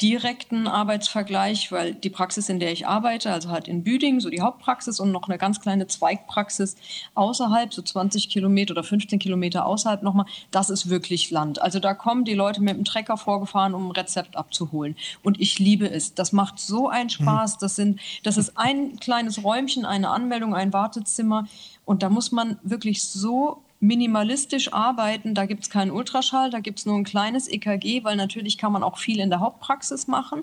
direkten 0.00 0.68
Arbeitsvergleich, 0.68 1.72
weil 1.72 1.94
die 1.94 2.10
Praxis, 2.10 2.48
in 2.48 2.60
der 2.60 2.72
ich 2.72 2.86
arbeite, 2.86 3.32
also 3.32 3.48
halt 3.48 3.66
in 3.66 3.82
Büdingen, 3.82 4.20
so 4.20 4.30
die 4.30 4.40
Hauptpraxis 4.40 5.00
und 5.00 5.10
noch 5.10 5.28
eine 5.28 5.38
ganz 5.38 5.60
kleine 5.60 5.88
Zweigpraxis 5.88 6.76
außerhalb, 7.14 7.74
so 7.74 7.82
20 7.82 8.28
Kilometer 8.28 8.72
oder 8.72 8.84
15 8.84 9.18
Kilometer 9.18 9.66
außerhalb 9.66 10.02
nochmal, 10.02 10.26
das 10.52 10.70
ist 10.70 10.88
wirklich 10.88 11.30
Land. 11.30 11.60
Also 11.60 11.80
da 11.80 11.94
kommen 11.94 12.24
die 12.24 12.34
Leute 12.34 12.62
mit 12.62 12.76
dem 12.76 12.84
Trecker 12.84 13.16
vorgefahren, 13.16 13.74
um 13.74 13.88
ein 13.88 13.92
Rezept 13.92 14.36
abzuholen. 14.36 14.94
Und 15.24 15.40
ich 15.40 15.58
liebe 15.58 15.90
es. 15.90 16.14
Das 16.14 16.32
macht 16.32 16.60
so 16.60 16.88
einen 16.88 17.10
Spaß. 17.10 17.58
Das 17.58 17.74
sind, 17.74 18.00
das 18.22 18.36
ist 18.36 18.56
ein 18.56 19.00
kleines 19.00 19.42
Räumchen, 19.42 19.84
eine 19.84 20.10
Anmeldung, 20.10 20.54
ein 20.54 20.72
Wartezimmer. 20.72 21.48
Und 21.84 22.04
da 22.04 22.08
muss 22.08 22.30
man 22.30 22.58
wirklich 22.62 23.02
so 23.02 23.62
minimalistisch 23.80 24.72
arbeiten. 24.72 25.34
Da 25.34 25.46
gibt 25.46 25.62
es 25.62 25.70
keinen 25.70 25.90
Ultraschall, 25.90 26.50
da 26.50 26.60
gibt 26.60 26.80
es 26.80 26.86
nur 26.86 26.96
ein 26.96 27.04
kleines 27.04 27.48
EKG, 27.48 28.02
weil 28.02 28.16
natürlich 28.16 28.58
kann 28.58 28.72
man 28.72 28.82
auch 28.82 28.98
viel 28.98 29.20
in 29.20 29.30
der 29.30 29.40
Hauptpraxis 29.40 30.08
machen. 30.08 30.42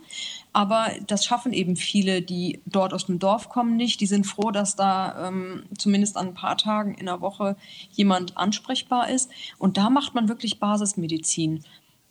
Aber 0.54 0.88
das 1.08 1.26
schaffen 1.26 1.52
eben 1.52 1.76
viele, 1.76 2.22
die 2.22 2.62
dort 2.66 2.94
aus 2.94 3.08
dem 3.08 3.20
Dorf 3.20 3.50
kommen, 3.50 3.76
nicht. 3.76 4.00
Die 4.00 4.06
sind 4.06 4.26
froh, 4.26 4.52
dass 4.52 4.76
da 4.76 5.28
ähm, 5.28 5.64
zumindest 5.78 6.16
an 6.18 6.28
ein 6.28 6.34
paar 6.34 6.58
Tagen 6.58 6.96
in 6.96 7.08
der 7.08 7.22
Woche 7.22 7.58
jemand 7.92 8.38
ansprechbar 8.38 9.10
ist. 9.10 9.30
Und 9.58 9.78
da 9.78 9.90
macht 9.90 10.16
man 10.16 10.30
wirklich 10.30 10.60
Basismedizin. 10.60 11.64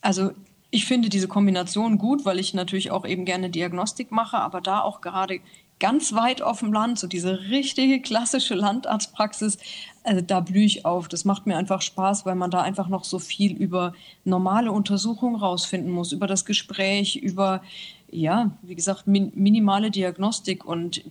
Also 0.03 0.33
ich 0.71 0.87
finde 0.87 1.09
diese 1.09 1.29
Kombination 1.29 1.99
gut, 1.99 2.25
weil 2.25 2.41
ich 2.41 2.53
natürlich 2.53 2.91
auch 2.91 3.07
eben 3.07 3.25
gerne 3.25 3.49
Diagnostik 3.49 4.11
mache, 4.11 4.39
aber 4.39 4.61
da 4.61 4.81
auch 4.81 5.01
gerade 5.01 5.39
ganz 5.81 6.13
weit 6.13 6.43
auf 6.43 6.61
dem 6.61 6.73
Land, 6.73 6.99
so 6.99 7.07
diese 7.07 7.41
richtige 7.51 8.01
klassische 8.01 8.55
Landarztpraxis, 8.55 9.59
also 10.03 10.21
da 10.21 10.41
blühe 10.41 10.65
ich 10.65 10.85
auf. 10.85 11.09
Das 11.09 11.25
macht 11.25 11.47
mir 11.47 11.57
einfach 11.57 11.83
Spaß, 11.83 12.27
weil 12.27 12.35
man 12.35 12.51
da 12.51 12.63
einfach 12.63 12.89
noch 12.89 13.05
so 13.05 13.19
viel 13.19 13.53
über 13.57 13.95
normale 14.25 14.73
Untersuchungen 14.73 15.37
rausfinden 15.37 15.91
muss, 15.91 16.13
über 16.13 16.27
das 16.27 16.45
Gespräch, 16.45 17.17
über, 17.17 17.63
ja, 18.11 18.51
wie 18.63 18.75
gesagt, 18.75 19.07
min 19.07 19.33
minimale 19.35 19.91
Diagnostik 19.91 20.65
und 20.65 21.05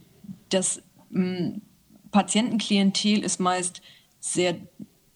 das 0.49 0.82
hm, 1.12 1.62
Patientenklientel 2.12 3.23
ist 3.23 3.39
meist 3.39 3.82
sehr 4.19 4.56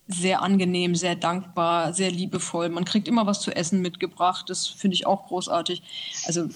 sehr 0.07 0.41
angenehm, 0.41 0.95
sehr 0.95 1.15
dankbar, 1.15 1.93
sehr 1.93 2.11
liebevoll. 2.11 2.69
Man 2.69 2.85
kriegt 2.85 3.07
immer 3.07 3.25
was 3.25 3.41
zu 3.41 3.53
essen 3.53 3.81
mitgebracht. 3.81 4.49
Das 4.49 4.65
finde 4.67 4.95
ich 4.95 5.05
auch 5.05 5.27
großartig. 5.27 5.83
Also 6.25 6.47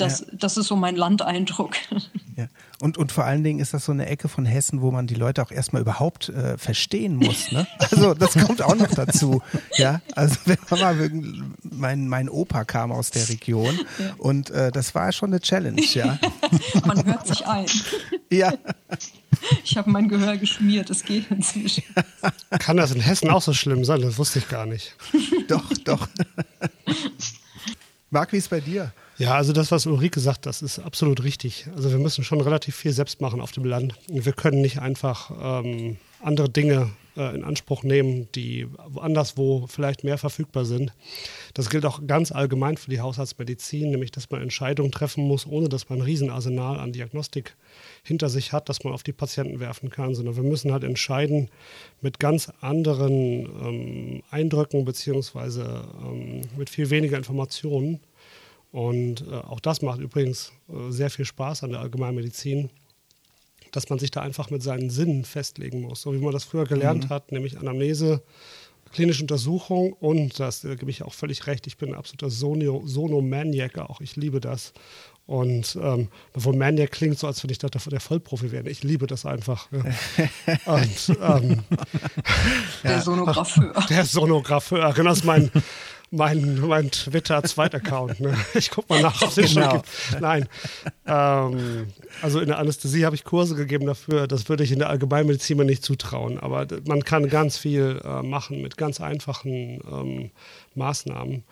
das, 0.00 0.20
ja. 0.20 0.26
das 0.32 0.56
ist 0.56 0.66
so 0.66 0.76
mein 0.76 0.96
Landeindruck. 0.96 1.76
Ja. 2.36 2.46
Und, 2.80 2.96
und 2.96 3.12
vor 3.12 3.24
allen 3.24 3.44
Dingen 3.44 3.60
ist 3.60 3.74
das 3.74 3.84
so 3.84 3.92
eine 3.92 4.06
Ecke 4.06 4.28
von 4.28 4.46
Hessen, 4.46 4.80
wo 4.80 4.90
man 4.90 5.06
die 5.06 5.14
Leute 5.14 5.42
auch 5.42 5.50
erstmal 5.50 5.82
überhaupt 5.82 6.30
äh, 6.30 6.56
verstehen 6.56 7.16
muss. 7.16 7.52
Ne? 7.52 7.66
Also 7.90 8.14
das 8.14 8.32
kommt 8.32 8.62
auch 8.62 8.76
noch 8.76 8.94
dazu. 8.94 9.42
Ja, 9.76 10.00
also 10.14 10.36
wenn 10.46 10.56
man 10.70 10.80
mal, 10.80 11.10
mein, 11.62 12.08
mein 12.08 12.28
Opa 12.30 12.64
kam 12.64 12.92
aus 12.92 13.10
der 13.10 13.28
Region 13.28 13.78
ja. 13.98 14.14
und 14.16 14.48
äh, 14.50 14.70
das 14.70 14.94
war 14.94 15.12
schon 15.12 15.30
eine 15.30 15.40
Challenge, 15.40 15.82
ja. 15.92 16.18
man 16.86 17.04
hört 17.04 17.26
sich 17.26 17.46
ein. 17.46 17.66
Ja. 18.30 18.54
Ich 19.62 19.76
habe 19.76 19.90
mein 19.90 20.08
Gehör 20.08 20.38
geschmiert, 20.38 20.88
es 20.88 21.04
geht 21.04 21.30
inzwischen. 21.30 21.84
Kann 22.58 22.78
das 22.78 22.92
in 22.92 23.00
Hessen 23.02 23.28
auch 23.28 23.42
so 23.42 23.52
schlimm 23.52 23.84
sein? 23.84 24.00
Das 24.00 24.16
wusste 24.16 24.38
ich 24.38 24.48
gar 24.48 24.64
nicht. 24.64 24.96
doch, 25.46 25.68
doch. 25.84 26.08
Marc, 28.08 28.32
wie 28.32 28.38
ist 28.38 28.48
bei 28.48 28.60
dir? 28.60 28.92
Ja, 29.20 29.34
also 29.34 29.52
das, 29.52 29.70
was 29.70 29.84
Ulrike 29.84 30.18
sagt, 30.18 30.46
das 30.46 30.62
ist 30.62 30.78
absolut 30.78 31.22
richtig. 31.22 31.66
Also 31.76 31.90
wir 31.90 31.98
müssen 31.98 32.24
schon 32.24 32.40
relativ 32.40 32.74
viel 32.74 32.92
selbst 32.92 33.20
machen 33.20 33.42
auf 33.42 33.52
dem 33.52 33.64
Land. 33.64 33.92
Wir 34.08 34.32
können 34.32 34.62
nicht 34.62 34.78
einfach 34.78 35.30
ähm, 35.62 35.98
andere 36.22 36.48
Dinge 36.48 36.90
äh, 37.18 37.34
in 37.34 37.44
Anspruch 37.44 37.82
nehmen, 37.82 38.28
die 38.34 38.66
anderswo 38.96 39.66
vielleicht 39.66 40.04
mehr 40.04 40.16
verfügbar 40.16 40.64
sind. 40.64 40.94
Das 41.52 41.68
gilt 41.68 41.84
auch 41.84 42.06
ganz 42.06 42.32
allgemein 42.32 42.78
für 42.78 42.88
die 42.88 43.00
Haushaltsmedizin, 43.00 43.90
nämlich 43.90 44.10
dass 44.10 44.30
man 44.30 44.40
Entscheidungen 44.40 44.90
treffen 44.90 45.28
muss, 45.28 45.46
ohne 45.46 45.68
dass 45.68 45.90
man 45.90 45.98
ein 45.98 46.04
Riesenarsenal 46.04 46.80
an 46.80 46.92
Diagnostik 46.92 47.56
hinter 48.02 48.30
sich 48.30 48.54
hat, 48.54 48.70
dass 48.70 48.84
man 48.84 48.94
auf 48.94 49.02
die 49.02 49.12
Patienten 49.12 49.60
werfen 49.60 49.90
kann, 49.90 50.14
sondern 50.14 50.36
wir 50.36 50.44
müssen 50.44 50.72
halt 50.72 50.82
entscheiden 50.82 51.50
mit 52.00 52.20
ganz 52.20 52.50
anderen 52.62 53.12
ähm, 53.12 54.22
Eindrücken 54.30 54.86
beziehungsweise 54.86 55.84
ähm, 56.02 56.40
mit 56.56 56.70
viel 56.70 56.88
weniger 56.88 57.18
Informationen. 57.18 58.00
Und 58.72 59.26
äh, 59.28 59.34
auch 59.34 59.60
das 59.60 59.82
macht 59.82 60.00
übrigens 60.00 60.52
äh, 60.68 60.90
sehr 60.90 61.10
viel 61.10 61.24
Spaß 61.24 61.64
an 61.64 61.70
der 61.70 61.80
Allgemeinmedizin 61.80 62.70
dass 63.72 63.88
man 63.88 63.98
sich 63.98 64.10
da 64.10 64.20
einfach 64.20 64.50
mit 64.50 64.62
seinen 64.62 64.90
Sinnen 64.90 65.24
festlegen 65.24 65.82
muss, 65.82 66.02
so 66.02 66.12
wie 66.12 66.18
man 66.18 66.32
das 66.32 66.44
früher 66.44 66.64
gelernt 66.64 67.04
mhm. 67.04 67.08
hat, 67.10 67.32
nämlich 67.32 67.58
Anamnese, 67.58 68.22
klinische 68.92 69.22
Untersuchung 69.22 69.92
und 69.92 70.40
das 70.40 70.62
da 70.62 70.74
gebe 70.74 70.90
ich 70.90 71.02
auch 71.02 71.14
völlig 71.14 71.46
recht, 71.46 71.66
ich 71.66 71.76
bin 71.76 71.90
ein 71.90 71.94
absoluter 71.94 72.30
Sono, 72.30 72.82
Sonomaniac 72.84 73.78
auch, 73.78 74.00
ich 74.00 74.16
liebe 74.16 74.40
das. 74.40 74.72
Und 75.26 75.78
ähm, 75.80 76.08
obwohl 76.34 76.56
Maniac 76.56 76.90
klingt 76.90 77.16
so, 77.16 77.28
als 77.28 77.44
wenn 77.44 77.50
ich 77.50 77.58
da 77.58 77.68
der 77.68 78.00
Vollprofi 78.00 78.50
wäre. 78.50 78.68
Ich 78.68 78.82
liebe 78.82 79.06
das 79.06 79.24
einfach. 79.24 79.68
Ja. 79.70 79.84
Und, 80.74 81.16
ähm, 81.22 81.62
der 82.82 83.00
Sonographeur. 83.00 83.72
Der 83.88 84.04
Sonographeur, 84.06 84.92
genau, 84.92 85.10
das 85.10 85.18
ist 85.18 85.24
mein, 85.24 85.52
mein, 86.10 86.60
mein 86.60 86.90
Twitter-Zweitaccount. 86.90 88.20
Ne? 88.20 88.36
Ich 88.54 88.70
guck 88.70 88.88
mal 88.88 89.00
nach, 89.00 89.22
ob 89.22 89.28
es 89.28 89.54
genau. 89.54 89.70
schon 89.70 89.82
gibt. 89.82 90.20
Nein. 90.20 90.48
Ähm, 91.06 91.86
also 92.20 92.40
in 92.40 92.48
der 92.48 92.58
Anästhesie 92.58 93.04
habe 93.04 93.14
ich 93.14 93.24
Kurse 93.24 93.54
gegeben 93.54 93.86
dafür. 93.86 94.26
Das 94.26 94.48
würde 94.48 94.64
ich 94.64 94.72
in 94.72 94.80
der 94.80 94.90
Allgemeinmedizin 94.90 95.56
mir 95.56 95.64
nicht 95.64 95.84
zutrauen. 95.84 96.38
Aber 96.38 96.66
man 96.86 97.04
kann 97.04 97.28
ganz 97.28 97.58
viel 97.58 98.00
äh, 98.04 98.22
machen 98.22 98.60
mit 98.60 98.76
ganz 98.76 99.00
einfachen 99.00 99.80
ähm, 99.90 100.30
Maßnahmen. 100.74 101.44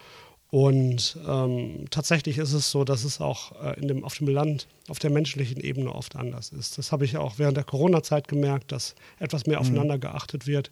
Und 0.51 1.19
ähm, 1.29 1.85
tatsächlich 1.91 2.39
ist 2.39 2.55
es 2.55 2.71
so, 2.71 2.85
dass 2.85 3.05
es 3.05 3.21
auch 3.21 3.53
äh, 3.63 3.79
in 3.79 3.87
dem, 3.87 4.03
auf 4.03 4.15
dem 4.15 4.29
Land, 4.29 4.67
auf 4.89 4.99
der 4.99 5.11
menschlichen 5.11 5.61
Ebene 5.61 5.95
oft 5.95 6.17
anders 6.17 6.51
ist. 6.51 6.79
Das 6.79 6.91
habe 6.91 7.05
ich 7.05 7.19
auch 7.19 7.35
während 7.37 7.59
der 7.59 7.65
Corona-Zeit 7.65 8.29
gemerkt, 8.29 8.73
dass 8.73 8.95
etwas 9.19 9.47
mehr 9.47 9.59
mhm. 9.59 9.61
aufeinander 9.61 9.99
geachtet 9.99 10.47
wird. 10.47 10.71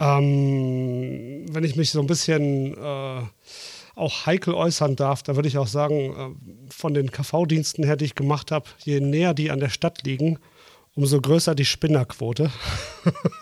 Ähm, 0.00 1.46
wenn 1.52 1.64
ich 1.64 1.76
mich 1.76 1.90
so 1.90 2.00
ein 2.00 2.06
bisschen 2.06 2.76
äh, 2.76 3.22
auch 3.94 4.26
heikel 4.26 4.54
äußern 4.54 4.96
darf, 4.96 5.22
da 5.22 5.36
würde 5.36 5.48
ich 5.48 5.58
auch 5.58 5.68
sagen, 5.68 5.94
äh, 5.96 6.72
von 6.72 6.94
den 6.94 7.10
KV-Diensten 7.10 7.84
her, 7.84 7.96
die 7.96 8.06
ich 8.06 8.14
gemacht 8.14 8.50
habe, 8.50 8.66
je 8.84 9.00
näher 9.00 9.34
die 9.34 9.50
an 9.50 9.60
der 9.60 9.68
Stadt 9.68 10.02
liegen, 10.04 10.38
umso 10.96 11.20
größer 11.20 11.54
die 11.54 11.64
Spinnerquote. 11.64 12.50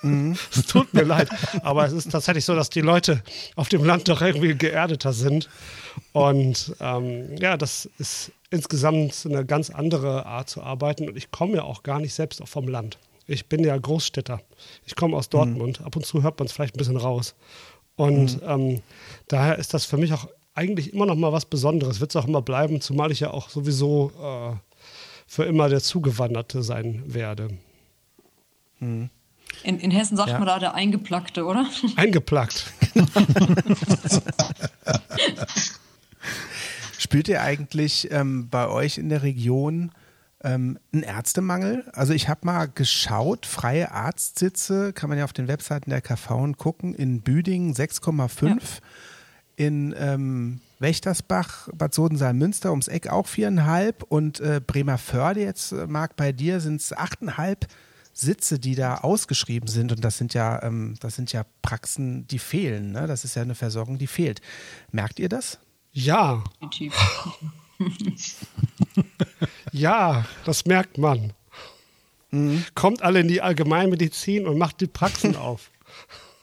Mhm. 0.03 0.37
es 0.51 0.67
tut 0.67 0.93
mir 0.95 1.05
leid, 1.05 1.29
aber 1.63 1.87
es 1.87 1.93
ist 1.93 2.11
tatsächlich 2.11 2.45
so, 2.45 2.55
dass 2.55 2.71
die 2.71 2.81
Leute 2.81 3.23
auf 3.57 3.69
dem 3.69 3.85
Land 3.85 4.09
doch 4.09 4.21
irgendwie 4.21 4.55
geerdeter 4.55 5.13
sind. 5.13 5.49
Und 6.13 6.75
ähm, 6.81 7.37
ja, 7.37 7.57
das 7.57 7.89
ist 7.99 8.33
insgesamt 8.51 9.27
eine 9.27 9.45
ganz 9.45 9.71
andere 9.71 10.27
Art 10.27 10.49
zu 10.49 10.63
arbeiten. 10.63 11.09
Und 11.09 11.17
ich 11.17 11.31
komme 11.31 11.57
ja 11.57 11.63
auch 11.63 11.83
gar 11.83 12.01
nicht 12.01 12.15
selbst 12.15 12.43
vom 12.47 12.69
Land. 12.69 12.99
Ich 13.27 13.47
bin 13.47 13.65
ja 13.65 13.77
Großstädter. 13.77 14.41
Ich 14.85 14.97
komme 14.97 15.17
aus 15.17 15.29
Dortmund. 15.29 15.81
Mhm. 15.81 15.87
Ab 15.87 15.97
und 15.97 16.07
zu 16.07 16.23
hört 16.23 16.39
man 16.39 16.47
es 16.47 16.53
vielleicht 16.53 16.75
ein 16.75 16.79
bisschen 16.79 16.97
raus. 16.97 17.35
Und 17.97 18.43
mhm. 18.43 18.49
ähm, 18.49 18.83
daher 19.29 19.59
ist 19.59 19.75
das 19.75 19.85
für 19.85 19.97
mich 19.97 20.13
auch 20.13 20.29
eigentlich 20.55 20.93
immer 20.93 21.07
noch 21.07 21.17
mal 21.17 21.33
was 21.33 21.47
Besonderes. 21.47 22.01
Wird 22.01 22.11
es 22.11 22.17
auch 22.17 22.27
immer 22.27 22.43
bleiben, 22.43 22.81
zumal 22.81 23.11
ich 23.13 23.21
ja 23.21 23.31
auch 23.31 23.49
sowieso 23.49 24.13
äh, 24.21 24.57
für 25.27 25.45
immer 25.45 25.69
der 25.69 25.81
Zugewanderte 25.81 26.63
sein 26.63 27.03
werde. 27.07 27.49
Mhm. 28.81 29.11
In, 29.65 29.79
in, 29.81 29.91
Hessen 29.91 30.17
sagt 30.17 30.31
ja. 30.31 30.39
man 30.39 30.47
da 30.47 30.59
der 30.59 30.75
Eingeplackte, 30.75 31.45
oder? 31.45 31.67
Eingeplackt. 31.97 32.73
Spürt 36.99 37.29
ihr 37.29 37.43
eigentlich 37.43 38.11
ähm, 38.11 38.49
bei 38.49 38.69
euch 38.69 38.99
in 38.99 39.09
der 39.09 39.23
Region 39.23 39.93
ähm, 40.43 40.79
ein 40.93 41.03
Ärztemangel. 41.03 41.85
Also 41.93 42.13
ich 42.13 42.29
habe 42.29 42.41
mal 42.45 42.67
geschaut, 42.67 43.47
freie 43.47 43.93
Arztsitze, 43.93 44.93
kann 44.93 45.09
man 45.09 45.19
ja 45.19 45.25
auf 45.25 45.33
den 45.33 45.49
Webseiten 45.49 45.91
der 45.91 46.01
KV 46.01 46.53
gucken, 46.57 46.95
in 46.95 47.23
Büdingen 47.23 47.75
6,5, 47.75 48.49
ja. 48.49 48.57
in 49.57 49.95
ähm, 49.99 50.61
Wächtersbach, 50.79 51.69
Bad 51.75 51.95
Sodensaal-Münster 51.95 52.71
ums 52.71 52.89
Eck 52.89 53.09
auch 53.09 53.27
4,5 53.27 54.05
und 54.09 54.41
äh, 54.41 54.61
Bremerförde 54.65 55.41
jetzt, 55.41 55.73
äh, 55.73 55.87
Marc, 55.87 56.17
bei 56.17 56.33
dir 56.33 56.61
sind 56.61 56.81
es 56.81 56.95
8,5 56.95 57.67
Sitze, 58.15 58.59
die 58.59 58.75
da 58.75 58.97
ausgeschrieben 58.97 59.69
sind 59.69 59.93
und 59.93 60.05
das 60.05 60.19
sind 60.19 60.35
ja, 60.35 60.63
ähm, 60.63 60.97
das 61.01 61.15
sind 61.17 61.33
ja 61.33 61.47
Praxen, 61.63 62.27
die 62.27 62.39
fehlen. 62.39 62.93
Ne? 62.93 63.07
Das 63.07 63.25
ist 63.25 63.37
ja 63.37 63.43
eine 63.43 63.55
Versorgung, 63.55 63.97
die 63.97 64.07
fehlt. 64.07 64.43
Merkt 64.91 65.19
ihr 65.19 65.29
das? 65.29 65.59
Ja. 65.93 66.45
Ja, 69.73 70.27
das 70.45 70.67
merkt 70.67 70.99
man. 70.99 71.33
Mhm. 72.31 72.65
Kommt 72.75 73.03
alle 73.03 73.21
in 73.21 73.29
die 73.29 73.41
Allgemeinmedizin 73.41 74.47
und 74.47 74.59
macht 74.59 74.81
die 74.81 74.87
Praxen 74.87 75.37
auf. 75.49 75.71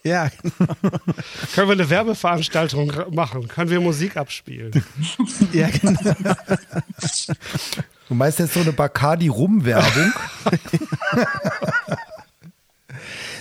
Ja, 0.03 0.29
genau. 0.29 0.73
Können 1.53 1.67
wir 1.67 1.73
eine 1.73 1.89
Werbeveranstaltung 1.89 2.91
machen? 3.11 3.47
Können 3.47 3.69
wir 3.69 3.81
Musik 3.81 4.15
abspielen? 4.17 4.71
ja, 5.51 5.69
genau. 5.69 6.33
Du 8.07 8.15
meinst 8.15 8.39
jetzt 8.39 8.53
so 8.53 8.61
eine 8.61 8.71
Bacardi-Rum-Werbung? 8.71 10.13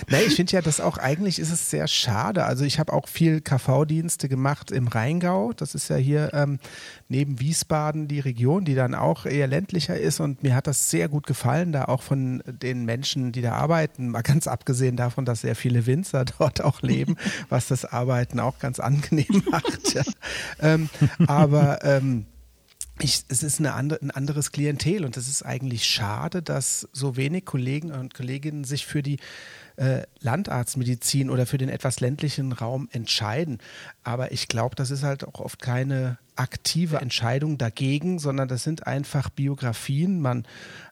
Nee, 0.09 0.21
ich 0.27 0.35
finde 0.35 0.53
ja, 0.53 0.61
dass 0.61 0.79
auch 0.79 0.97
eigentlich 0.97 1.39
ist 1.39 1.51
es 1.51 1.69
sehr 1.69 1.87
schade. 1.87 2.45
Also 2.45 2.65
ich 2.65 2.79
habe 2.79 2.93
auch 2.93 3.07
viel 3.07 3.41
KV-Dienste 3.41 4.29
gemacht 4.29 4.71
im 4.71 4.87
Rheingau. 4.87 5.53
Das 5.53 5.75
ist 5.75 5.89
ja 5.89 5.95
hier 5.95 6.33
ähm, 6.33 6.59
neben 7.07 7.39
Wiesbaden 7.39 8.07
die 8.07 8.19
Region, 8.19 8.65
die 8.65 8.75
dann 8.75 8.95
auch 8.95 9.25
eher 9.25 9.47
ländlicher 9.47 9.97
ist. 9.97 10.19
Und 10.19 10.43
mir 10.43 10.55
hat 10.55 10.67
das 10.67 10.89
sehr 10.89 11.09
gut 11.09 11.27
gefallen, 11.27 11.71
da 11.71 11.85
auch 11.85 12.01
von 12.01 12.43
den 12.45 12.85
Menschen, 12.85 13.31
die 13.31 13.41
da 13.41 13.53
arbeiten, 13.53 14.09
mal 14.09 14.21
ganz 14.21 14.47
abgesehen 14.47 14.95
davon, 14.95 15.25
dass 15.25 15.41
sehr 15.41 15.55
viele 15.55 15.85
Winzer 15.85 16.25
dort 16.39 16.63
auch 16.63 16.81
leben, 16.81 17.15
was 17.49 17.67
das 17.67 17.85
Arbeiten 17.85 18.39
auch 18.39 18.59
ganz 18.59 18.79
angenehm 18.79 19.43
macht. 19.49 19.93
Ja. 19.93 20.03
Ähm, 20.61 20.89
aber 21.27 21.83
ähm, 21.83 22.25
ich, 23.01 23.23
es 23.27 23.43
ist 23.43 23.59
eine 23.59 23.73
andere, 23.73 24.01
ein 24.01 24.11
anderes 24.11 24.51
Klientel 24.51 25.05
und 25.05 25.17
es 25.17 25.27
ist 25.27 25.43
eigentlich 25.43 25.85
schade, 25.85 26.41
dass 26.41 26.87
so 26.91 27.15
wenig 27.15 27.45
Kollegen 27.45 27.91
und 27.91 28.13
Kolleginnen 28.13 28.63
sich 28.63 28.85
für 28.85 29.01
die 29.01 29.17
äh, 29.77 30.03
Landarztmedizin 30.19 31.29
oder 31.29 31.45
für 31.45 31.57
den 31.57 31.69
etwas 31.69 31.99
ländlichen 31.99 32.51
Raum 32.51 32.89
entscheiden. 32.91 33.59
Aber 34.03 34.31
ich 34.31 34.47
glaube, 34.47 34.75
das 34.75 34.91
ist 34.91 35.03
halt 35.03 35.25
auch 35.25 35.39
oft 35.39 35.61
keine 35.61 36.17
aktive 36.35 36.97
Entscheidung 36.97 37.57
dagegen, 37.57 38.19
sondern 38.19 38.47
das 38.47 38.63
sind 38.63 38.87
einfach 38.87 39.29
Biografien. 39.29 40.21
Man 40.21 40.45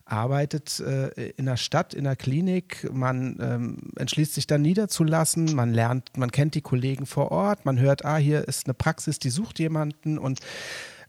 arbeitet 0.04 0.80
äh, 0.80 1.30
in 1.36 1.46
der 1.46 1.56
Stadt, 1.56 1.94
in 1.94 2.04
der 2.04 2.16
Klinik, 2.16 2.88
man 2.92 3.38
ähm, 3.40 3.78
entschließt 3.96 4.34
sich 4.34 4.46
dann 4.46 4.62
niederzulassen, 4.62 5.54
man 5.54 5.72
lernt, 5.72 6.16
man 6.16 6.32
kennt 6.32 6.54
die 6.54 6.62
Kollegen 6.62 7.06
vor 7.06 7.30
Ort, 7.30 7.64
man 7.64 7.78
hört, 7.78 8.04
ah, 8.04 8.16
hier 8.16 8.46
ist 8.46 8.66
eine 8.66 8.74
Praxis, 8.74 9.18
die 9.18 9.30
sucht 9.30 9.58
jemanden 9.58 10.18
und 10.18 10.40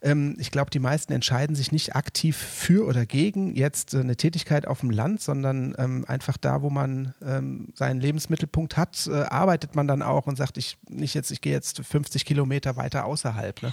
ähm, 0.02 0.36
ich 0.38 0.50
glaube, 0.50 0.70
die 0.70 0.78
meisten 0.78 1.12
entscheiden 1.12 1.56
sich 1.56 1.72
nicht 1.72 1.94
aktiv 1.94 2.36
für 2.36 2.86
oder 2.86 3.06
gegen 3.06 3.54
jetzt 3.54 3.94
äh, 3.94 4.00
eine 4.00 4.16
Tätigkeit 4.16 4.66
auf 4.66 4.80
dem 4.80 4.90
Land, 4.90 5.20
sondern 5.20 5.74
ähm, 5.78 6.04
einfach 6.08 6.36
da, 6.36 6.62
wo 6.62 6.70
man 6.70 7.14
ähm, 7.22 7.68
seinen 7.74 8.00
Lebensmittelpunkt 8.00 8.76
hat, 8.76 9.06
äh, 9.06 9.22
arbeitet 9.22 9.74
man 9.74 9.86
dann 9.86 10.02
auch 10.02 10.26
und 10.26 10.36
sagt, 10.36 10.56
ich 10.56 10.78
nicht 10.88 11.14
jetzt, 11.14 11.30
ich 11.30 11.40
gehe 11.40 11.52
jetzt 11.52 11.80
50 11.84 12.24
Kilometer 12.24 12.76
weiter 12.76 13.04
außerhalb. 13.04 13.62
Ne? 13.62 13.72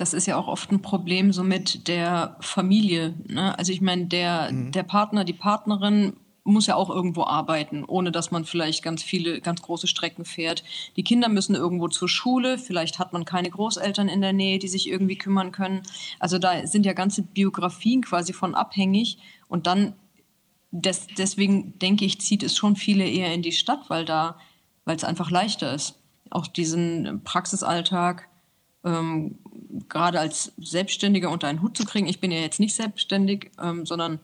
das 0.00 0.14
ist 0.14 0.26
ja 0.26 0.36
auch 0.36 0.48
oft 0.48 0.72
ein 0.72 0.80
Problem 0.80 1.30
so 1.30 1.44
mit 1.44 1.86
der 1.86 2.36
Familie. 2.40 3.14
Ne? 3.26 3.56
Also 3.58 3.70
ich 3.70 3.82
meine, 3.82 4.06
der, 4.06 4.50
mhm. 4.50 4.72
der 4.72 4.82
Partner, 4.82 5.24
die 5.24 5.34
Partnerin 5.34 6.14
muss 6.50 6.66
ja 6.66 6.74
auch 6.74 6.90
irgendwo 6.90 7.24
arbeiten, 7.24 7.84
ohne 7.84 8.12
dass 8.12 8.30
man 8.30 8.44
vielleicht 8.44 8.82
ganz 8.82 9.02
viele, 9.02 9.40
ganz 9.40 9.62
große 9.62 9.86
Strecken 9.86 10.24
fährt. 10.24 10.64
Die 10.96 11.04
Kinder 11.04 11.28
müssen 11.28 11.54
irgendwo 11.54 11.88
zur 11.88 12.08
Schule, 12.08 12.58
vielleicht 12.58 12.98
hat 12.98 13.12
man 13.12 13.24
keine 13.24 13.50
Großeltern 13.50 14.08
in 14.08 14.20
der 14.20 14.32
Nähe, 14.32 14.58
die 14.58 14.68
sich 14.68 14.88
irgendwie 14.88 15.16
kümmern 15.16 15.52
können. 15.52 15.82
Also 16.18 16.38
da 16.38 16.66
sind 16.66 16.86
ja 16.86 16.92
ganze 16.92 17.22
Biografien 17.22 18.02
quasi 18.02 18.32
von 18.32 18.54
abhängig 18.54 19.18
und 19.48 19.66
dann 19.66 19.94
des, 20.72 21.06
deswegen 21.18 21.78
denke 21.78 22.04
ich, 22.04 22.20
zieht 22.20 22.42
es 22.42 22.56
schon 22.56 22.76
viele 22.76 23.04
eher 23.04 23.34
in 23.34 23.42
die 23.42 23.52
Stadt, 23.52 23.88
weil 23.88 24.04
da, 24.04 24.38
weil 24.84 24.96
es 24.96 25.04
einfach 25.04 25.30
leichter 25.30 25.74
ist. 25.74 25.96
Auch 26.30 26.46
diesen 26.46 27.22
Praxisalltag 27.24 28.28
ähm, 28.84 29.38
gerade 29.88 30.20
als 30.20 30.52
Selbstständiger 30.58 31.30
unter 31.30 31.48
einen 31.48 31.62
Hut 31.62 31.76
zu 31.76 31.84
kriegen. 31.84 32.06
Ich 32.06 32.20
bin 32.20 32.30
ja 32.30 32.38
jetzt 32.38 32.60
nicht 32.60 32.74
selbstständig, 32.74 33.50
ähm, 33.60 33.84
sondern 33.84 34.20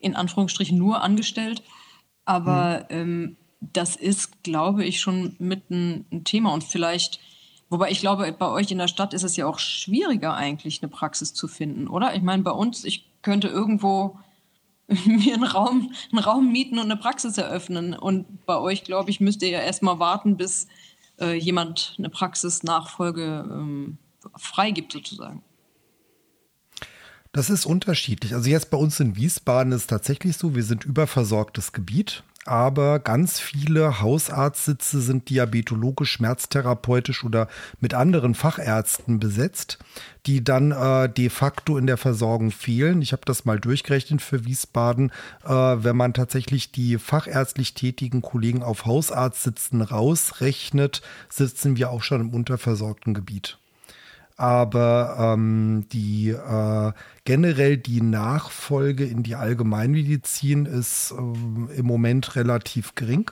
in 0.00 0.16
Anführungsstrichen 0.16 0.76
nur 0.76 1.02
angestellt. 1.02 1.62
Aber 2.24 2.86
mhm. 2.90 2.96
ähm, 2.96 3.36
das 3.60 3.96
ist, 3.96 4.42
glaube 4.42 4.84
ich, 4.84 5.00
schon 5.00 5.36
mit 5.38 5.70
ein, 5.70 6.06
ein, 6.10 6.24
Thema 6.24 6.52
und 6.52 6.64
vielleicht, 6.64 7.20
wobei 7.68 7.90
ich 7.90 8.00
glaube, 8.00 8.32
bei 8.32 8.48
euch 8.48 8.70
in 8.70 8.78
der 8.78 8.88
Stadt 8.88 9.14
ist 9.14 9.22
es 9.22 9.36
ja 9.36 9.46
auch 9.46 9.58
schwieriger 9.58 10.34
eigentlich, 10.34 10.82
eine 10.82 10.90
Praxis 10.90 11.34
zu 11.34 11.46
finden, 11.46 11.86
oder? 11.86 12.14
Ich 12.14 12.22
meine, 12.22 12.42
bei 12.42 12.52
uns, 12.52 12.84
ich 12.84 13.06
könnte 13.22 13.48
irgendwo 13.48 14.18
mir 15.06 15.34
einen 15.34 15.44
Raum, 15.44 15.92
einen 16.10 16.24
Raum 16.24 16.50
mieten 16.50 16.78
und 16.78 16.86
eine 16.86 16.96
Praxis 16.96 17.38
eröffnen. 17.38 17.94
Und 17.94 18.44
bei 18.46 18.58
euch, 18.58 18.82
glaube 18.82 19.10
ich, 19.10 19.20
müsst 19.20 19.42
ihr 19.42 19.50
ja 19.50 19.60
erstmal 19.60 20.00
warten, 20.00 20.36
bis 20.36 20.66
äh, 21.20 21.34
jemand 21.34 21.94
eine 21.98 22.08
Praxisnachfolge 22.08 23.46
ähm, 23.48 23.98
freigibt, 24.36 24.92
sozusagen. 24.92 25.42
Das 27.32 27.48
ist 27.48 27.64
unterschiedlich. 27.64 28.34
Also 28.34 28.50
jetzt 28.50 28.70
bei 28.70 28.78
uns 28.78 28.98
in 28.98 29.16
Wiesbaden 29.16 29.72
ist 29.72 29.82
es 29.82 29.86
tatsächlich 29.86 30.36
so, 30.36 30.54
wir 30.54 30.64
sind 30.64 30.84
überversorgtes 30.84 31.72
Gebiet 31.72 32.24
aber 32.46 33.00
ganz 33.00 33.38
viele 33.38 34.00
Hausarztsitze 34.00 35.00
sind 35.00 35.28
diabetologisch, 35.28 36.12
schmerztherapeutisch 36.12 37.22
oder 37.22 37.48
mit 37.80 37.92
anderen 37.92 38.34
Fachärzten 38.34 39.20
besetzt, 39.20 39.78
die 40.24 40.42
dann 40.42 40.72
äh, 40.72 41.08
de 41.08 41.28
facto 41.28 41.76
in 41.76 41.86
der 41.86 41.98
Versorgung 41.98 42.50
fehlen. 42.50 43.02
Ich 43.02 43.12
habe 43.12 43.22
das 43.26 43.44
mal 43.44 43.60
durchgerechnet 43.60 44.22
für 44.22 44.46
Wiesbaden. 44.46 45.12
Äh, 45.44 45.50
wenn 45.50 45.96
man 45.96 46.14
tatsächlich 46.14 46.72
die 46.72 46.96
fachärztlich 46.96 47.74
tätigen 47.74 48.22
Kollegen 48.22 48.62
auf 48.62 48.86
Hausarztsitzen 48.86 49.82
rausrechnet, 49.82 51.02
sitzen 51.28 51.76
wir 51.76 51.90
auch 51.90 52.02
schon 52.02 52.22
im 52.22 52.30
unterversorgten 52.30 53.12
Gebiet 53.12 53.58
aber 54.40 55.16
ähm, 55.18 55.86
die 55.92 56.30
äh, 56.30 56.92
generell 57.24 57.76
die 57.76 58.00
Nachfolge 58.00 59.04
in 59.04 59.22
die 59.22 59.34
Allgemeinmedizin 59.34 60.64
ist 60.64 61.12
ähm, 61.16 61.68
im 61.76 61.84
Moment 61.84 62.36
relativ 62.36 62.94
gering. 62.94 63.30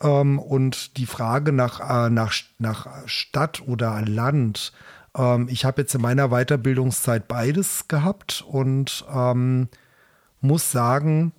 Ähm, 0.00 0.40
und 0.40 0.96
die 0.96 1.06
Frage 1.06 1.52
nach, 1.52 1.78
äh, 1.78 2.10
nach, 2.10 2.34
nach 2.58 3.06
Stadt 3.06 3.62
oder 3.68 4.02
Land, 4.02 4.72
ähm, 5.16 5.46
ich 5.48 5.64
habe 5.64 5.82
jetzt 5.82 5.94
in 5.94 6.00
meiner 6.00 6.30
Weiterbildungszeit 6.30 7.28
beides 7.28 7.86
gehabt 7.86 8.44
und 8.44 9.04
ähm, 9.14 9.68
muss 10.40 10.72
sagen, 10.72 11.30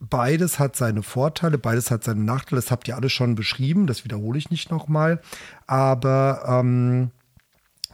beides 0.00 0.58
hat 0.58 0.74
seine 0.74 1.04
Vorteile, 1.04 1.56
beides 1.56 1.92
hat 1.92 2.02
seine 2.02 2.24
Nachteile. 2.24 2.60
Das 2.60 2.72
habt 2.72 2.88
ihr 2.88 2.96
alle 2.96 3.10
schon 3.10 3.36
beschrieben, 3.36 3.86
das 3.86 4.02
wiederhole 4.02 4.38
ich 4.38 4.50
nicht 4.50 4.72
nochmal. 4.72 5.20
Aber 5.68 6.42
ähm, 6.48 7.12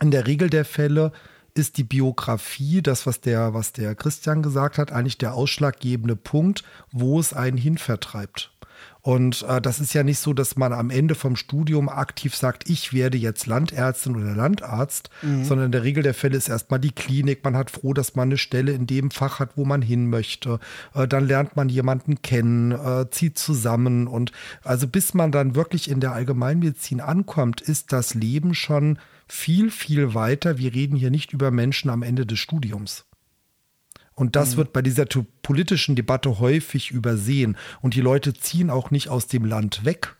in 0.00 0.10
der 0.10 0.26
Regel 0.26 0.50
der 0.50 0.64
Fälle 0.64 1.12
ist 1.54 1.78
die 1.78 1.84
Biografie, 1.84 2.82
das, 2.82 3.06
was 3.06 3.20
der, 3.20 3.54
was 3.54 3.72
der 3.72 3.94
Christian 3.94 4.42
gesagt 4.42 4.78
hat, 4.78 4.92
eigentlich 4.92 5.18
der 5.18 5.34
ausschlaggebende 5.34 6.16
Punkt, 6.16 6.64
wo 6.92 7.18
es 7.18 7.32
einen 7.32 7.56
hinvertreibt. 7.56 8.52
Und 9.00 9.44
äh, 9.48 9.60
das 9.60 9.78
ist 9.78 9.94
ja 9.94 10.02
nicht 10.02 10.18
so, 10.18 10.32
dass 10.32 10.56
man 10.56 10.72
am 10.72 10.90
Ende 10.90 11.14
vom 11.14 11.36
Studium 11.36 11.88
aktiv 11.88 12.34
sagt, 12.34 12.68
ich 12.68 12.92
werde 12.92 13.16
jetzt 13.16 13.46
Landärztin 13.46 14.16
oder 14.16 14.34
Landarzt, 14.34 15.10
mhm. 15.22 15.44
sondern 15.44 15.66
in 15.66 15.72
der 15.72 15.84
Regel 15.84 16.02
der 16.02 16.12
Fälle 16.12 16.36
ist 16.36 16.48
erstmal 16.48 16.80
die 16.80 16.90
Klinik. 16.90 17.44
Man 17.44 17.56
hat 17.56 17.70
froh, 17.70 17.94
dass 17.94 18.16
man 18.16 18.28
eine 18.28 18.36
Stelle 18.36 18.72
in 18.72 18.88
dem 18.88 19.12
Fach 19.12 19.38
hat, 19.38 19.50
wo 19.56 19.64
man 19.64 19.80
hin 19.80 20.10
möchte. 20.10 20.58
Äh, 20.92 21.06
dann 21.06 21.28
lernt 21.28 21.54
man 21.54 21.68
jemanden 21.68 22.20
kennen, 22.22 22.72
äh, 22.72 23.08
zieht 23.10 23.38
zusammen. 23.38 24.08
Und 24.08 24.32
also 24.64 24.88
bis 24.88 25.14
man 25.14 25.30
dann 25.30 25.54
wirklich 25.54 25.88
in 25.88 26.00
der 26.00 26.12
Allgemeinmedizin 26.12 27.00
ankommt, 27.00 27.60
ist 27.60 27.92
das 27.92 28.14
Leben 28.14 28.54
schon 28.54 28.98
viel, 29.26 29.70
viel 29.70 30.14
weiter. 30.14 30.58
Wir 30.58 30.74
reden 30.74 30.96
hier 30.96 31.10
nicht 31.10 31.32
über 31.32 31.50
Menschen 31.50 31.90
am 31.90 32.02
Ende 32.02 32.26
des 32.26 32.38
Studiums. 32.38 33.06
Und 34.14 34.34
das 34.34 34.52
mhm. 34.52 34.56
wird 34.58 34.72
bei 34.72 34.82
dieser 34.82 35.04
politischen 35.42 35.94
Debatte 35.94 36.38
häufig 36.38 36.90
übersehen. 36.90 37.56
Und 37.82 37.94
die 37.94 38.00
Leute 38.00 38.32
ziehen 38.34 38.70
auch 38.70 38.90
nicht 38.90 39.08
aus 39.08 39.26
dem 39.26 39.44
Land 39.44 39.84
weg, 39.84 40.16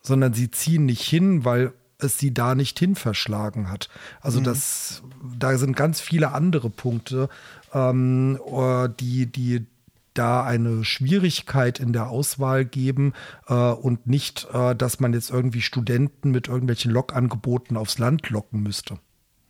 sondern 0.00 0.32
sie 0.32 0.50
ziehen 0.50 0.86
nicht 0.86 1.02
hin, 1.02 1.44
weil 1.44 1.72
es 1.98 2.18
sie 2.18 2.32
da 2.32 2.54
nicht 2.54 2.78
hin 2.78 2.94
verschlagen 2.94 3.68
hat. 3.68 3.88
Also 4.20 4.40
mhm. 4.40 4.44
das, 4.44 5.02
da 5.36 5.58
sind 5.58 5.76
ganz 5.76 6.00
viele 6.00 6.32
andere 6.32 6.70
Punkte, 6.70 7.28
ähm, 7.74 8.38
äh, 8.46 8.88
die, 9.00 9.26
die 9.26 9.66
da 10.14 10.44
eine 10.44 10.84
Schwierigkeit 10.84 11.78
in 11.78 11.92
der 11.92 12.08
Auswahl 12.08 12.64
geben 12.64 13.12
äh, 13.46 13.54
und 13.54 14.06
nicht, 14.06 14.48
äh, 14.52 14.74
dass 14.74 15.00
man 15.00 15.12
jetzt 15.12 15.30
irgendwie 15.30 15.62
Studenten 15.62 16.30
mit 16.30 16.48
irgendwelchen 16.48 16.90
Lokangeboten 16.90 17.76
aufs 17.76 17.98
Land 17.98 18.28
locken 18.30 18.62
müsste 18.62 18.98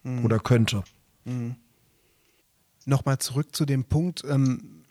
mhm. 0.02 0.24
oder 0.24 0.38
könnte. 0.38 0.84
Mhm 1.24 1.56
nochmal 2.90 3.18
zurück 3.18 3.54
zu 3.54 3.64
dem 3.64 3.84
Punkt 3.84 4.24
ähm, 4.28 4.84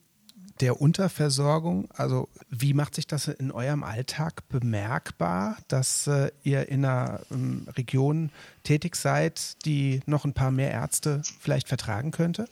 der 0.60 0.82
Unterversorgung. 0.82 1.90
Also 1.92 2.28
wie 2.50 2.74
macht 2.74 2.96
sich 2.96 3.08
das 3.08 3.28
in 3.28 3.52
eurem 3.52 3.84
Alltag 3.84 4.48
bemerkbar, 4.50 5.58
dass 5.68 6.08
äh, 6.08 6.32
ihr 6.44 6.68
in 6.70 6.84
einer 6.84 7.22
ähm, 7.32 7.68
Region 7.78 8.32
tätig 8.64 8.96
seid, 8.96 9.64
die 9.66 10.02
noch 10.06 10.26
ein 10.26 10.34
paar 10.34 10.52
mehr 10.52 10.72
Ärzte 10.72 11.22
vielleicht 11.40 11.68
vertragen 11.68 12.12
könnte? 12.12 12.48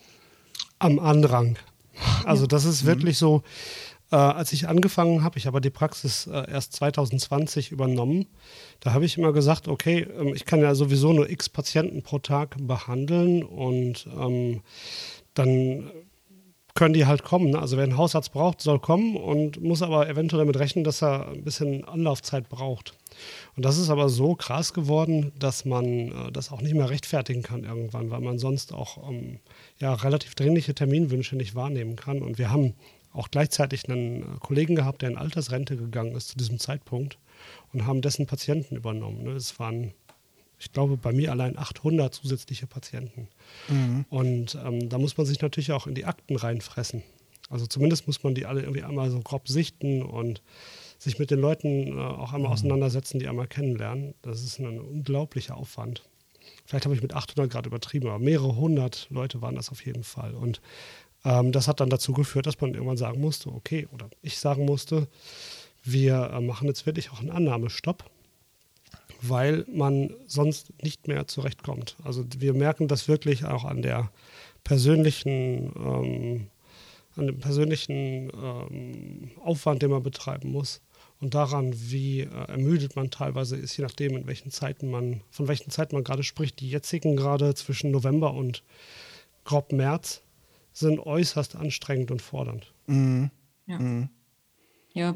Am 0.79 0.99
Andrang. 0.99 1.57
Also 2.25 2.47
das 2.47 2.65
ist 2.65 2.83
mhm. 2.83 2.87
wirklich 2.87 3.17
so, 3.17 3.43
äh, 4.11 4.15
als 4.15 4.53
ich 4.53 4.67
angefangen 4.67 5.23
habe, 5.23 5.37
ich 5.37 5.47
habe 5.47 5.61
die 5.61 5.69
Praxis 5.69 6.27
äh, 6.27 6.49
erst 6.49 6.73
2020 6.73 7.71
übernommen, 7.71 8.27
da 8.79 8.93
habe 8.93 9.05
ich 9.05 9.17
immer 9.17 9.33
gesagt, 9.33 9.67
okay, 9.67 10.07
ähm, 10.17 10.33
ich 10.33 10.45
kann 10.45 10.61
ja 10.61 10.75
sowieso 10.75 11.13
nur 11.13 11.29
x 11.29 11.49
Patienten 11.49 12.03
pro 12.03 12.19
Tag 12.19 12.55
behandeln 12.59 13.43
und 13.43 14.07
ähm, 14.17 14.61
dann 15.33 15.91
können 16.73 16.93
die 16.93 17.05
halt 17.05 17.23
kommen. 17.23 17.49
Ne? 17.49 17.59
Also 17.59 17.75
wer 17.75 17.83
einen 17.83 17.97
Hausarzt 17.97 18.31
braucht, 18.31 18.61
soll 18.61 18.79
kommen 18.79 19.17
und 19.17 19.61
muss 19.61 19.81
aber 19.81 20.07
eventuell 20.07 20.43
damit 20.43 20.57
rechnen, 20.57 20.83
dass 20.83 21.01
er 21.01 21.27
ein 21.29 21.43
bisschen 21.43 21.83
Anlaufzeit 21.85 22.47
braucht. 22.49 22.93
Und 23.57 23.65
das 23.65 23.79
ist 23.79 23.89
aber 23.89 24.07
so 24.07 24.35
krass 24.35 24.71
geworden, 24.71 25.31
dass 25.37 25.65
man 25.65 25.85
äh, 25.85 26.31
das 26.31 26.51
auch 26.51 26.61
nicht 26.61 26.75
mehr 26.75 26.91
rechtfertigen 26.91 27.41
kann 27.41 27.63
irgendwann, 27.63 28.11
weil 28.11 28.21
man 28.21 28.37
sonst 28.37 28.71
auch 28.71 29.09
ähm, 29.09 29.39
ja, 29.79 29.95
relativ 29.95 30.35
dringliche 30.35 30.75
Terminwünsche 30.75 31.35
nicht 31.35 31.55
wahrnehmen 31.55 31.95
kann. 31.95 32.21
Und 32.21 32.37
wir 32.37 32.51
haben 32.51 32.75
auch 33.13 33.31
gleichzeitig 33.31 33.89
einen 33.89 34.21
äh, 34.21 34.25
Kollegen 34.39 34.75
gehabt, 34.75 35.01
der 35.01 35.09
in 35.09 35.17
Altersrente 35.17 35.75
gegangen 35.75 36.15
ist 36.15 36.29
zu 36.29 36.37
diesem 36.37 36.59
Zeitpunkt 36.59 37.17
und 37.73 37.87
haben 37.87 38.03
dessen 38.03 38.27
Patienten 38.27 38.75
übernommen. 38.75 39.23
Ne? 39.23 39.31
Es 39.31 39.59
waren 39.59 39.91
ich 40.59 40.71
glaube, 40.71 40.97
bei 40.97 41.11
mir 41.11 41.31
allein 41.31 41.57
800 41.57 42.13
zusätzliche 42.13 42.65
Patienten. 42.65 43.27
Mhm. 43.69 44.05
Und 44.09 44.57
ähm, 44.65 44.89
da 44.89 44.97
muss 44.97 45.17
man 45.17 45.27
sich 45.27 45.39
natürlich 45.41 45.71
auch 45.71 45.85
in 45.85 45.93
die 45.93 46.05
Akten 46.05 46.35
reinfressen. 46.35 47.03
Also 47.49 47.65
zumindest 47.67 48.07
muss 48.07 48.23
man 48.23 48.35
die 48.35 48.45
alle 48.45 48.61
irgendwie 48.61 48.83
einmal 48.83 49.09
so 49.11 49.19
grob 49.19 49.47
sichten 49.47 50.01
und 50.01 50.41
sich 50.97 51.19
mit 51.19 51.31
den 51.31 51.39
Leuten 51.39 51.97
äh, 51.97 52.01
auch 52.01 52.33
einmal 52.33 52.49
mhm. 52.49 52.53
auseinandersetzen, 52.53 53.19
die 53.19 53.27
einmal 53.27 53.47
kennenlernen. 53.47 54.13
Das 54.21 54.43
ist 54.43 54.59
ein 54.59 54.79
unglaublicher 54.79 55.55
Aufwand. 55.55 56.03
Vielleicht 56.65 56.85
habe 56.85 56.95
ich 56.95 57.01
mit 57.01 57.13
800 57.13 57.51
gerade 57.51 57.67
übertrieben, 57.67 58.07
aber 58.07 58.19
mehrere 58.19 58.55
hundert 58.55 59.07
Leute 59.09 59.41
waren 59.41 59.55
das 59.55 59.69
auf 59.69 59.85
jeden 59.85 60.03
Fall. 60.03 60.33
Und 60.33 60.61
ähm, 61.25 61.51
das 61.51 61.67
hat 61.67 61.79
dann 61.79 61.89
dazu 61.89 62.13
geführt, 62.13 62.45
dass 62.45 62.59
man 62.61 62.73
irgendwann 62.73 62.97
sagen 62.97 63.19
musste, 63.19 63.49
okay, 63.49 63.87
oder 63.91 64.09
ich 64.21 64.37
sagen 64.39 64.65
musste, 64.65 65.07
wir 65.83 66.31
äh, 66.33 66.41
machen 66.41 66.67
jetzt 66.67 66.85
wirklich 66.85 67.11
auch 67.11 67.19
einen 67.19 67.31
Annahmestopp 67.31 68.09
weil 69.21 69.65
man 69.71 70.13
sonst 70.27 70.71
nicht 70.83 71.07
mehr 71.07 71.27
zurechtkommt. 71.27 71.95
Also 72.03 72.25
wir 72.37 72.53
merken 72.53 72.87
das 72.87 73.07
wirklich 73.07 73.45
auch 73.45 73.65
an 73.65 73.81
der 73.81 74.11
persönlichen, 74.63 75.71
ähm, 75.75 76.47
an 77.15 77.27
dem 77.27 77.39
persönlichen 77.39 78.29
ähm, 78.29 79.31
Aufwand, 79.43 79.81
den 79.81 79.91
man 79.91 80.03
betreiben 80.03 80.51
muss 80.51 80.81
und 81.19 81.33
daran, 81.33 81.73
wie 81.75 82.21
äh, 82.21 82.47
ermüdet 82.47 82.95
man 82.95 83.09
teilweise 83.09 83.55
ist, 83.55 83.75
je 83.77 83.83
nachdem, 83.83 84.15
in 84.15 84.27
welchen 84.27 84.51
Zeiten 84.51 84.89
man, 84.89 85.21
von 85.31 85.47
welchen 85.47 85.71
Zeiten 85.71 85.95
man 85.95 86.03
gerade 86.03 86.23
spricht. 86.23 86.59
Die 86.59 86.69
jetzigen 86.69 87.15
gerade 87.15 87.55
zwischen 87.55 87.91
November 87.91 88.33
und 88.33 88.63
grob 89.43 89.71
März 89.71 90.21
sind 90.73 90.99
äußerst 90.99 91.55
anstrengend 91.55 92.11
und 92.11 92.21
fordernd. 92.21 92.71
Mhm. 92.85 93.31
Ja. 93.65 93.79
Mhm. 93.79 94.09
Ja, 94.93 95.13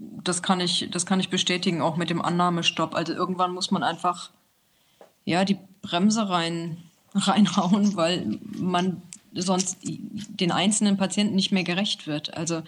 das 0.00 0.42
kann 0.42 0.60
ich, 0.60 0.90
das 0.92 1.04
kann 1.04 1.18
ich 1.18 1.28
bestätigen, 1.28 1.82
auch 1.82 1.96
mit 1.96 2.08
dem 2.08 2.22
Annahmestopp. 2.22 2.94
Also 2.94 3.12
irgendwann 3.14 3.52
muss 3.52 3.72
man 3.72 3.82
einfach 3.82 4.30
ja, 5.24 5.44
die 5.44 5.58
Bremse 5.82 6.28
rein, 6.28 6.78
reinhauen, 7.14 7.96
weil 7.96 8.38
man 8.56 9.02
sonst 9.34 9.78
den 9.82 10.52
einzelnen 10.52 10.96
Patienten 10.96 11.36
nicht 11.36 11.52
mehr 11.52 11.64
gerecht 11.64 12.06
wird. 12.06 12.34
Also 12.34 12.62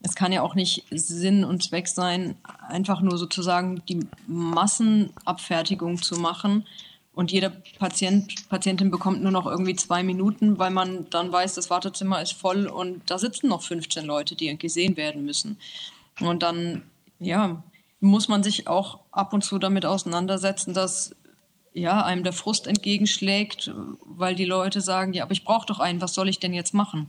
es 0.00 0.14
kann 0.14 0.32
ja 0.32 0.42
auch 0.42 0.54
nicht 0.54 0.84
Sinn 0.90 1.44
und 1.44 1.62
Zweck 1.62 1.88
sein, 1.88 2.36
einfach 2.68 3.00
nur 3.00 3.18
sozusagen 3.18 3.82
die 3.88 4.06
Massenabfertigung 4.26 6.00
zu 6.02 6.16
machen 6.16 6.64
und 7.18 7.32
jeder 7.32 7.50
Patient, 7.80 8.48
Patientin 8.48 8.92
bekommt 8.92 9.22
nur 9.22 9.32
noch 9.32 9.46
irgendwie 9.46 9.74
zwei 9.74 10.04
Minuten, 10.04 10.60
weil 10.60 10.70
man 10.70 11.10
dann 11.10 11.32
weiß, 11.32 11.54
das 11.54 11.68
Wartezimmer 11.68 12.22
ist 12.22 12.34
voll 12.34 12.68
und 12.68 13.10
da 13.10 13.18
sitzen 13.18 13.48
noch 13.48 13.62
15 13.62 14.04
Leute, 14.04 14.36
die 14.36 14.56
gesehen 14.56 14.96
werden 14.96 15.24
müssen. 15.24 15.58
Und 16.20 16.44
dann, 16.44 16.84
ja, 17.18 17.60
muss 17.98 18.28
man 18.28 18.44
sich 18.44 18.68
auch 18.68 19.00
ab 19.10 19.32
und 19.32 19.42
zu 19.42 19.58
damit 19.58 19.84
auseinandersetzen, 19.84 20.74
dass 20.74 21.16
ja, 21.72 22.04
einem 22.04 22.22
der 22.22 22.32
Frust 22.32 22.68
entgegenschlägt, 22.68 23.72
weil 24.04 24.36
die 24.36 24.44
Leute 24.44 24.80
sagen, 24.80 25.12
ja, 25.12 25.24
aber 25.24 25.32
ich 25.32 25.42
brauche 25.42 25.66
doch 25.66 25.80
einen, 25.80 26.00
was 26.00 26.14
soll 26.14 26.28
ich 26.28 26.38
denn 26.38 26.54
jetzt 26.54 26.72
machen? 26.72 27.08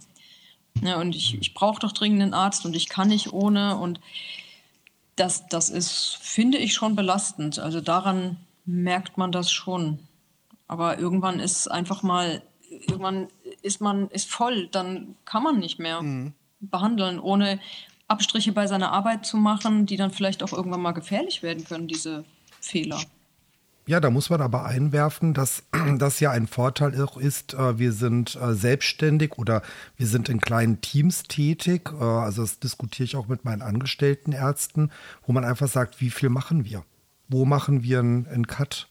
Ja, 0.83 0.99
und 0.99 1.15
ich, 1.15 1.37
ich 1.39 1.53
brauche 1.53 1.79
doch 1.79 1.91
dringend 1.91 2.21
einen 2.21 2.33
Arzt 2.33 2.65
und 2.65 2.75
ich 2.75 2.89
kann 2.89 3.09
nicht 3.09 3.33
ohne. 3.33 3.77
Und 3.77 3.99
das, 5.15 5.47
das 5.47 5.69
ist, 5.69 6.17
finde 6.21 6.57
ich, 6.57 6.73
schon 6.73 6.95
belastend. 6.95 7.59
Also 7.59 7.81
daran 7.81 8.37
merkt 8.65 9.17
man 9.17 9.31
das 9.31 9.51
schon. 9.51 9.99
Aber 10.67 10.99
irgendwann 10.99 11.39
ist 11.39 11.67
einfach 11.67 12.03
mal, 12.03 12.41
irgendwann 12.69 13.27
ist 13.61 13.81
man 13.81 14.09
ist 14.09 14.29
voll, 14.29 14.67
dann 14.67 15.15
kann 15.25 15.43
man 15.43 15.59
nicht 15.59 15.79
mehr. 15.79 16.01
Mhm. 16.01 16.33
behandeln, 16.59 17.19
ohne 17.19 17.59
Abstriche 18.09 18.51
bei 18.51 18.67
seiner 18.67 18.91
Arbeit 18.91 19.25
zu 19.25 19.37
machen, 19.37 19.85
die 19.85 19.95
dann 19.95 20.11
vielleicht 20.11 20.43
auch 20.43 20.51
irgendwann 20.51 20.81
mal 20.81 20.91
gefährlich 20.91 21.43
werden 21.43 21.63
können, 21.63 21.87
diese 21.87 22.25
Fehler. 22.59 22.99
Ja, 23.89 23.99
da 23.99 24.11
muss 24.11 24.29
man 24.29 24.39
aber 24.39 24.65
einwerfen, 24.65 25.33
dass 25.33 25.63
das 25.97 26.19
ja 26.19 26.29
ein 26.29 26.45
Vorteil 26.45 27.01
auch 27.01 27.17
ist. 27.17 27.55
Äh, 27.55 27.79
wir 27.79 27.91
sind 27.91 28.35
äh, 28.35 28.53
selbstständig 28.53 29.39
oder 29.39 29.63
wir 29.97 30.05
sind 30.05 30.29
in 30.29 30.39
kleinen 30.39 30.79
Teams 30.79 31.23
tätig. 31.23 31.89
Äh, 31.99 32.03
also 32.03 32.43
das 32.43 32.59
diskutiere 32.59 33.05
ich 33.05 33.15
auch 33.15 33.27
mit 33.27 33.45
meinen 33.45 33.63
angestellten 33.63 34.31
Ärzten, 34.31 34.91
wo 35.25 35.31
man 35.31 35.43
einfach 35.43 35.67
sagt, 35.67 36.01
wie 36.01 36.11
viel 36.11 36.29
machen 36.29 36.65
wir? 36.65 36.83
Wo 37.29 37.45
machen 37.45 37.81
wir 37.81 37.97
einen 37.99 38.45
Cut? 38.45 38.87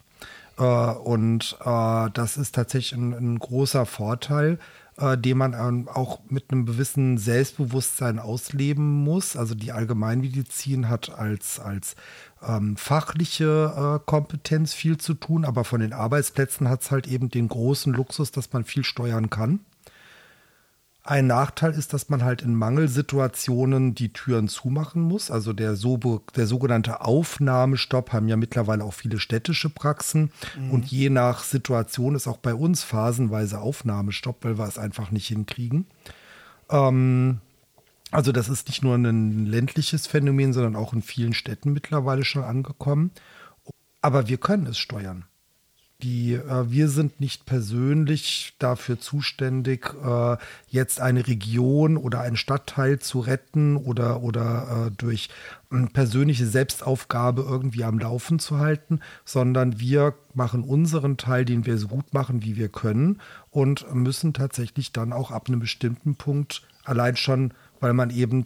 Und 0.57 1.57
das 1.61 2.37
ist 2.37 2.57
tatsächlich 2.57 2.93
ein, 2.99 3.13
ein 3.13 3.39
großer 3.39 3.87
Vorteil, 3.87 4.59
den 5.01 5.39
man 5.39 5.55
ähm, 5.55 5.89
auch 5.89 6.19
mit 6.29 6.51
einem 6.51 6.67
gewissen 6.67 7.19
Selbstbewusstsein 7.19 8.19
ausleben 8.19 9.05
muss. 9.05 9.37
Also 9.37 9.55
die 9.55 9.71
Allgemeinmedizin 9.71 10.89
hat 10.89 11.17
als, 11.17 11.61
als 11.61 11.95
ähm, 12.47 12.77
fachliche 12.77 13.99
äh, 13.99 14.05
Kompetenz 14.05 14.75
viel 14.75 14.99
zu 14.99 15.15
tun, 15.15 15.45
aber 15.45 15.65
von 15.65 15.81
den 15.81 15.93
Arbeitsplätzen 15.93 16.69
hat 16.69 16.83
es 16.83 16.91
halt 16.91 17.07
eben 17.07 17.29
den 17.29 17.49
großen 17.49 17.93
Luxus, 17.93 18.31
dass 18.31 18.53
man 18.53 18.65
viel 18.65 18.85
steuern 18.85 19.31
kann. 19.31 19.61
Ein 21.09 21.27
Nachteil 21.27 21.73
ist, 21.73 21.95
dass 21.95 22.11
man 22.11 22.23
halt 22.23 22.43
in 22.43 22.55
Mangelsituationen 22.55 23.95
die 23.95 24.13
Türen 24.13 24.47
zumachen 24.47 25.01
muss. 25.01 25.31
Also 25.31 25.55
der, 25.55 25.75
so, 25.75 25.97
der 26.37 26.47
sogenannte 26.47 27.01
Aufnahmestopp 27.01 28.13
haben 28.13 28.29
ja 28.29 28.37
mittlerweile 28.37 28.85
auch 28.85 28.93
viele 28.93 29.19
städtische 29.19 29.71
Praxen. 29.71 30.31
Mhm. 30.59 30.71
Und 30.71 30.85
je 30.85 31.09
nach 31.09 31.45
Situation 31.45 32.15
ist 32.15 32.27
auch 32.27 32.37
bei 32.37 32.53
uns 32.53 32.85
phasenweise 32.85 33.59
Aufnahmestopp, 33.59 34.45
weil 34.45 34.59
wir 34.59 34.69
es 34.69 34.77
einfach 34.77 35.11
nicht 35.11 35.29
hinkriegen. 35.29 35.87
Ähm, 36.69 37.41
also 38.11 38.33
das 38.33 38.49
ist 38.49 38.69
nicht 38.69 38.83
nur 38.83 38.95
ein 38.95 39.47
ländliches 39.47 40.07
Phänomen, 40.07 40.53
sondern 40.53 40.77
auch 40.77 40.93
in 40.93 41.03
vielen 41.03 41.35
Städten 41.35 41.73
mittlerweile 41.73 42.25
schon 42.25 42.45
angekommen. 42.45 43.11
Aber 44.01 44.29
wir 44.29 44.39
können 44.39 44.67
es 44.67 44.79
steuern. 44.79 45.25
Die, 46.01 46.35
äh, 46.35 46.71
wir 46.71 46.89
sind 46.89 47.21
nicht 47.21 47.45
persönlich 47.45 48.55
dafür 48.61 49.01
zuständig, 49.01 49.93
äh, 50.05 50.37
jetzt 50.69 51.01
eine 51.01 51.27
Region 51.27 51.97
oder 51.97 52.21
einen 52.21 52.37
Stadtteil 52.37 53.01
zu 53.01 53.19
retten 53.19 53.77
oder, 53.77 54.23
oder 54.23 54.87
äh, 54.87 54.91
durch 54.93 55.29
persönliche 55.93 56.47
Selbstaufgabe 56.47 57.43
irgendwie 57.43 57.83
am 57.83 57.99
Laufen 57.99 58.39
zu 58.39 58.59
halten, 58.59 59.01
sondern 59.25 59.81
wir 59.81 60.15
machen 60.35 60.63
unseren 60.63 61.17
Teil, 61.17 61.45
den 61.45 61.67
wir 61.67 61.79
so 61.79 61.89
gut 61.89 62.15
machen, 62.15 62.45
wie 62.45 62.57
wir 62.57 62.69
können 62.69 63.21
und 63.51 63.93
müssen 63.93 64.33
tatsächlich 64.33 64.93
dann 64.93 65.13
auch 65.13 65.33
ab 65.33 65.49
einem 65.49 65.59
bestimmten 65.59 66.15
Punkt 66.15 66.63
allein 66.85 67.17
schon, 67.17 67.53
weil 67.81 67.93
man 67.93 68.11
eben 68.11 68.45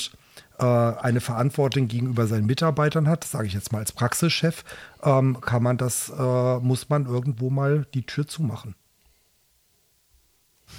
äh, 0.59 0.65
eine 0.65 1.21
Verantwortung 1.21 1.89
gegenüber 1.89 2.27
seinen 2.27 2.47
Mitarbeitern 2.47 3.09
hat, 3.09 3.25
sage 3.25 3.47
ich 3.47 3.55
jetzt 3.55 3.73
mal 3.73 3.79
als 3.79 3.93
Praxischef, 3.93 4.65
ähm, 5.03 5.41
kann 5.41 5.63
man 5.63 5.77
das, 5.77 6.11
äh, 6.17 6.59
muss 6.59 6.89
man 6.89 7.07
irgendwo 7.07 7.51
mal 7.51 7.87
die 7.95 8.05
Tür 8.05 8.27
zumachen. 8.27 8.75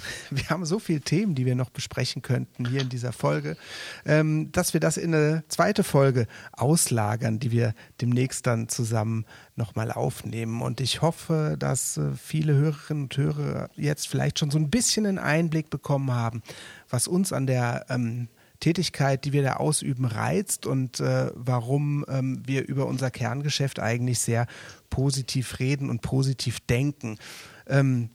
Wir 0.30 0.48
haben 0.48 0.64
so 0.64 0.78
viele 0.78 1.00
Themen, 1.00 1.34
die 1.34 1.46
wir 1.46 1.54
noch 1.54 1.70
besprechen 1.70 2.22
könnten 2.22 2.66
hier 2.68 2.80
in 2.80 2.88
dieser 2.88 3.12
Folge, 3.12 3.56
ähm, 4.04 4.50
dass 4.52 4.74
wir 4.74 4.80
das 4.80 4.96
in 4.96 5.14
eine 5.14 5.44
zweite 5.48 5.84
Folge 5.84 6.26
auslagern, 6.52 7.38
die 7.38 7.50
wir 7.50 7.74
demnächst 8.00 8.46
dann 8.46 8.68
zusammen 8.68 9.24
nochmal 9.56 9.90
aufnehmen. 9.92 10.62
Und 10.62 10.80
ich 10.80 11.02
hoffe, 11.02 11.56
dass 11.58 11.96
äh, 11.96 12.12
viele 12.12 12.54
Hörerinnen 12.54 13.04
und 13.04 13.16
Hörer 13.16 13.70
jetzt 13.76 14.08
vielleicht 14.08 14.38
schon 14.38 14.50
so 14.50 14.58
ein 14.58 14.70
bisschen 14.70 15.06
einen 15.06 15.18
Einblick 15.18 15.70
bekommen 15.70 16.12
haben, 16.12 16.42
was 16.88 17.08
uns 17.08 17.32
an 17.32 17.46
der 17.46 17.86
ähm, 17.88 18.28
Tätigkeit, 18.64 19.26
die 19.26 19.34
wir 19.34 19.42
da 19.42 19.56
ausüben, 19.56 20.06
reizt 20.06 20.64
und 20.64 20.98
äh, 20.98 21.30
warum 21.34 22.02
ähm, 22.08 22.42
wir 22.46 22.66
über 22.66 22.86
unser 22.86 23.10
Kerngeschäft 23.10 23.78
eigentlich 23.78 24.20
sehr 24.20 24.46
positiv 24.88 25.58
reden 25.58 25.90
und 25.90 26.00
positiv 26.00 26.60
denken. 26.60 27.18
Ähm, 27.66 28.08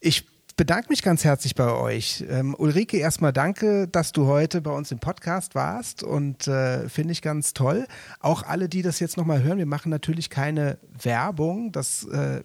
ich 0.00 0.24
bedanke 0.56 0.88
mich 0.88 1.02
ganz 1.02 1.24
herzlich 1.24 1.54
bei 1.54 1.70
euch. 1.70 2.24
Ähm, 2.26 2.54
Ulrike, 2.58 2.96
erstmal 2.96 3.34
danke, 3.34 3.86
dass 3.86 4.12
du 4.12 4.26
heute 4.26 4.62
bei 4.62 4.70
uns 4.70 4.90
im 4.92 4.98
Podcast 4.98 5.54
warst 5.54 6.02
und 6.02 6.48
äh, 6.48 6.88
finde 6.88 7.12
ich 7.12 7.20
ganz 7.20 7.52
toll. 7.52 7.86
Auch 8.18 8.44
alle, 8.44 8.70
die 8.70 8.80
das 8.80 8.98
jetzt 8.98 9.18
nochmal 9.18 9.42
hören, 9.42 9.58
wir 9.58 9.66
machen 9.66 9.90
natürlich 9.90 10.30
keine 10.30 10.78
Werbung, 11.02 11.70
das 11.70 12.04
äh, 12.04 12.40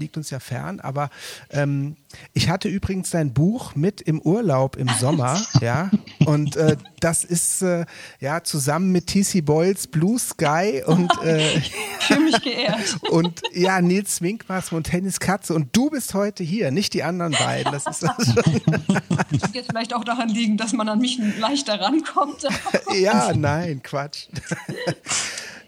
liegt 0.00 0.16
uns 0.16 0.30
ja 0.30 0.40
fern, 0.40 0.80
aber 0.80 1.10
ähm, 1.50 1.96
ich 2.32 2.48
hatte 2.48 2.68
übrigens 2.68 3.10
dein 3.10 3.32
Buch 3.32 3.76
mit 3.76 4.00
im 4.00 4.20
Urlaub 4.20 4.76
im 4.76 4.88
Sommer, 4.98 5.40
ja, 5.60 5.90
und 6.24 6.56
äh, 6.56 6.76
das 6.98 7.22
ist 7.24 7.62
äh, 7.62 7.86
ja 8.18 8.42
zusammen 8.42 8.90
mit 8.90 9.06
TC 9.06 9.44
Boyles 9.44 9.86
Blue 9.86 10.18
Sky 10.18 10.82
und 10.84 11.10
äh, 11.22 11.60
fühle 12.00 12.20
mich 12.20 12.42
geehrt. 12.42 12.96
und 13.10 13.42
ja, 13.52 13.80
Nils 13.80 14.16
Swinkmaß 14.16 14.72
und 14.72 14.84
Tennis 14.84 15.20
Katze 15.20 15.54
und 15.54 15.76
du 15.76 15.90
bist 15.90 16.14
heute 16.14 16.42
hier, 16.42 16.70
nicht 16.70 16.94
die 16.94 17.02
anderen 17.02 17.32
beiden. 17.32 17.72
Das 17.72 17.86
ist 17.86 18.02
das 18.02 18.26
schon. 18.26 18.62
Das 19.30 19.54
wird 19.54 19.66
vielleicht 19.66 19.94
auch 19.94 20.04
daran 20.04 20.28
liegen, 20.28 20.56
dass 20.56 20.72
man 20.72 20.88
an 20.88 20.98
mich 20.98 21.18
leichter 21.38 21.80
rankommt. 21.80 22.46
ja, 23.00 23.32
nein, 23.34 23.82
Quatsch. 23.82 24.26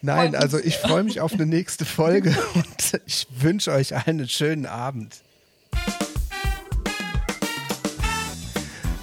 Nein, 0.03 0.35
also 0.35 0.59
ich 0.59 0.77
freue 0.79 1.05
mich 1.05 1.21
auf 1.21 1.33
eine 1.33 1.47
nächste 1.47 1.85
Folge 1.85 2.37
und 2.55 3.01
ich 3.07 3.29
wünsche 3.39 3.73
euch 3.73 3.95
allen 3.95 4.19
einen 4.21 4.29
schönen 4.29 4.67
Abend. 4.67 5.23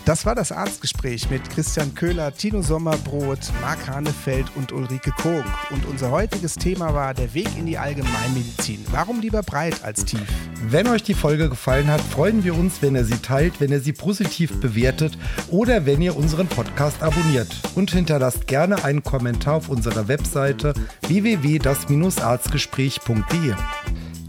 Das 0.10 0.26
war 0.26 0.34
das 0.34 0.52
Arztgespräch 0.52 1.30
mit 1.30 1.48
Christian 1.52 1.94
Köhler, 1.94 2.34
Tino 2.34 2.64
Sommerbrot, 2.64 3.38
Marc 3.62 3.88
Hanefeld 3.88 4.48
und 4.56 4.72
Ulrike 4.72 5.12
Kog. 5.12 5.44
Und 5.70 5.86
unser 5.86 6.10
heutiges 6.10 6.56
Thema 6.56 6.96
war 6.96 7.14
der 7.14 7.32
Weg 7.36 7.48
in 7.60 7.68
die 7.68 7.78
Allgemeinmedizin. 7.78 8.84
Warum 8.90 9.22
lieber 9.22 9.44
breit 9.44 9.84
als 9.84 10.06
tief? 10.06 10.26
Wenn 10.68 10.88
euch 10.88 11.04
die 11.04 11.14
Folge 11.14 11.48
gefallen 11.48 11.90
hat, 11.90 12.02
freuen 12.02 12.44
wir 12.44 12.56
uns, 12.56 12.82
wenn 12.82 12.96
ihr 12.96 13.06
sie 13.06 13.20
teilt, 13.20 13.62
wenn 13.62 13.72
ihr 13.72 13.82
sie 13.82 13.94
positiv 13.94 14.60
bewertet 14.60 15.16
oder 15.52 15.86
wenn 15.86 16.02
ihr 16.02 16.18
unseren 16.18 16.48
Podcast 16.48 17.04
abonniert. 17.04 17.56
Und 17.76 17.92
hinterlasst 17.92 18.48
gerne 18.48 18.84
einen 18.84 19.04
Kommentar 19.04 19.58
auf 19.58 19.70
unserer 19.70 20.08
Webseite 20.08 20.74
www.das-arztgespräch.de. 21.08 23.54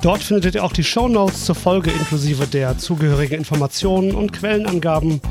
Dort 0.02 0.22
findet 0.22 0.56
ihr 0.56 0.64
auch 0.64 0.74
die 0.74 0.84
Show 0.84 1.08
Notes 1.08 1.46
zur 1.46 1.54
Folge 1.54 1.90
inklusive 1.90 2.46
der 2.46 2.76
zugehörigen 2.76 3.38
Informationen 3.38 4.14
und 4.14 4.34
Quellenangaben 4.34 5.22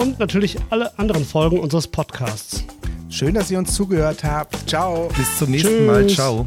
und 0.00 0.18
natürlich 0.18 0.56
alle 0.70 0.98
anderen 0.98 1.24
Folgen 1.24 1.60
unseres 1.60 1.86
Podcasts. 1.86 2.64
Schön, 3.10 3.34
dass 3.34 3.50
ihr 3.50 3.58
uns 3.58 3.74
zugehört 3.74 4.24
habt. 4.24 4.68
Ciao. 4.68 5.08
Bis 5.16 5.38
zum 5.38 5.50
nächsten 5.50 5.68
Tschüss. 5.68 5.86
Mal. 5.86 6.08
Ciao. 6.08 6.46